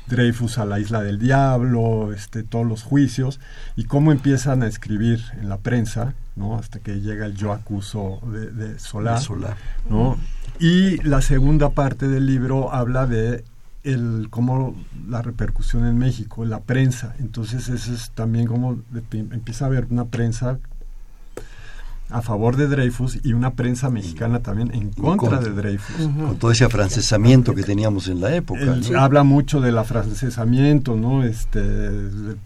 Dreyfus 0.06 0.58
a 0.58 0.64
la 0.64 0.78
isla 0.78 1.02
del 1.02 1.18
diablo, 1.18 2.12
este, 2.12 2.42
todos 2.42 2.66
los 2.66 2.82
juicios, 2.82 3.40
y 3.74 3.84
cómo 3.84 4.12
empiezan 4.12 4.62
a 4.62 4.66
escribir 4.66 5.20
en 5.40 5.48
la 5.48 5.58
prensa, 5.58 6.14
¿no? 6.36 6.56
Hasta 6.56 6.78
que 6.78 7.00
llega 7.00 7.26
el 7.26 7.34
yo 7.34 7.52
acuso 7.52 8.20
de, 8.30 8.50
de 8.50 8.78
Solá, 8.78 9.20
¿no? 9.88 10.16
Y 10.58 10.98
la 11.02 11.22
segunda 11.22 11.70
parte 11.70 12.08
del 12.08 12.26
libro 12.26 12.72
habla 12.72 13.06
de 13.06 13.44
el 13.82 14.28
cómo 14.30 14.74
la 15.08 15.22
repercusión 15.22 15.86
en 15.86 15.96
México, 15.96 16.44
la 16.44 16.60
prensa. 16.60 17.14
Entonces 17.18 17.68
eso 17.68 17.94
es 17.94 18.10
también 18.10 18.46
como 18.46 18.82
empieza 19.12 19.64
a 19.64 19.68
haber 19.68 19.86
una 19.90 20.06
prensa 20.06 20.58
a 22.10 22.22
favor 22.22 22.56
de 22.56 22.68
Dreyfus 22.68 23.18
y 23.24 23.32
una 23.32 23.54
prensa 23.54 23.90
mexicana 23.90 24.40
también 24.40 24.72
en 24.72 24.90
contra, 24.92 25.40
de 25.40 25.50
Dreyfus. 25.50 25.96
Con 25.96 26.36
todo 26.36 26.50
ese 26.50 26.64
afrancesamiento 26.64 27.54
que 27.54 27.62
teníamos 27.62 28.08
en 28.08 28.20
la 28.20 28.34
época. 28.34 28.60
Habla 28.96 29.24
mucho 29.24 29.60
del 29.60 29.76
afrancesamiento, 29.78 30.94
¿no? 30.94 31.24
Este, 31.24 31.60
de, 31.60 32.36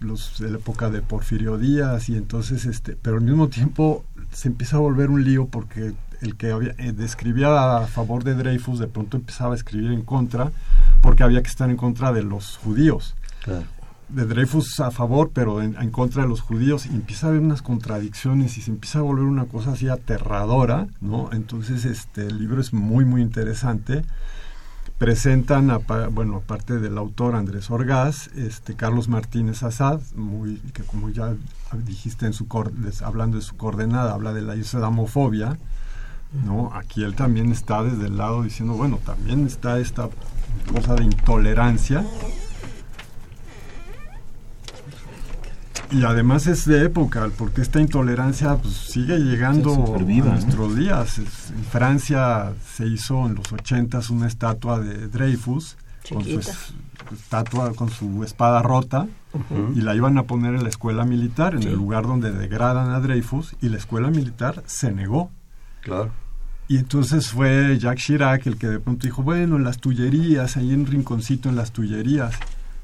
la 0.40 0.56
época 0.56 0.88
de 0.88 1.02
Porfirio 1.02 1.58
Díaz 1.58 2.08
y 2.08 2.16
entonces, 2.16 2.64
este, 2.64 2.96
pero 3.00 3.16
al 3.16 3.22
mismo 3.22 3.48
tiempo 3.48 4.04
se 4.32 4.48
empieza 4.48 4.76
a 4.76 4.80
volver 4.80 5.10
un 5.10 5.24
lío 5.24 5.46
porque 5.46 5.92
el 6.20 6.36
que 6.36 6.52
había, 6.52 6.74
eh, 6.78 6.92
describía 6.92 7.78
a 7.78 7.86
favor 7.86 8.24
de 8.24 8.34
Dreyfus 8.34 8.78
de 8.78 8.86
pronto 8.86 9.16
empezaba 9.16 9.54
a 9.54 9.56
escribir 9.56 9.90
en 9.90 10.02
contra 10.02 10.52
porque 11.00 11.22
había 11.22 11.42
que 11.42 11.48
estar 11.48 11.68
en 11.68 11.76
contra 11.76 12.12
de 12.12 12.22
los 12.22 12.58
judíos. 12.58 13.14
Claro 13.42 13.64
de 14.12 14.24
Dreyfus 14.26 14.80
a 14.80 14.90
favor, 14.90 15.30
pero 15.32 15.62
en, 15.62 15.90
contra 15.90 16.22
de 16.22 16.28
los 16.28 16.40
judíos, 16.40 16.86
y 16.86 16.90
empieza 16.90 17.26
a 17.26 17.30
haber 17.30 17.42
unas 17.42 17.62
contradicciones 17.62 18.58
y 18.58 18.62
se 18.62 18.70
empieza 18.70 18.98
a 18.98 19.02
volver 19.02 19.24
una 19.24 19.46
cosa 19.46 19.72
así 19.72 19.88
aterradora, 19.88 20.88
¿no? 21.00 21.30
Entonces, 21.32 21.84
este, 21.84 22.26
el 22.26 22.38
libro 22.38 22.60
es 22.60 22.72
muy, 22.72 23.04
muy 23.04 23.22
interesante. 23.22 24.04
Presentan, 24.98 25.70
a, 25.70 25.78
bueno, 26.10 26.36
aparte 26.36 26.78
del 26.78 26.98
autor 26.98 27.34
Andrés 27.34 27.70
Orgaz, 27.70 28.28
este, 28.36 28.74
Carlos 28.74 29.08
Martínez 29.08 29.62
Azad, 29.62 30.00
muy, 30.14 30.56
que 30.74 30.82
como 30.82 31.08
ya 31.08 31.34
dijiste 31.72 32.26
en 32.26 32.32
su 32.32 32.46
hablando 33.02 33.38
de 33.38 33.42
su 33.42 33.56
coordenada, 33.56 34.12
habla 34.12 34.32
de 34.34 34.42
la 34.42 34.56
islamofobia, 34.56 35.56
¿no? 36.44 36.70
Aquí 36.74 37.02
él 37.02 37.14
también 37.14 37.50
está 37.50 37.82
desde 37.82 38.06
el 38.06 38.16
lado 38.16 38.42
diciendo, 38.42 38.74
bueno, 38.74 38.98
también 39.04 39.46
está 39.46 39.78
esta 39.78 40.08
cosa 40.72 40.94
de 40.94 41.04
intolerancia, 41.04 42.04
Y 45.92 46.04
además 46.04 46.46
es 46.46 46.66
de 46.66 46.84
época, 46.84 47.28
porque 47.36 47.62
esta 47.62 47.80
intolerancia 47.80 48.56
pues, 48.56 48.74
sigue 48.74 49.18
llegando 49.18 49.96
a 49.96 49.98
nuestros 49.98 50.76
días. 50.76 51.18
En 51.18 51.64
Francia 51.64 52.52
se 52.74 52.86
hizo 52.86 53.26
en 53.26 53.34
los 53.34 53.52
ochentas 53.52 54.10
una 54.10 54.28
estatua 54.28 54.78
de 54.78 55.08
Dreyfus 55.08 55.76
con 56.08 56.24
su 56.24 56.40
estatua 57.12 57.74
con 57.74 57.90
su 57.90 58.22
espada 58.24 58.62
rota 58.62 59.08
y 59.74 59.80
la 59.80 59.94
iban 59.94 60.18
a 60.18 60.24
poner 60.24 60.54
en 60.54 60.62
la 60.62 60.68
escuela 60.68 61.04
militar, 61.04 61.54
en 61.54 61.62
el 61.62 61.74
lugar 61.74 62.04
donde 62.04 62.30
degradan 62.30 62.90
a 62.90 63.00
Dreyfus, 63.00 63.56
y 63.60 63.68
la 63.68 63.78
escuela 63.78 64.10
militar 64.10 64.62
se 64.66 64.92
negó. 64.92 65.30
Claro. 65.82 66.12
Y 66.68 66.78
entonces 66.78 67.30
fue 67.30 67.78
Jacques 67.80 68.04
Chirac 68.04 68.46
el 68.46 68.56
que 68.56 68.68
de 68.68 68.78
pronto 68.78 69.04
dijo, 69.04 69.22
bueno, 69.22 69.56
en 69.56 69.64
las 69.64 69.78
tullerías, 69.78 70.56
ahí 70.56 70.72
en 70.72 70.80
un 70.80 70.86
rinconcito 70.86 71.48
en 71.48 71.56
las 71.56 71.72
tullerías. 71.72 72.34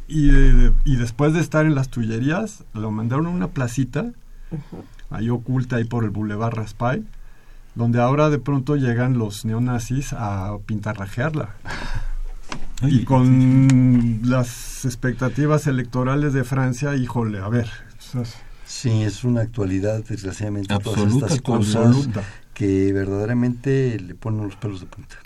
Y, 0.08 0.30
y 0.84 0.96
después 0.96 1.32
de 1.32 1.40
estar 1.40 1.66
en 1.66 1.74
las 1.74 1.88
tullerías, 1.88 2.64
lo 2.74 2.90
mandaron 2.90 3.26
a 3.26 3.30
una 3.30 3.48
placita, 3.48 4.12
ahí 5.10 5.30
oculta, 5.30 5.76
ahí 5.76 5.84
por 5.84 6.04
el 6.04 6.10
Boulevard 6.10 6.54
Raspail, 6.54 7.06
donde 7.74 8.00
ahora 8.00 8.30
de 8.30 8.38
pronto 8.38 8.76
llegan 8.76 9.18
los 9.18 9.44
neonazis 9.44 10.12
a 10.12 10.56
pintarrajearla. 10.64 11.50
y 12.82 13.04
con 13.04 14.20
las 14.22 14.84
expectativas 14.84 15.66
electorales 15.66 16.32
de 16.32 16.44
Francia, 16.44 16.94
híjole, 16.96 17.40
a 17.40 17.48
ver. 17.48 17.68
Sí, 18.64 19.02
es 19.02 19.24
una 19.24 19.42
actualidad, 19.42 20.04
desgraciadamente, 20.04 20.76
todas 20.78 21.12
estas 21.12 21.40
cosas 21.40 22.08
que 22.56 22.90
verdaderamente 22.90 24.00
le 24.00 24.14
ponen 24.14 24.44
los 24.44 24.56
pelos 24.56 24.80
de 24.80 24.86
punta. 24.86 25.16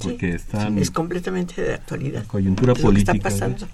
porque 0.00 0.40
es 0.78 0.90
completamente 0.90 1.60
de 1.60 1.74
actualidad. 1.74 2.24
coyuntura 2.26 2.72
política. 2.72 3.12
Está 3.12 3.28
pasando. 3.28 3.66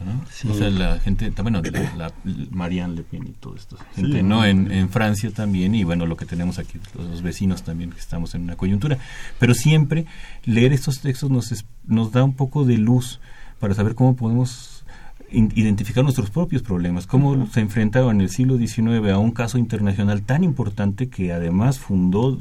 O 0.50 0.54
sea, 0.54 0.68
la 0.68 0.98
gente, 0.98 1.30
bueno, 1.40 1.62
la, 1.96 2.12
Marianne 2.50 2.96
Le 2.96 3.02
Pen 3.04 3.28
y 3.28 3.30
todo 3.30 3.54
esto. 3.54 3.78
Gente, 3.94 4.24
¿no? 4.24 4.44
En, 4.44 4.68
en, 4.72 4.88
Francia 4.88 5.30
también, 5.30 5.76
y 5.76 5.84
bueno, 5.84 6.06
lo 6.06 6.16
que 6.16 6.26
tenemos 6.26 6.58
aquí, 6.58 6.80
los 6.96 7.22
vecinos 7.22 7.62
también, 7.62 7.92
que 7.92 8.00
estamos 8.00 8.34
en 8.34 8.42
una 8.42 8.56
coyuntura. 8.56 8.98
Pero 9.38 9.54
siempre 9.54 10.06
leer 10.44 10.72
estos 10.72 10.98
textos 10.98 11.30
nos, 11.30 11.64
nos 11.86 12.10
da 12.10 12.24
un 12.24 12.34
poco 12.34 12.64
de 12.64 12.78
luz 12.78 13.20
para 13.60 13.74
saber 13.74 13.94
cómo 13.94 14.16
podemos 14.16 14.84
identificar 15.30 16.02
nuestros 16.02 16.30
propios 16.30 16.62
problemas, 16.62 17.06
cómo 17.06 17.46
se 17.46 17.60
enfrentaron 17.60 18.16
en 18.16 18.22
el 18.22 18.30
siglo 18.30 18.58
XIX 18.58 19.08
a 19.12 19.18
un 19.18 19.30
caso 19.30 19.56
internacional 19.56 20.22
tan 20.22 20.42
importante 20.42 21.08
que 21.08 21.32
además 21.32 21.78
fundó 21.78 22.40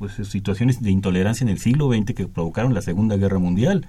pues 0.00 0.14
situaciones 0.26 0.80
de 0.80 0.90
intolerancia 0.90 1.44
en 1.44 1.50
el 1.50 1.58
siglo 1.58 1.92
XX 1.92 2.14
que 2.14 2.26
provocaron 2.26 2.72
la 2.72 2.80
Segunda 2.80 3.18
Guerra 3.18 3.38
Mundial, 3.38 3.86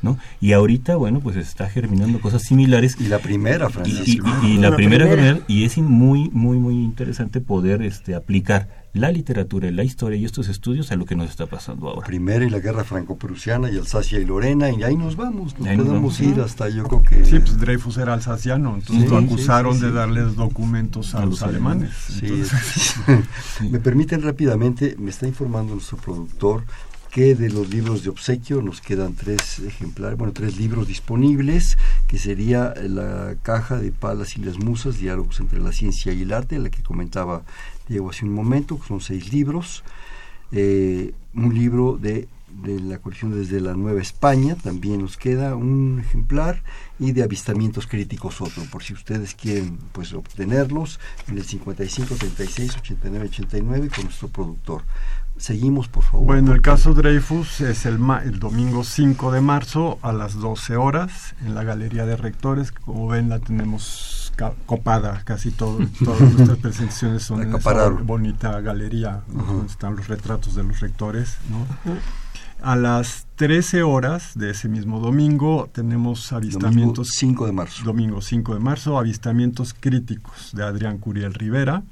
¿no? 0.00 0.16
Y 0.40 0.52
ahorita, 0.52 0.94
bueno, 0.94 1.18
pues 1.18 1.34
está 1.34 1.68
germinando 1.68 2.20
cosas 2.20 2.42
similares. 2.42 2.96
Y 3.00 3.08
la 3.08 3.18
primera, 3.18 3.68
Francisco. 3.68 4.28
Y, 4.44 4.58
la, 4.58 4.76
primera, 4.76 5.40
y 5.48 5.64
es 5.64 5.76
muy, 5.78 6.30
muy, 6.30 6.60
muy 6.60 6.74
interesante 6.74 7.40
poder 7.40 7.82
este, 7.82 8.14
aplicar 8.14 8.68
la 8.92 9.12
literatura, 9.12 9.70
la 9.70 9.84
historia 9.84 10.18
y 10.18 10.24
estos 10.24 10.48
estudios 10.48 10.90
a 10.90 10.96
lo 10.96 11.04
que 11.04 11.14
nos 11.14 11.30
está 11.30 11.46
pasando 11.46 11.88
ahora. 11.88 12.06
Primera 12.06 12.44
y 12.44 12.50
la 12.50 12.58
guerra 12.58 12.84
franco-prusiana 12.84 13.70
y 13.70 13.76
Alsacia 13.76 14.18
y 14.18 14.24
Lorena, 14.24 14.70
y 14.70 14.82
ahí 14.82 14.96
nos 14.96 15.16
vamos, 15.16 15.58
nos 15.58 15.76
podemos 15.76 16.20
ir 16.20 16.40
hasta 16.40 16.68
yo 16.68 16.84
creo 16.84 17.02
que... 17.02 17.24
Sí, 17.24 17.38
pues 17.38 17.58
Dreyfus 17.58 17.98
era 17.98 18.14
alsaciano, 18.14 18.74
entonces 18.74 19.08
lo 19.08 19.18
acusaron 19.18 19.80
de 19.80 19.92
darles 19.92 20.34
documentos 20.34 21.14
a, 21.14 21.24
los 21.24 21.42
alemanes. 21.42 21.90
me 23.70 23.78
permiten 23.78 24.22
rápidamente, 24.22 24.96
me 24.98 25.10
está 25.10 25.26
informando 25.26 25.74
nuestro 25.74 25.96
productor 25.98 26.64
que 27.10 27.34
de 27.34 27.50
los 27.50 27.68
libros 27.68 28.04
de 28.04 28.10
obsequio 28.10 28.62
nos 28.62 28.80
quedan 28.80 29.14
tres 29.14 29.58
ejemplares, 29.58 30.16
bueno, 30.16 30.32
tres 30.32 30.56
libros 30.56 30.86
disponibles, 30.86 31.76
que 32.06 32.18
sería 32.18 32.72
la 32.76 33.34
caja 33.42 33.78
de 33.78 33.90
Palas 33.90 34.36
y 34.36 34.40
las 34.40 34.58
Musas, 34.58 34.98
diálogos 34.98 35.40
entre 35.40 35.58
la 35.58 35.72
ciencia 35.72 36.12
y 36.12 36.22
el 36.22 36.32
arte, 36.32 36.58
la 36.58 36.70
que 36.70 36.82
comentaba 36.82 37.42
Diego 37.88 38.10
hace 38.10 38.24
un 38.24 38.32
momento, 38.32 38.78
son 38.86 39.00
seis 39.00 39.32
libros, 39.32 39.82
eh, 40.52 41.12
un 41.34 41.52
libro 41.52 41.98
de, 42.00 42.28
de, 42.62 42.80
la 42.80 42.98
colección 42.98 43.34
desde 43.34 43.60
la 43.60 43.74
Nueva 43.74 44.00
España, 44.00 44.54
también 44.54 45.02
nos 45.02 45.16
queda 45.16 45.56
un 45.56 46.00
ejemplar, 46.06 46.62
y 47.00 47.10
de 47.10 47.24
avistamientos 47.24 47.88
críticos 47.88 48.40
otro, 48.40 48.62
por 48.70 48.84
si 48.84 48.92
ustedes 48.92 49.34
quieren 49.34 49.78
pues 49.92 50.12
obtenerlos 50.12 51.00
en 51.26 51.38
el 51.38 51.44
55 51.44 52.14
36 52.14 52.76
89 52.76 53.28
89 53.30 53.88
con 53.94 54.04
nuestro 54.04 54.28
productor. 54.28 54.82
Seguimos, 55.40 55.88
por 55.88 56.04
favor. 56.04 56.26
Bueno, 56.26 56.52
el 56.52 56.60
caso 56.60 56.92
Dreyfus 56.92 57.62
es 57.62 57.86
el, 57.86 57.98
el 58.24 58.38
domingo 58.38 58.84
5 58.84 59.32
de 59.32 59.40
marzo 59.40 59.98
a 60.02 60.12
las 60.12 60.34
12 60.34 60.76
horas 60.76 61.34
en 61.40 61.54
la 61.54 61.64
Galería 61.64 62.04
de 62.04 62.14
Rectores. 62.16 62.72
Como 62.72 63.08
ven, 63.08 63.30
la 63.30 63.38
tenemos 63.38 64.34
copada 64.66 65.22
casi 65.24 65.50
todo, 65.50 65.78
todas 66.04 66.20
nuestras 66.20 66.58
presentaciones 66.58 67.22
son 67.22 67.42
en 67.42 67.54
esa 67.54 67.88
bonita 67.88 68.60
galería 68.60 69.22
donde 69.28 69.66
están 69.66 69.96
los 69.96 70.08
retratos 70.08 70.54
de 70.54 70.62
los 70.62 70.80
rectores. 70.80 71.38
A 72.62 72.76
las 72.76 73.26
13 73.36 73.82
horas 73.82 74.32
de 74.34 74.50
ese 74.50 74.68
mismo 74.68 75.00
domingo 75.00 75.70
tenemos 75.72 76.32
avistamientos. 76.32 76.74
Domingo 76.74 77.04
5 77.04 77.46
de 77.46 77.52
marzo. 77.52 77.84
Domingo 77.84 78.20
5 78.20 78.54
de 78.54 78.60
marzo, 78.60 78.98
avistamientos 78.98 79.74
críticos 79.78 80.50
de 80.52 80.64
Adrián 80.64 80.98
Curiel 80.98 81.32
Rivera 81.32 81.82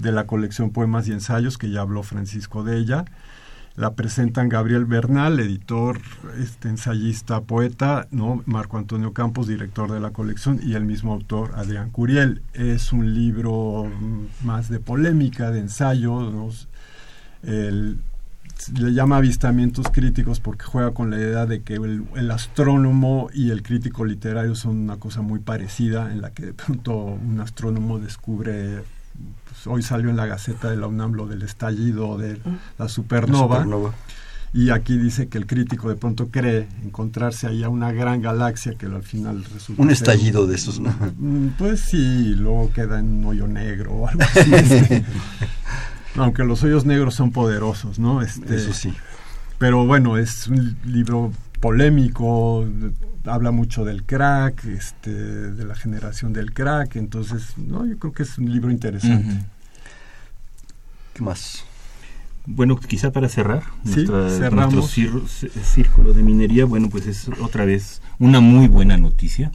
de 0.00 0.12
la 0.12 0.26
colección 0.26 0.70
Poemas 0.70 1.08
y 1.08 1.12
Ensayos, 1.12 1.58
que 1.58 1.70
ya 1.70 1.82
habló 1.82 2.02
Francisco 2.02 2.64
de 2.64 2.78
ella. 2.78 3.04
La 3.76 3.94
presentan 3.94 4.48
Gabriel 4.48 4.84
Bernal, 4.84 5.38
editor, 5.38 6.00
este, 6.38 6.68
ensayista, 6.68 7.42
poeta, 7.42 8.08
¿no? 8.10 8.42
Marco 8.44 8.78
Antonio 8.78 9.12
Campos, 9.12 9.46
director 9.46 9.90
de 9.90 10.00
la 10.00 10.10
colección, 10.10 10.60
y 10.62 10.74
el 10.74 10.84
mismo 10.84 11.12
autor, 11.12 11.52
Adrián 11.54 11.90
Curiel. 11.90 12.42
Es 12.52 12.92
un 12.92 13.14
libro 13.14 13.90
más 14.42 14.68
de 14.68 14.80
polémica, 14.80 15.50
de 15.50 15.60
ensayo. 15.60 16.50
le 17.42 18.92
llama 18.92 19.18
avistamientos 19.18 19.86
críticos 19.90 20.40
porque 20.40 20.64
juega 20.64 20.92
con 20.92 21.10
la 21.10 21.16
idea 21.16 21.46
de 21.46 21.62
que 21.62 21.74
el, 21.74 22.04
el, 22.16 22.30
astrónomo 22.30 23.30
y 23.32 23.50
el 23.50 23.62
crítico 23.62 24.04
literario 24.04 24.54
son 24.56 24.76
una 24.78 24.96
cosa 24.98 25.22
muy 25.22 25.38
parecida, 25.38 26.12
en 26.12 26.20
la 26.20 26.32
que 26.32 26.46
de 26.46 26.54
pronto 26.54 26.96
un 26.96 27.40
astrónomo 27.40 27.98
descubre 27.98 28.82
hoy 29.66 29.82
salió 29.82 30.10
en 30.10 30.16
la 30.16 30.26
Gaceta 30.26 30.70
de 30.70 30.76
la 30.76 30.86
UNAM 30.86 31.12
lo 31.12 31.26
del 31.26 31.42
estallido 31.42 32.18
de 32.18 32.40
la 32.78 32.88
supernova. 32.88 33.66
Y 34.52 34.70
aquí 34.70 34.98
dice 34.98 35.28
que 35.28 35.38
el 35.38 35.46
crítico 35.46 35.88
de 35.88 35.94
pronto 35.94 36.28
cree 36.28 36.66
encontrarse 36.82 37.46
ahí 37.46 37.62
a 37.62 37.68
una 37.68 37.92
gran 37.92 38.20
galaxia 38.20 38.74
que 38.74 38.86
al 38.86 39.02
final 39.04 39.44
resulta. 39.44 39.80
Un 39.80 39.90
estallido 39.90 40.46
de 40.48 40.56
esos, 40.56 40.80
¿no? 40.80 40.92
Mm, 41.18 41.50
pues 41.56 41.80
sí, 41.80 42.34
luego 42.34 42.72
queda 42.72 42.98
en 42.98 43.18
un 43.18 43.26
hoyo 43.26 43.46
negro 43.46 43.92
o 43.92 44.08
algo 44.08 44.22
así. 44.22 45.04
Aunque 46.16 46.42
los 46.42 46.64
hoyos 46.64 46.84
negros 46.84 47.14
son 47.14 47.30
poderosos, 47.30 48.00
¿no? 48.00 48.22
Este, 48.22 48.56
Eso 48.56 48.72
sí. 48.72 48.92
Pero 49.58 49.86
bueno, 49.86 50.16
es 50.16 50.48
un 50.48 50.76
libro 50.84 51.30
polémico, 51.60 52.66
habla 53.24 53.50
mucho 53.50 53.84
del 53.84 54.04
crack, 54.04 54.64
este, 54.64 55.10
de 55.10 55.64
la 55.64 55.74
generación 55.74 56.32
del 56.32 56.52
crack, 56.52 56.96
entonces, 56.96 57.56
no, 57.56 57.86
yo 57.86 57.98
creo 57.98 58.12
que 58.12 58.22
es 58.22 58.38
un 58.38 58.50
libro 58.52 58.70
interesante. 58.70 59.44
¿Qué 61.14 61.22
más? 61.22 61.64
Bueno, 62.46 62.76
quizá 62.76 63.12
para 63.12 63.28
cerrar 63.28 63.62
sí, 63.84 64.06
nuestro 64.06 65.26
círculo 65.28 66.14
de 66.14 66.22
minería, 66.22 66.64
bueno, 66.64 66.88
pues 66.88 67.06
es 67.06 67.28
otra 67.40 67.64
vez 67.64 68.00
una 68.18 68.40
muy 68.40 68.66
buena 68.66 68.96
noticia, 68.96 69.52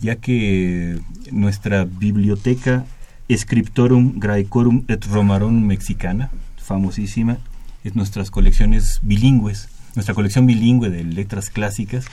ya 0.00 0.16
que 0.16 1.00
nuestra 1.30 1.84
biblioteca 1.84 2.84
Scriptorum 3.30 4.18
Graecorum 4.18 4.84
et 4.88 5.04
Romarum 5.06 5.66
Mexicana, 5.66 6.30
famosísima, 6.56 7.38
es 7.84 7.94
nuestras 7.94 8.30
colecciones 8.30 9.00
bilingües, 9.02 9.68
nuestra 9.94 10.14
colección 10.14 10.46
bilingüe 10.46 10.90
de 10.90 11.04
letras 11.04 11.50
clásicas, 11.50 12.06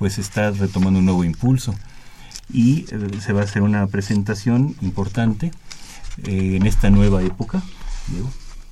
pues 0.00 0.18
está 0.18 0.50
retomando 0.50 0.98
un 0.98 1.04
nuevo 1.04 1.24
impulso 1.24 1.74
y 2.50 2.86
eh, 2.90 3.20
se 3.20 3.34
va 3.34 3.42
a 3.42 3.44
hacer 3.44 3.60
una 3.60 3.86
presentación 3.86 4.74
importante 4.80 5.52
eh, 6.24 6.56
en 6.56 6.66
esta 6.66 6.88
nueva 6.88 7.22
época. 7.22 7.62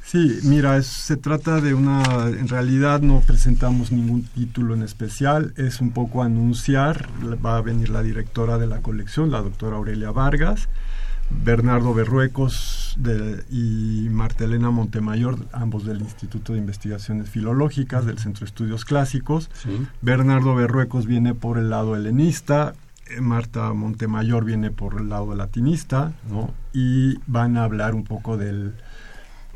Sí, 0.02 0.38
mira, 0.44 0.82
se 0.82 1.18
trata 1.18 1.60
de 1.60 1.74
una, 1.74 2.02
en 2.28 2.48
realidad 2.48 3.02
no 3.02 3.20
presentamos 3.20 3.92
ningún 3.92 4.22
título 4.22 4.72
en 4.72 4.82
especial, 4.82 5.52
es 5.58 5.82
un 5.82 5.90
poco 5.90 6.22
anunciar, 6.22 7.10
va 7.44 7.58
a 7.58 7.60
venir 7.60 7.90
la 7.90 8.02
directora 8.02 8.56
de 8.56 8.66
la 8.66 8.80
colección, 8.80 9.30
la 9.30 9.42
doctora 9.42 9.76
Aurelia 9.76 10.10
Vargas, 10.10 10.70
Bernardo 11.30 11.94
Berruecos 11.94 12.98
y 13.50 14.08
Martelena 14.10 14.70
Montemayor, 14.70 15.38
ambos 15.52 15.84
del 15.84 16.00
Instituto 16.00 16.52
de 16.52 16.58
Investigaciones 16.58 17.28
Filológicas, 17.28 18.06
del 18.06 18.18
Centro 18.18 18.40
de 18.40 18.46
Estudios 18.46 18.84
Clásicos. 18.84 19.50
Bernardo 20.02 20.54
Berruecos 20.54 21.06
viene 21.06 21.34
por 21.34 21.58
el 21.58 21.70
lado 21.70 21.96
helenista, 21.96 22.74
eh, 23.08 23.20
Marta 23.20 23.72
Montemayor 23.72 24.44
viene 24.44 24.70
por 24.70 25.00
el 25.00 25.08
lado 25.08 25.34
latinista, 25.34 26.12
¿no? 26.30 26.52
Y 26.72 27.18
van 27.26 27.56
a 27.56 27.64
hablar 27.64 27.94
un 27.94 28.04
poco 28.04 28.36
del, 28.36 28.74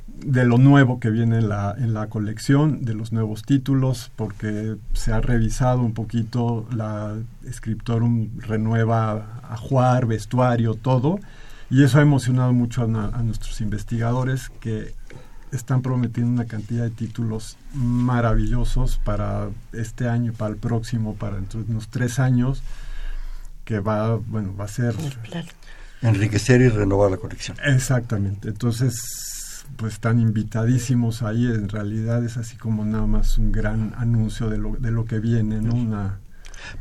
de 0.07 0.45
lo 0.45 0.59
nuevo 0.59 1.01
que 1.01 1.11
viene 1.11 1.39
en 1.39 1.49
la, 1.49 1.75
en 1.77 1.95
la 1.95 2.09
colección, 2.09 2.85
de 2.85 2.95
los 2.95 3.13
nuevos 3.13 3.43
títulos, 3.43 4.11
porque 4.17 4.77
se 4.93 5.13
ha 5.13 5.21
revisado 5.21 5.81
un 5.81 5.95
poquito, 5.95 6.67
la 6.75 7.15
Scriptorum 7.51 8.29
renueva 8.39 9.41
ajuar, 9.51 10.07
vestuario, 10.07 10.75
todo, 10.75 11.19
y 11.73 11.83
eso 11.83 11.99
ha 11.99 12.03
emocionado 12.03 12.53
mucho 12.53 12.83
a, 12.83 12.87
nuestros 13.23 13.63
investigadores 13.63 14.51
que 14.61 14.95
están 15.53 15.81
prometiendo 15.81 16.31
una 16.31 16.45
cantidad 16.45 16.85
de 16.85 16.91
títulos 16.91 17.57
maravillosos 17.73 18.99
para 18.99 19.49
este 19.73 20.07
año, 20.07 20.35
para 20.35 20.51
el 20.51 20.59
próximo, 20.59 21.15
para 21.15 21.37
dentro 21.37 21.63
de 21.63 21.73
unos 21.73 21.89
tres 21.89 22.19
años, 22.19 22.63
que 23.65 23.81
va, 23.81 24.17
bueno, 24.17 24.55
va 24.55 24.67
a 24.67 24.69
ser... 24.69 24.95
Enriquecer 26.03 26.61
y 26.61 26.69
renovar 26.69 27.11
la 27.11 27.17
colección. 27.17 27.57
Exactamente. 27.65 28.51
Entonces, 28.51 29.65
pues 29.77 29.95
están 29.95 30.21
invitadísimos 30.21 31.23
ahí. 31.23 31.47
En 31.47 31.71
realidad 31.71 32.23
es 32.23 32.37
así 32.37 32.59
como 32.59 32.85
nada 32.85 33.07
más 33.07 33.39
un 33.39 33.51
gran 33.51 33.95
anuncio 33.97 34.51
de 34.51 34.59
lo, 34.59 34.77
de 34.77 34.91
lo 34.91 35.07
que 35.07 35.21
viene, 35.21 35.63
¿no? 35.63 35.73
Una, 35.73 36.19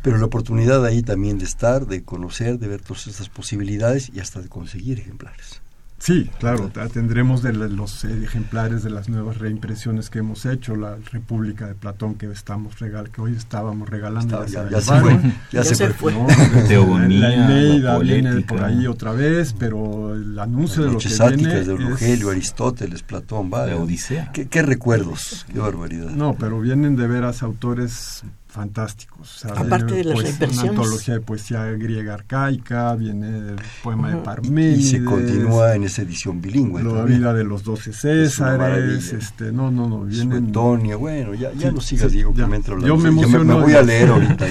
pero 0.02 0.18
la 0.18 0.26
oportunidad 0.26 0.86
ahí 0.86 1.02
también 1.02 1.38
de 1.38 1.46
estar, 1.46 1.88
de 1.88 2.04
conocer, 2.04 2.60
de 2.60 2.68
ver 2.68 2.82
todas 2.82 3.08
estas 3.08 3.30
posibilidades 3.30 4.12
y 4.14 4.20
hasta 4.20 4.42
de 4.42 4.50
conseguir 4.50 5.00
ejemplares. 5.00 5.62
Sí, 6.02 6.32
claro, 6.40 6.72
tendremos 6.92 7.44
de 7.44 7.54
los 7.54 8.06
ejemplares 8.06 8.82
de 8.82 8.90
las 8.90 9.08
nuevas 9.08 9.38
reimpresiones 9.38 10.10
que 10.10 10.18
hemos 10.18 10.48
hecho, 10.48 10.76
la 10.76 10.98
República 11.12 11.68
de 11.68 11.76
Platón 11.76 12.16
que 12.16 12.26
estamos 12.32 12.80
regal, 12.80 13.12
que 13.12 13.22
hoy 13.22 13.36
estábamos 13.36 13.88
regalando. 13.88 14.44
ya, 14.48 14.82
se 14.82 15.00
fue, 15.00 15.20
ya, 15.52 15.64
se, 15.64 15.90
fue. 15.90 16.12
la, 17.08 18.00
viene 18.00 18.42
por 18.42 18.64
ahí 18.64 18.88
otra 18.88 19.12
vez, 19.12 19.54
pero 19.54 20.16
el 20.16 20.40
anuncio 20.40 20.86
de 20.86 20.94
lo 20.94 20.98
que 20.98 21.36
viene 21.36 21.64
de 21.64 21.78
Rogelio, 21.78 22.32
Aristóteles, 22.32 23.04
Platón, 23.04 23.52
va. 23.54 23.66
Odisea. 23.76 24.32
¿Qué, 24.34 24.48
¿Qué 24.48 24.64
recuerdos? 24.64 25.46
Qué 25.54 25.60
barbaridad. 25.60 26.10
No, 26.10 26.36
pero 26.36 26.60
vienen 26.60 26.96
de 26.96 27.06
veras 27.06 27.44
autores 27.44 28.24
fantásticos. 28.52 29.46
Aparte 29.46 29.96
de 29.96 30.04
las 30.04 30.22
pues, 30.22 30.58
Una 30.60 30.70
antología 30.70 31.14
de 31.14 31.22
poesía 31.22 31.64
griega 31.72 32.16
arcaica, 32.16 32.94
viene 32.96 33.28
el 33.30 33.56
poema 33.82 34.12
de 34.12 34.18
Parménides. 34.18 34.80
Y 34.80 34.84
se 34.84 35.04
continúa 35.04 35.76
en 35.76 35.86
esa 35.86 36.02
edición 36.02 36.42
bilingüe. 36.42 36.84
La 36.84 37.04
vida 37.04 37.34
de 37.34 37.46
los 37.46 37.64
doce 37.64 37.94
Césares. 37.94 39.14
Este, 39.14 39.52
no, 39.52 39.72
no, 39.72 39.88
no. 39.88 40.02
Viene 40.02 40.36
Antonio, 40.36 41.00
bueno, 41.00 41.34
ya, 41.34 41.54
ya 41.54 41.72
no 41.72 41.80
sigas, 41.80 42.12
Diego, 42.12 42.34
que 42.34 42.46
me 42.46 42.58
entra 42.58 42.78
Yo 42.80 42.98
me 42.98 43.10
emociono. 43.10 43.46
me, 43.46 43.62
voy 43.62 43.74
a 43.74 43.82
leer 43.82 44.10
ahorita. 44.10 44.46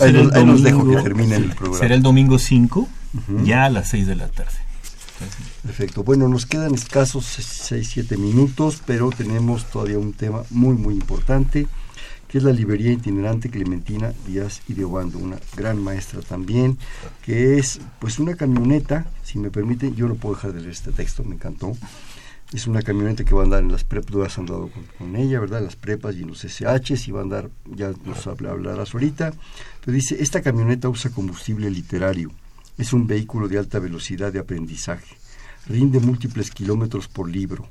ahí, 0.00 0.12
los, 0.12 0.62
dejo 0.62 0.88
que 0.88 0.96
terminen 1.02 1.44
el 1.44 1.50
programa. 1.54 1.78
Será 1.78 1.94
el 1.94 2.02
domingo 2.02 2.38
5, 2.38 2.88
ya 3.42 3.64
a 3.64 3.70
las 3.70 3.88
6 3.88 4.06
de 4.06 4.16
la 4.16 4.28
tarde. 4.28 4.52
Perfecto. 5.62 6.04
Bueno, 6.04 6.28
nos 6.28 6.44
quedan 6.44 6.74
escasos 6.74 7.24
6, 7.24 7.88
7 7.90 8.18
minutos, 8.18 8.82
pero 8.84 9.08
tenemos 9.10 9.64
todavía 9.64 9.98
un 9.98 10.12
tema 10.12 10.42
muy, 10.50 10.76
muy 10.76 10.94
importante 10.94 11.66
que 12.28 12.38
es 12.38 12.44
la 12.44 12.52
librería 12.52 12.92
itinerante 12.92 13.50
Clementina 13.50 14.12
Díaz 14.26 14.62
y 14.68 14.74
de 14.74 14.84
Obando, 14.84 15.18
una 15.18 15.38
gran 15.56 15.82
maestra 15.82 16.20
también, 16.20 16.78
que 17.22 17.58
es 17.58 17.80
pues 17.98 18.18
una 18.18 18.34
camioneta, 18.34 19.06
si 19.22 19.38
me 19.38 19.50
permiten, 19.50 19.94
yo 19.94 20.08
no 20.08 20.16
puedo 20.16 20.34
dejar 20.34 20.52
de 20.52 20.60
leer 20.60 20.72
este 20.72 20.92
texto, 20.92 21.24
me 21.24 21.34
encantó. 21.34 21.72
Es 22.52 22.68
una 22.68 22.82
camioneta 22.82 23.24
que 23.24 23.34
va 23.34 23.40
a 23.40 23.44
andar 23.44 23.60
en 23.60 23.72
las 23.72 23.82
prepas, 23.82 24.12
tú 24.12 24.22
has 24.22 24.38
andado 24.38 24.70
con, 24.98 25.16
ella, 25.16 25.40
¿verdad? 25.40 25.62
Las 25.62 25.74
prepas 25.74 26.14
y 26.14 26.22
en 26.22 26.28
los 26.28 26.44
SH, 26.44 26.94
y 27.08 27.10
va 27.10 27.20
a 27.20 27.22
andar, 27.24 27.50
ya 27.64 27.92
nos 28.04 28.24
hablarás 28.26 28.94
ahorita. 28.94 29.32
Pero 29.84 29.92
dice, 29.92 30.16
esta 30.20 30.42
camioneta 30.42 30.88
usa 30.88 31.10
combustible 31.10 31.68
literario, 31.70 32.30
es 32.78 32.92
un 32.92 33.06
vehículo 33.06 33.48
de 33.48 33.58
alta 33.58 33.80
velocidad 33.80 34.32
de 34.32 34.38
aprendizaje, 34.38 35.16
rinde 35.66 35.98
múltiples 35.98 36.52
kilómetros 36.52 37.08
por 37.08 37.28
libro, 37.28 37.68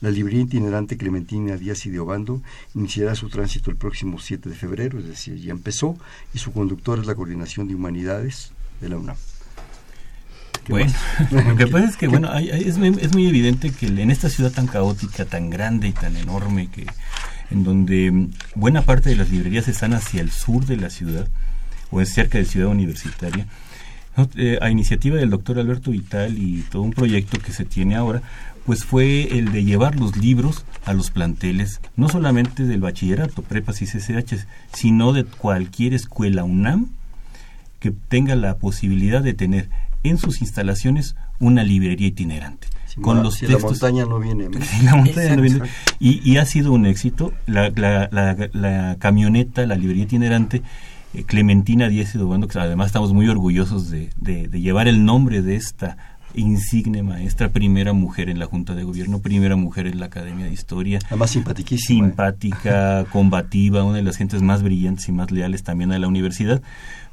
la 0.00 0.10
librería 0.10 0.42
itinerante 0.42 0.96
Clementina 0.96 1.56
Díaz 1.56 1.86
y 1.86 1.90
de 1.90 2.00
Obando 2.00 2.42
iniciará 2.74 3.14
su 3.14 3.28
tránsito 3.28 3.70
el 3.70 3.76
próximo 3.76 4.18
7 4.18 4.48
de 4.48 4.54
febrero, 4.54 4.98
es 4.98 5.06
decir, 5.06 5.36
ya 5.36 5.52
empezó, 5.52 5.96
y 6.34 6.38
su 6.38 6.52
conductor 6.52 6.98
es 6.98 7.06
la 7.06 7.14
Coordinación 7.14 7.68
de 7.68 7.74
Humanidades 7.74 8.52
de 8.80 8.88
la 8.88 8.96
UNAM. 8.96 9.16
Bueno, 10.68 10.92
lo 11.30 11.56
que 11.56 11.66
pasa 11.66 11.88
es 11.88 11.96
que 11.96 12.08
bueno, 12.08 12.32
es, 12.34 12.78
muy, 12.78 13.26
evidente 13.26 13.70
que 13.72 13.86
en 13.86 14.10
esta 14.10 14.28
ciudad 14.28 14.52
tan 14.52 14.66
caótica, 14.66 15.24
tan 15.24 15.50
grande 15.50 15.88
y 15.88 15.92
tan 15.92 16.16
enorme, 16.16 16.68
que 16.68 16.86
en 17.50 17.64
donde 17.64 18.28
buena 18.54 18.82
parte 18.82 19.10
de 19.10 19.16
las 19.16 19.30
librerías 19.30 19.68
están 19.68 19.92
hacia 19.92 20.20
el 20.20 20.30
sur 20.30 20.66
de 20.66 20.76
la 20.76 20.90
ciudad, 20.90 21.28
o 21.90 22.00
es 22.00 22.12
cerca 22.12 22.38
de 22.38 22.44
Ciudad 22.44 22.68
Universitaria, 22.68 23.46
eh, 24.36 24.58
a 24.60 24.70
iniciativa 24.70 25.16
del 25.16 25.30
doctor 25.30 25.58
Alberto 25.58 25.90
Vital 25.90 26.36
y 26.38 26.62
todo 26.62 26.82
un 26.82 26.92
proyecto 26.92 27.38
que 27.38 27.52
se 27.52 27.64
tiene 27.64 27.96
ahora, 27.96 28.22
pues 28.66 28.84
fue 28.84 29.38
el 29.38 29.52
de 29.52 29.64
llevar 29.64 29.96
los 29.96 30.16
libros 30.16 30.64
a 30.84 30.92
los 30.92 31.10
planteles, 31.10 31.80
no 31.96 32.08
solamente 32.08 32.64
del 32.64 32.80
bachillerato, 32.80 33.42
prepas 33.42 33.82
y 33.82 33.86
CCH, 33.86 34.46
sino 34.72 35.12
de 35.12 35.24
cualquier 35.24 35.94
escuela 35.94 36.44
UNAM 36.44 36.88
que 37.78 37.90
tenga 37.90 38.36
la 38.36 38.58
posibilidad 38.58 39.22
de 39.22 39.34
tener 39.34 39.70
en 40.02 40.18
sus 40.18 40.40
instalaciones 40.40 41.16
una 41.40 41.64
librería 41.64 42.08
itinerante. 42.08 42.68
con 43.00 43.22
los 43.22 43.38
textos, 43.38 43.62
la 43.62 43.68
montaña 43.68 44.04
no 44.04 44.18
viene. 44.18 44.48
la 44.84 44.96
montaña 44.96 45.36
no 45.36 45.42
viene. 45.42 45.62
Y, 45.98 46.36
ha 46.36 46.44
sido 46.44 46.72
un 46.72 46.86
éxito. 46.86 47.32
La, 47.46 47.70
la, 47.70 48.96
camioneta, 48.98 49.66
la 49.66 49.76
librería 49.76 50.04
itinerante, 50.04 50.62
Clementina 51.26 51.88
Díez 51.88 52.12
Dobando, 52.14 52.48
que 52.48 52.58
además 52.58 52.86
estamos 52.86 53.12
muy 53.12 53.28
orgullosos 53.28 53.90
de, 53.90 54.10
de, 54.16 54.48
de 54.48 54.60
llevar 54.60 54.88
el 54.88 55.04
nombre 55.04 55.42
de 55.42 55.56
esta 55.56 55.96
insigne 56.34 57.02
maestra, 57.02 57.48
primera 57.48 57.92
mujer 57.92 58.28
en 58.28 58.38
la 58.38 58.46
Junta 58.46 58.74
de 58.74 58.84
Gobierno, 58.84 59.20
primera 59.20 59.56
mujer 59.56 59.86
en 59.86 60.00
la 60.00 60.06
Academia 60.06 60.46
de 60.46 60.52
Historia. 60.52 61.00
Además 61.06 61.30
simpaticísima. 61.30 62.06
Simpática, 62.06 63.04
combativa, 63.12 63.84
una 63.84 63.96
de 63.96 64.02
las 64.02 64.16
gentes 64.16 64.42
más 64.42 64.62
brillantes 64.62 65.08
y 65.08 65.12
más 65.12 65.30
leales 65.30 65.62
también 65.62 65.92
a 65.92 65.98
la 65.98 66.08
universidad. 66.08 66.62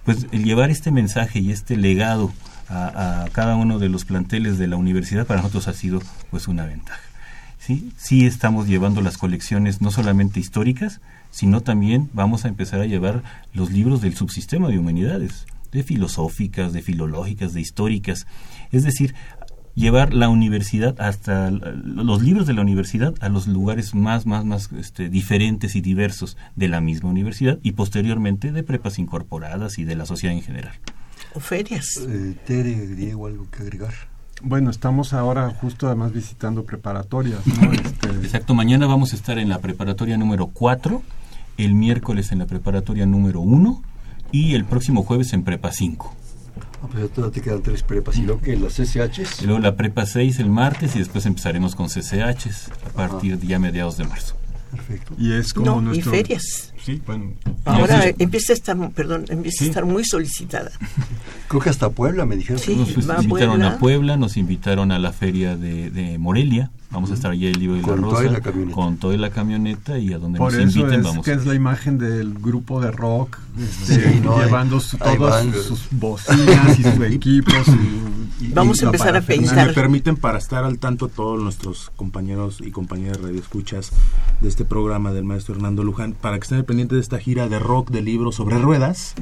Pues 0.05 0.27
el 0.31 0.43
llevar 0.43 0.69
este 0.69 0.91
mensaje 0.91 1.39
y 1.39 1.51
este 1.51 1.75
legado 1.75 2.31
a, 2.69 3.25
cada 3.31 3.55
uno 3.55 3.79
de 3.79 3.89
los 3.89 4.05
planteles 4.05 4.57
de 4.57 4.67
la 4.67 4.75
universidad 4.75 5.25
para 5.25 5.41
nosotros 5.41 5.67
ha 5.67 5.73
sido 5.73 6.01
pues 6.29 6.47
una 6.47 6.65
ventaja. 6.65 7.01
Sí, 7.59 7.91
sí 7.97 8.25
estamos 8.25 8.67
llevando 8.67 9.01
las 9.01 9.17
colecciones 9.17 9.81
no 9.81 9.91
solamente 9.91 10.39
históricas, 10.39 11.01
sino 11.29 11.61
también 11.61 12.09
vamos 12.13 12.45
a 12.45 12.47
empezar 12.47 12.81
a 12.81 12.85
llevar 12.85 13.23
los 13.53 13.71
libros 13.71 14.01
del 14.01 14.15
subsistema 14.15 14.69
de 14.69 14.79
humanidades, 14.79 15.45
de 15.71 15.83
filosóficas, 15.83 16.73
de 16.73 16.81
filológicas, 16.81 17.53
de 17.53 17.61
históricas 17.61 18.25
es 18.71 18.83
decir, 18.83 19.15
llevar 19.75 20.13
la 20.13 20.29
universidad 20.29 20.99
hasta 20.99 21.51
los 21.51 22.21
libros 22.21 22.47
de 22.47 22.53
la 22.53 22.61
universidad 22.61 23.13
a 23.21 23.29
los 23.29 23.47
lugares 23.47 23.93
más 23.93 24.25
más 24.25 24.43
más 24.43 24.69
este, 24.77 25.09
diferentes 25.09 25.75
y 25.75 25.81
diversos 25.81 26.37
de 26.55 26.67
la 26.67 26.81
misma 26.81 27.09
universidad 27.09 27.59
y 27.61 27.73
posteriormente 27.73 28.51
de 28.51 28.63
prepas 28.63 28.99
incorporadas 28.99 29.77
y 29.77 29.83
de 29.83 29.95
la 29.95 30.05
sociedad 30.05 30.35
en 30.35 30.41
general. 30.41 30.73
O 31.33 31.39
ferias. 31.39 31.97
Eh, 32.07 32.35
Tere, 32.45 32.87
Diego, 32.87 33.27
algo 33.27 33.49
que 33.51 33.61
agregar. 33.61 33.93
Bueno, 34.41 34.69
estamos 34.69 35.13
ahora 35.13 35.49
justo 35.49 35.87
además 35.87 36.13
visitando 36.13 36.63
preparatorias. 36.63 37.39
Este, 37.71 38.09
Exacto, 38.09 38.53
mañana 38.53 38.85
vamos 38.87 39.13
a 39.13 39.15
estar 39.15 39.39
en 39.39 39.49
la 39.49 39.59
preparatoria 39.59 40.17
número 40.17 40.47
4, 40.47 41.01
el 41.57 41.73
miércoles 41.73 42.31
en 42.31 42.39
la 42.39 42.45
preparatoria 42.45 43.05
número 43.05 43.41
1 43.41 43.81
y 44.31 44.53
el 44.53 44.65
próximo 44.65 45.03
jueves 45.03 45.33
en 45.33 45.43
prepa 45.43 45.71
5. 45.71 46.13
Ah, 46.83 46.87
pues 46.91 47.11
todavía 47.11 47.33
te 47.33 47.41
quedan 47.41 47.61
tres 47.63 47.83
prepas. 47.83 48.17
¿Y 48.17 48.21
luego 48.21 48.41
que 48.41 48.55
las 48.55 48.73
CCHs? 48.73 49.41
Y 49.41 49.45
luego 49.45 49.59
la 49.59 49.75
prepa 49.75 50.05
6 50.05 50.39
el 50.39 50.49
martes 50.49 50.95
y 50.95 50.99
después 50.99 51.25
empezaremos 51.25 51.75
con 51.75 51.87
CCHs 51.87 52.69
a 52.85 52.89
partir 52.95 53.39
de 53.39 53.47
ya 53.47 53.59
mediados 53.59 53.97
de 53.97 54.05
marzo. 54.05 54.35
Perfecto. 54.71 55.13
Y 55.17 55.31
es 55.33 55.53
como 55.53 55.65
no, 55.67 55.81
nuestro... 55.81 56.11
y 56.13 56.17
ferias. 56.17 56.73
Sí, 56.83 57.01
bueno. 57.05 57.33
Ahora 57.65 58.01
sí. 58.03 58.15
empieza 58.19 58.53
a 58.53 58.55
estar, 58.55 58.77
perdón, 58.91 59.25
empieza 59.29 59.63
a 59.65 59.67
estar 59.67 59.85
muy 59.85 60.03
solicitada. 60.05 60.71
Creo 61.47 61.61
que 61.61 61.69
hasta 61.69 61.89
Puebla 61.89 62.25
me 62.25 62.35
dijeron. 62.37 62.59
Sí. 62.59 62.75
Nos 62.75 63.09
va 63.09 63.21
invitaron 63.21 63.27
Puebla. 63.29 63.67
a 63.69 63.77
Puebla, 63.77 64.17
nos 64.17 64.37
invitaron 64.37 64.91
a 64.91 64.99
la 64.99 65.11
feria 65.13 65.55
de, 65.57 65.89
de 65.91 66.17
Morelia. 66.17 66.71
Vamos 66.89 67.11
a 67.11 67.15
estar 67.15 67.31
allí 67.31 67.47
el 67.47 67.59
libro 67.59 67.75
de 67.75 67.81
la 67.81 67.87
Con 67.87 68.01
Rosa. 68.01 68.17
toda 68.21 68.31
la 68.31 68.39
camioneta. 68.41 68.75
Con 68.75 68.97
toda 68.97 69.13
y 69.13 69.17
la 69.17 69.29
camioneta 69.29 69.99
y 69.99 70.13
a 70.13 70.17
donde 70.19 70.37
Por 70.39 70.53
nos 70.53 70.61
eso 70.69 70.79
inviten 70.79 70.99
es 71.01 71.05
vamos. 71.05 71.25
que 71.25 71.31
es 71.33 71.45
la 71.45 71.53
imagen 71.53 71.97
del 71.97 72.33
grupo 72.35 72.79
de 72.79 72.91
rock 72.91 73.37
este, 73.59 74.11
Sí, 74.13 74.21
no, 74.23 74.37
llevando 74.41 74.79
su- 74.79 74.97
sus, 74.97 75.65
sus 75.65 75.87
bocinas 75.91 76.79
y 76.79 76.83
su 76.83 77.03
equipo. 77.03 77.51
su- 77.65 77.75
y- 78.41 78.51
Vamos 78.53 78.81
y 78.81 78.85
a 78.85 78.87
empezar 78.87 79.15
a 79.15 79.21
pensar. 79.21 79.67
me 79.67 79.73
permiten, 79.73 80.15
para 80.15 80.37
estar 80.37 80.63
al 80.63 80.77
tanto 80.79 81.07
todos 81.07 81.41
nuestros 81.41 81.91
compañeros 81.95 82.59
y 82.63 82.71
compañeras 82.71 83.21
radioescuchas 83.21 83.91
de 84.41 84.47
este 84.49 84.65
programa 84.65 85.11
del 85.13 85.23
maestro 85.25 85.55
Hernando 85.55 85.83
Luján, 85.83 86.13
para 86.13 86.37
que 86.37 86.43
estén 86.43 86.63
pendientes 86.65 86.95
de 86.97 87.01
esta 87.01 87.19
gira 87.19 87.47
de 87.49 87.59
rock 87.59 87.89
de 87.91 88.01
libros 88.01 88.35
sobre 88.35 88.57
ruedas, 88.59 89.15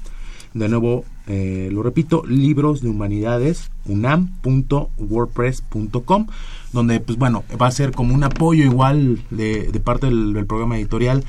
De 0.59 0.69
nuevo, 0.69 1.05
eh, 1.29 1.69
lo 1.71 1.85
repito, 1.85 2.25
libros 2.27 2.83
de 2.83 2.89
humanidades 2.89 3.71
unam.wordpress.com, 3.87 6.27
donde, 6.73 6.99
pues 6.99 7.17
bueno, 7.17 7.45
va 7.61 7.69
a 7.69 7.71
ser 7.71 7.93
como 7.93 8.13
un 8.13 8.25
apoyo 8.25 8.65
igual 8.65 9.23
de, 9.31 9.71
de 9.71 9.81
parte 9.81 10.07
del, 10.07 10.33
del 10.33 10.47
programa 10.47 10.77
editorial 10.77 11.23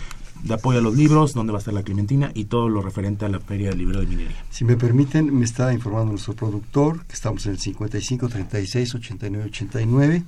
de 0.44 0.54
apoyo 0.54 0.80
a 0.80 0.82
los 0.82 0.96
libros, 0.96 1.34
donde 1.34 1.52
va 1.52 1.58
a 1.58 1.60
estar 1.60 1.74
la 1.74 1.84
Clementina 1.84 2.32
y 2.34 2.46
todo 2.46 2.70
lo 2.70 2.82
referente 2.82 3.26
a 3.26 3.30
la 3.30 3.40
Feria 3.40 3.70
del 3.70 3.80
Libro 3.80 4.00
de 4.00 4.08
Minería. 4.08 4.44
Si 4.50 4.64
me 4.64 4.78
permiten, 4.78 5.38
me 5.38 5.46
está 5.46 5.74
informando 5.74 6.12
nuestro 6.12 6.34
productor 6.34 7.06
que 7.06 7.14
estamos 7.14 7.46
en 7.46 7.54
el 7.54 7.60
55 7.60 8.30
36 8.30 8.96
89 8.96 9.46
89. 9.46 10.24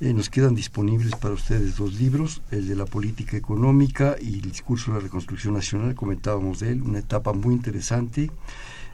Eh, 0.00 0.12
nos 0.12 0.28
quedan 0.28 0.54
disponibles 0.54 1.14
para 1.16 1.34
ustedes 1.34 1.76
dos 1.76 1.94
libros, 1.94 2.42
el 2.50 2.68
de 2.68 2.76
la 2.76 2.84
política 2.84 3.36
económica 3.36 4.16
y 4.20 4.34
el 4.34 4.50
discurso 4.50 4.90
de 4.90 4.98
la 4.98 5.04
reconstrucción 5.04 5.54
nacional, 5.54 5.94
comentábamos 5.94 6.60
de 6.60 6.72
él, 6.72 6.82
una 6.82 6.98
etapa 6.98 7.32
muy 7.32 7.54
interesante 7.54 8.30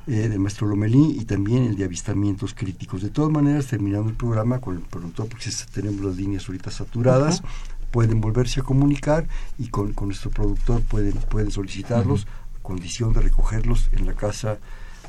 eh, 0.06 0.28
del 0.28 0.40
maestro 0.40 0.66
Lomelí 0.66 1.18
y 1.20 1.24
también 1.24 1.64
el 1.64 1.76
de 1.76 1.84
avistamientos 1.84 2.54
críticos. 2.54 3.02
De 3.02 3.10
todas 3.10 3.30
maneras, 3.30 3.66
terminando 3.66 4.08
el 4.08 4.16
programa 4.16 4.58
con 4.58 4.76
el 4.76 4.82
productor, 4.82 5.28
porque 5.28 5.50
tenemos 5.72 6.00
las 6.04 6.16
líneas 6.16 6.48
ahorita 6.48 6.70
saturadas, 6.70 7.42
pueden 7.90 8.20
volverse 8.20 8.60
a 8.60 8.62
comunicar 8.62 9.26
y 9.58 9.68
con, 9.68 9.92
con 9.92 10.08
nuestro 10.08 10.30
productor 10.30 10.82
pueden, 10.82 11.12
pueden 11.12 11.50
solicitarlos, 11.50 12.26
condición 12.62 13.12
de 13.12 13.20
recogerlos 13.20 13.88
en 13.92 14.06
la 14.06 14.14
Casa 14.14 14.58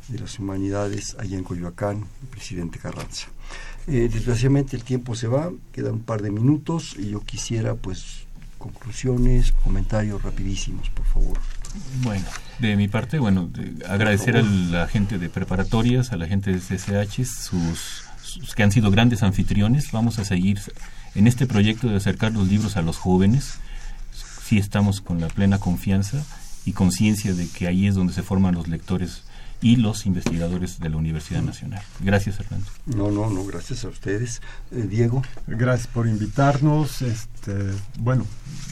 de 0.07 0.19
las 0.19 0.39
Humanidades 0.39 1.15
allá 1.19 1.37
en 1.37 1.43
Coyoacán, 1.43 2.05
presidente 2.31 2.79
Carranza. 2.79 3.27
Eh, 3.87 4.09
desgraciadamente 4.11 4.75
el 4.75 4.83
tiempo 4.83 5.15
se 5.15 5.27
va, 5.27 5.51
quedan 5.71 5.93
un 5.93 5.99
par 6.01 6.21
de 6.21 6.31
minutos 6.31 6.95
y 6.97 7.09
yo 7.11 7.21
quisiera 7.21 7.75
pues 7.75 8.25
conclusiones, 8.57 9.51
comentarios 9.63 10.21
rapidísimos, 10.23 10.89
por 10.91 11.05
favor. 11.05 11.37
Bueno, 12.03 12.25
de 12.59 12.75
mi 12.75 12.87
parte, 12.87 13.17
bueno, 13.19 13.47
de- 13.47 13.85
agradecer 13.87 14.37
a 14.37 14.41
la 14.43 14.87
gente 14.87 15.17
de 15.17 15.29
preparatorias, 15.29 16.11
a 16.11 16.17
la 16.17 16.27
gente 16.27 16.51
de 16.51 16.59
CCH, 16.59 17.25
sus, 17.25 18.03
sus- 18.21 18.53
que 18.55 18.63
han 18.63 18.71
sido 18.71 18.91
grandes 18.91 19.23
anfitriones. 19.23 19.91
Vamos 19.91 20.19
a 20.19 20.25
seguir 20.25 20.59
en 21.15 21.27
este 21.27 21.47
proyecto 21.47 21.87
de 21.87 21.97
acercar 21.97 22.31
los 22.31 22.47
libros 22.47 22.77
a 22.77 22.81
los 22.81 22.97
jóvenes. 22.97 23.55
Sí 24.43 24.57
estamos 24.57 25.01
con 25.01 25.21
la 25.21 25.27
plena 25.27 25.59
confianza 25.59 26.23
y 26.65 26.73
conciencia 26.73 27.33
de 27.33 27.47
que 27.47 27.67
ahí 27.67 27.87
es 27.87 27.95
donde 27.95 28.13
se 28.13 28.23
forman 28.23 28.55
los 28.55 28.67
lectores 28.67 29.23
y 29.61 29.75
los 29.75 30.05
investigadores 30.07 30.79
de 30.79 30.89
la 30.89 30.97
Universidad 30.97 31.43
Nacional. 31.43 31.83
Gracias, 31.99 32.39
Hernando. 32.39 32.65
No, 32.87 33.11
no, 33.11 33.29
no, 33.29 33.45
gracias 33.45 33.85
a 33.85 33.89
ustedes. 33.89 34.41
Eh, 34.71 34.87
Diego, 34.89 35.21
Gracias 35.45 35.87
por 35.87 36.07
invitarnos. 36.07 37.03
Este, 37.03 37.53
bueno, 37.99 38.25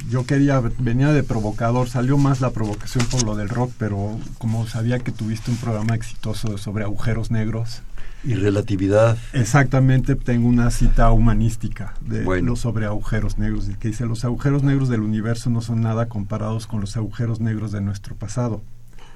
yo 0.10 0.26
quería, 0.26 0.60
venía 0.80 1.14
de 1.14 1.22
provocador, 1.22 1.90
salió 1.90 2.18
más 2.18 2.42
la 2.42 2.50
provocación 2.50 3.06
por 3.06 3.24
lo 3.24 3.36
del 3.36 3.50
rock, 3.50 3.72
pero 3.78 4.20
como 4.40 4.68
sabía 4.68 5.00
que 5.00 5.12
tuviste 5.12 5.52
un 5.52 5.58
programa 5.58 5.94
exitoso 5.94 6.58
sobre 6.58 6.84
agujeros 6.84 7.30
negros, 7.30 7.84
y 8.24 8.34
relatividad. 8.36 9.18
exactamente 9.34 10.16
tengo 10.16 10.48
una 10.48 10.72
cita 10.72 11.12
humanística 11.12 11.94
de 12.02 12.24
Bueno. 12.24 12.56
sobre 12.56 12.86
agujeros 12.86 13.38
negros, 13.38 13.70
que 13.80 13.88
dice, 13.90 14.06
los 14.06 14.26
agujeros 14.26 14.64
negros 14.64 14.90
del 14.90 15.02
universo 15.02 15.50
no 15.50 15.62
son 15.62 15.82
nada 15.82 16.08
comparados 16.08 16.68
con 16.68 16.82
los 16.82 16.98
agujeros 16.98 17.40
negros 17.40 17.72
de 17.72 17.82
nuestro 17.82 18.16
pasado. 18.16 18.62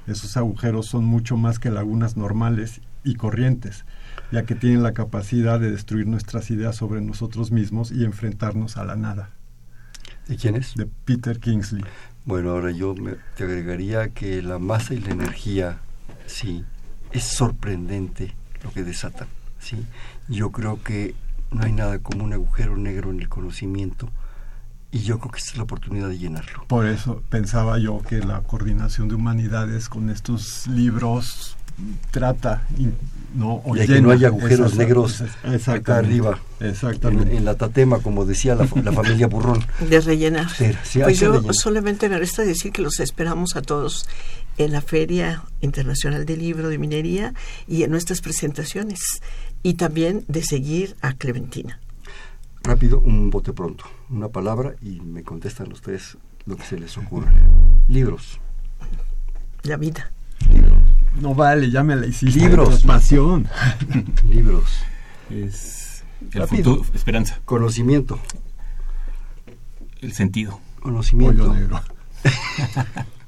Esos 0.08 0.36
agujeros 0.38 0.86
son 0.88 1.06
mucho 1.06 1.38
más 1.38 1.60
que 1.60 1.70
lagunas 1.70 2.18
normales 2.18 2.82
y 3.06 3.16
corrientes, 3.16 3.86
ya 4.32 4.44
que 4.44 4.56
tienen 4.56 4.84
la 4.84 4.94
capacidad 4.94 5.60
de 5.60 5.72
destruir 5.72 6.08
nuestras 6.08 6.50
ideas 6.52 6.76
sobre 6.76 7.02
nosotros 7.02 7.52
mismos 7.52 7.92
y 7.92 8.04
enfrentarnos 8.04 8.78
a 8.78 8.84
la 8.86 8.96
nada. 8.96 9.30
¿De 10.28 10.36
quién 10.38 10.56
es? 10.56 10.76
De 10.76 10.88
Peter 11.06 11.40
Kingsley. 11.40 11.84
Bueno, 12.26 12.52
ahora 12.52 12.72
yo 12.72 12.96
me- 12.96 13.16
te 13.36 13.44
agregaría 13.44 14.10
que 14.10 14.42
la 14.42 14.58
masa 14.60 14.94
y 14.94 15.00
la 15.00 15.12
energía, 15.12 15.80
sí, 16.26 16.64
es 17.12 17.24
sorprendente 17.24 18.34
lo 18.64 18.72
que 18.72 18.84
desatan, 18.84 19.28
sí. 19.60 19.86
Yo 20.30 20.52
creo 20.52 20.82
que 20.84 21.16
no 21.52 21.64
hay 21.64 21.72
nada 21.74 22.00
como 22.00 22.24
un 22.24 22.34
agujero 22.34 22.78
negro 22.78 23.12
en 23.12 23.20
el 23.20 23.30
conocimiento 23.30 24.10
y 24.92 25.00
yo 25.00 25.20
creo 25.20 25.32
que 25.32 25.40
esta 25.40 25.52
es 25.52 25.58
la 25.58 25.64
oportunidad 25.64 26.10
de 26.10 26.18
llenarlo. 26.18 26.66
Por 26.68 26.86
eso 26.88 27.22
pensaba 27.30 27.78
yo 27.80 28.02
que 28.02 28.20
la 28.20 28.42
coordinación 28.42 29.08
de 29.10 29.16
humanidades 29.16 29.90
con 29.90 30.10
estos 30.10 30.68
libros 30.68 31.58
trata 32.12 32.62
y 32.78 32.88
no 33.36 33.62
o 33.66 33.74
De 33.76 33.88
que 33.88 34.00
no 34.00 34.12
haya 34.12 34.28
agujeros 34.28 34.68
esas- 34.74 34.78
negros 34.78 35.24
esas- 35.44 35.70
acá 35.76 35.98
arriba, 35.98 36.38
Exactamente. 36.60 37.32
en, 37.32 37.38
en 37.40 37.46
la 37.46 37.56
tatema, 37.56 37.98
como 37.98 38.26
decía 38.26 38.54
la, 38.54 38.68
la 38.84 38.92
familia 38.92 39.26
Burrón. 39.26 39.66
de 39.90 40.00
rellenar. 40.00 40.48
Sí, 40.52 41.00
pues 41.02 41.20
yo 41.20 41.32
rellenar. 41.34 41.56
solamente 41.56 42.08
me 42.10 42.20
resta 42.20 42.44
decir 42.44 42.72
que 42.72 42.84
los 42.84 43.00
esperamos 43.00 43.56
a 43.56 43.64
todos 43.64 44.08
en 44.58 44.72
la 44.72 44.82
Feria 44.82 45.44
Internacional 45.62 46.26
del 46.26 46.40
Libro 46.40 46.70
de 46.70 46.78
Minería 46.78 47.34
y 47.68 47.84
en 47.84 47.92
nuestras 47.92 48.22
presentaciones. 48.22 49.00
Y 49.64 49.76
también 49.76 50.26
de 50.28 50.44
seguir 50.44 50.96
a 51.02 51.14
Clementina. 51.14 51.80
Rápido, 52.64 53.00
un 53.00 53.30
bote 53.30 53.54
pronto, 53.54 53.86
una 54.10 54.30
palabra 54.30 54.76
y 54.82 55.00
me 55.02 55.24
contestan 55.24 55.70
los 55.70 55.82
tres 55.82 56.18
lo 56.46 56.56
que 56.58 56.64
se 56.64 56.80
les 56.80 56.98
ocurra. 56.98 57.32
Libros. 57.88 58.40
La 59.64 59.78
vida. 59.78 60.12
Libros. 60.52 60.78
No 61.20 61.34
vale, 61.36 61.70
ya 61.70 61.84
me 61.84 61.96
la 61.96 62.06
hiciste. 62.08 62.40
Libros. 62.40 62.84
Pasión. 62.84 63.48
Libros. 64.30 64.80
Es 65.30 66.04
el 66.32 66.42
Rápido. 66.42 66.76
futuro, 66.76 66.96
esperanza, 66.96 67.40
Conocimiento. 67.46 68.20
el 70.02 70.14
sentido. 70.14 70.60
Conocimiento. 70.82 71.48
Pollo 71.48 71.54
negro. 71.54 71.82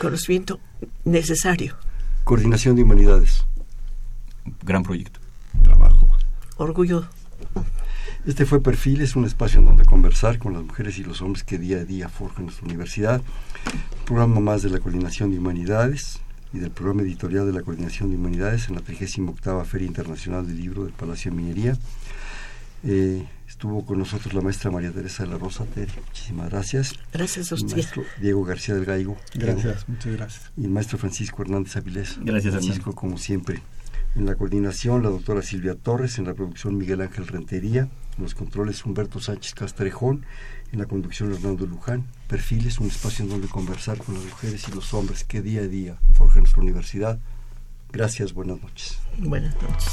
Conocimiento 0.00 0.60
necesario. 1.04 1.76
Coordinación 2.24 2.76
de 2.76 2.82
humanidades. 2.82 3.44
Gran 4.62 4.82
proyecto. 4.82 5.20
Trabajo. 5.62 6.08
Orgullo. 6.56 7.06
Este 8.26 8.46
fue 8.46 8.62
Perfil, 8.62 9.02
es 9.02 9.16
un 9.16 9.26
espacio 9.26 9.60
en 9.60 9.66
donde 9.66 9.84
conversar 9.84 10.38
con 10.38 10.54
las 10.54 10.62
mujeres 10.62 10.98
y 10.98 11.04
los 11.04 11.20
hombres 11.20 11.44
que 11.44 11.58
día 11.58 11.78
a 11.78 11.84
día 11.84 12.08
forjan 12.08 12.46
nuestra 12.46 12.64
universidad. 12.64 13.20
Un 13.20 14.04
programa 14.06 14.40
más 14.40 14.62
de 14.62 14.70
la 14.70 14.78
Coordinación 14.78 15.30
de 15.30 15.38
Humanidades 15.38 16.20
y 16.54 16.58
del 16.58 16.70
programa 16.70 17.02
editorial 17.02 17.44
de 17.44 17.52
la 17.52 17.60
Coordinación 17.60 18.08
de 18.08 18.16
Humanidades 18.16 18.68
en 18.68 18.76
la 18.76 18.80
38 18.80 19.64
Feria 19.66 19.86
Internacional 19.86 20.46
del 20.46 20.56
Libro 20.56 20.84
del 20.84 20.94
Palacio 20.94 21.30
de 21.30 21.36
Minería. 21.36 21.76
Eh, 22.82 23.26
estuvo 23.54 23.86
con 23.86 23.98
nosotros 24.00 24.34
la 24.34 24.40
maestra 24.40 24.70
María 24.72 24.90
Teresa 24.90 25.22
de 25.22 25.30
la 25.30 25.38
Rosa 25.38 25.64
Tere. 25.64 25.92
Muchísimas 26.08 26.50
gracias. 26.50 26.94
Gracias 27.12 27.52
a 27.52 27.54
El 27.54 27.60
usted. 27.62 27.76
maestro 27.76 28.02
Diego 28.20 28.44
García 28.44 28.74
del 28.74 28.84
Gaigo. 28.84 29.16
Gracias, 29.34 29.88
muchas 29.88 30.12
gracias. 30.12 30.52
y 30.56 30.64
el 30.64 30.70
maestro 30.70 30.98
Francisco 30.98 31.42
Hernández 31.42 31.76
Avilés. 31.76 32.18
Gracias, 32.20 32.52
Francisco, 32.52 32.92
como 32.94 33.16
siempre. 33.16 33.62
En 34.16 34.26
la 34.26 34.34
coordinación, 34.34 35.02
la 35.04 35.08
doctora 35.08 35.40
Silvia 35.42 35.76
Torres, 35.76 36.18
en 36.18 36.24
la 36.26 36.34
producción 36.34 36.76
Miguel 36.76 37.00
Ángel 37.00 37.26
Rentería, 37.28 37.82
en 38.16 38.22
los 38.24 38.34
controles 38.34 38.84
Humberto 38.84 39.20
Sánchez 39.20 39.54
Castrejón, 39.54 40.26
en 40.72 40.80
la 40.80 40.86
conducción 40.86 41.32
Hernando 41.32 41.64
Luján. 41.66 42.06
Perfiles, 42.28 42.78
un 42.80 42.88
espacio 42.88 43.24
en 43.24 43.30
donde 43.30 43.46
conversar 43.48 43.98
con 43.98 44.16
las 44.16 44.24
mujeres 44.24 44.66
y 44.68 44.72
los 44.72 44.92
hombres 44.94 45.22
que 45.24 45.42
día 45.42 45.60
a 45.62 45.68
día 45.68 45.96
forjan 46.12 46.40
nuestra 46.42 46.60
universidad. 46.62 47.20
Gracias, 47.92 48.32
buenas 48.34 48.60
noches. 48.60 48.98
Buenas 49.18 49.54
noches. 49.62 49.92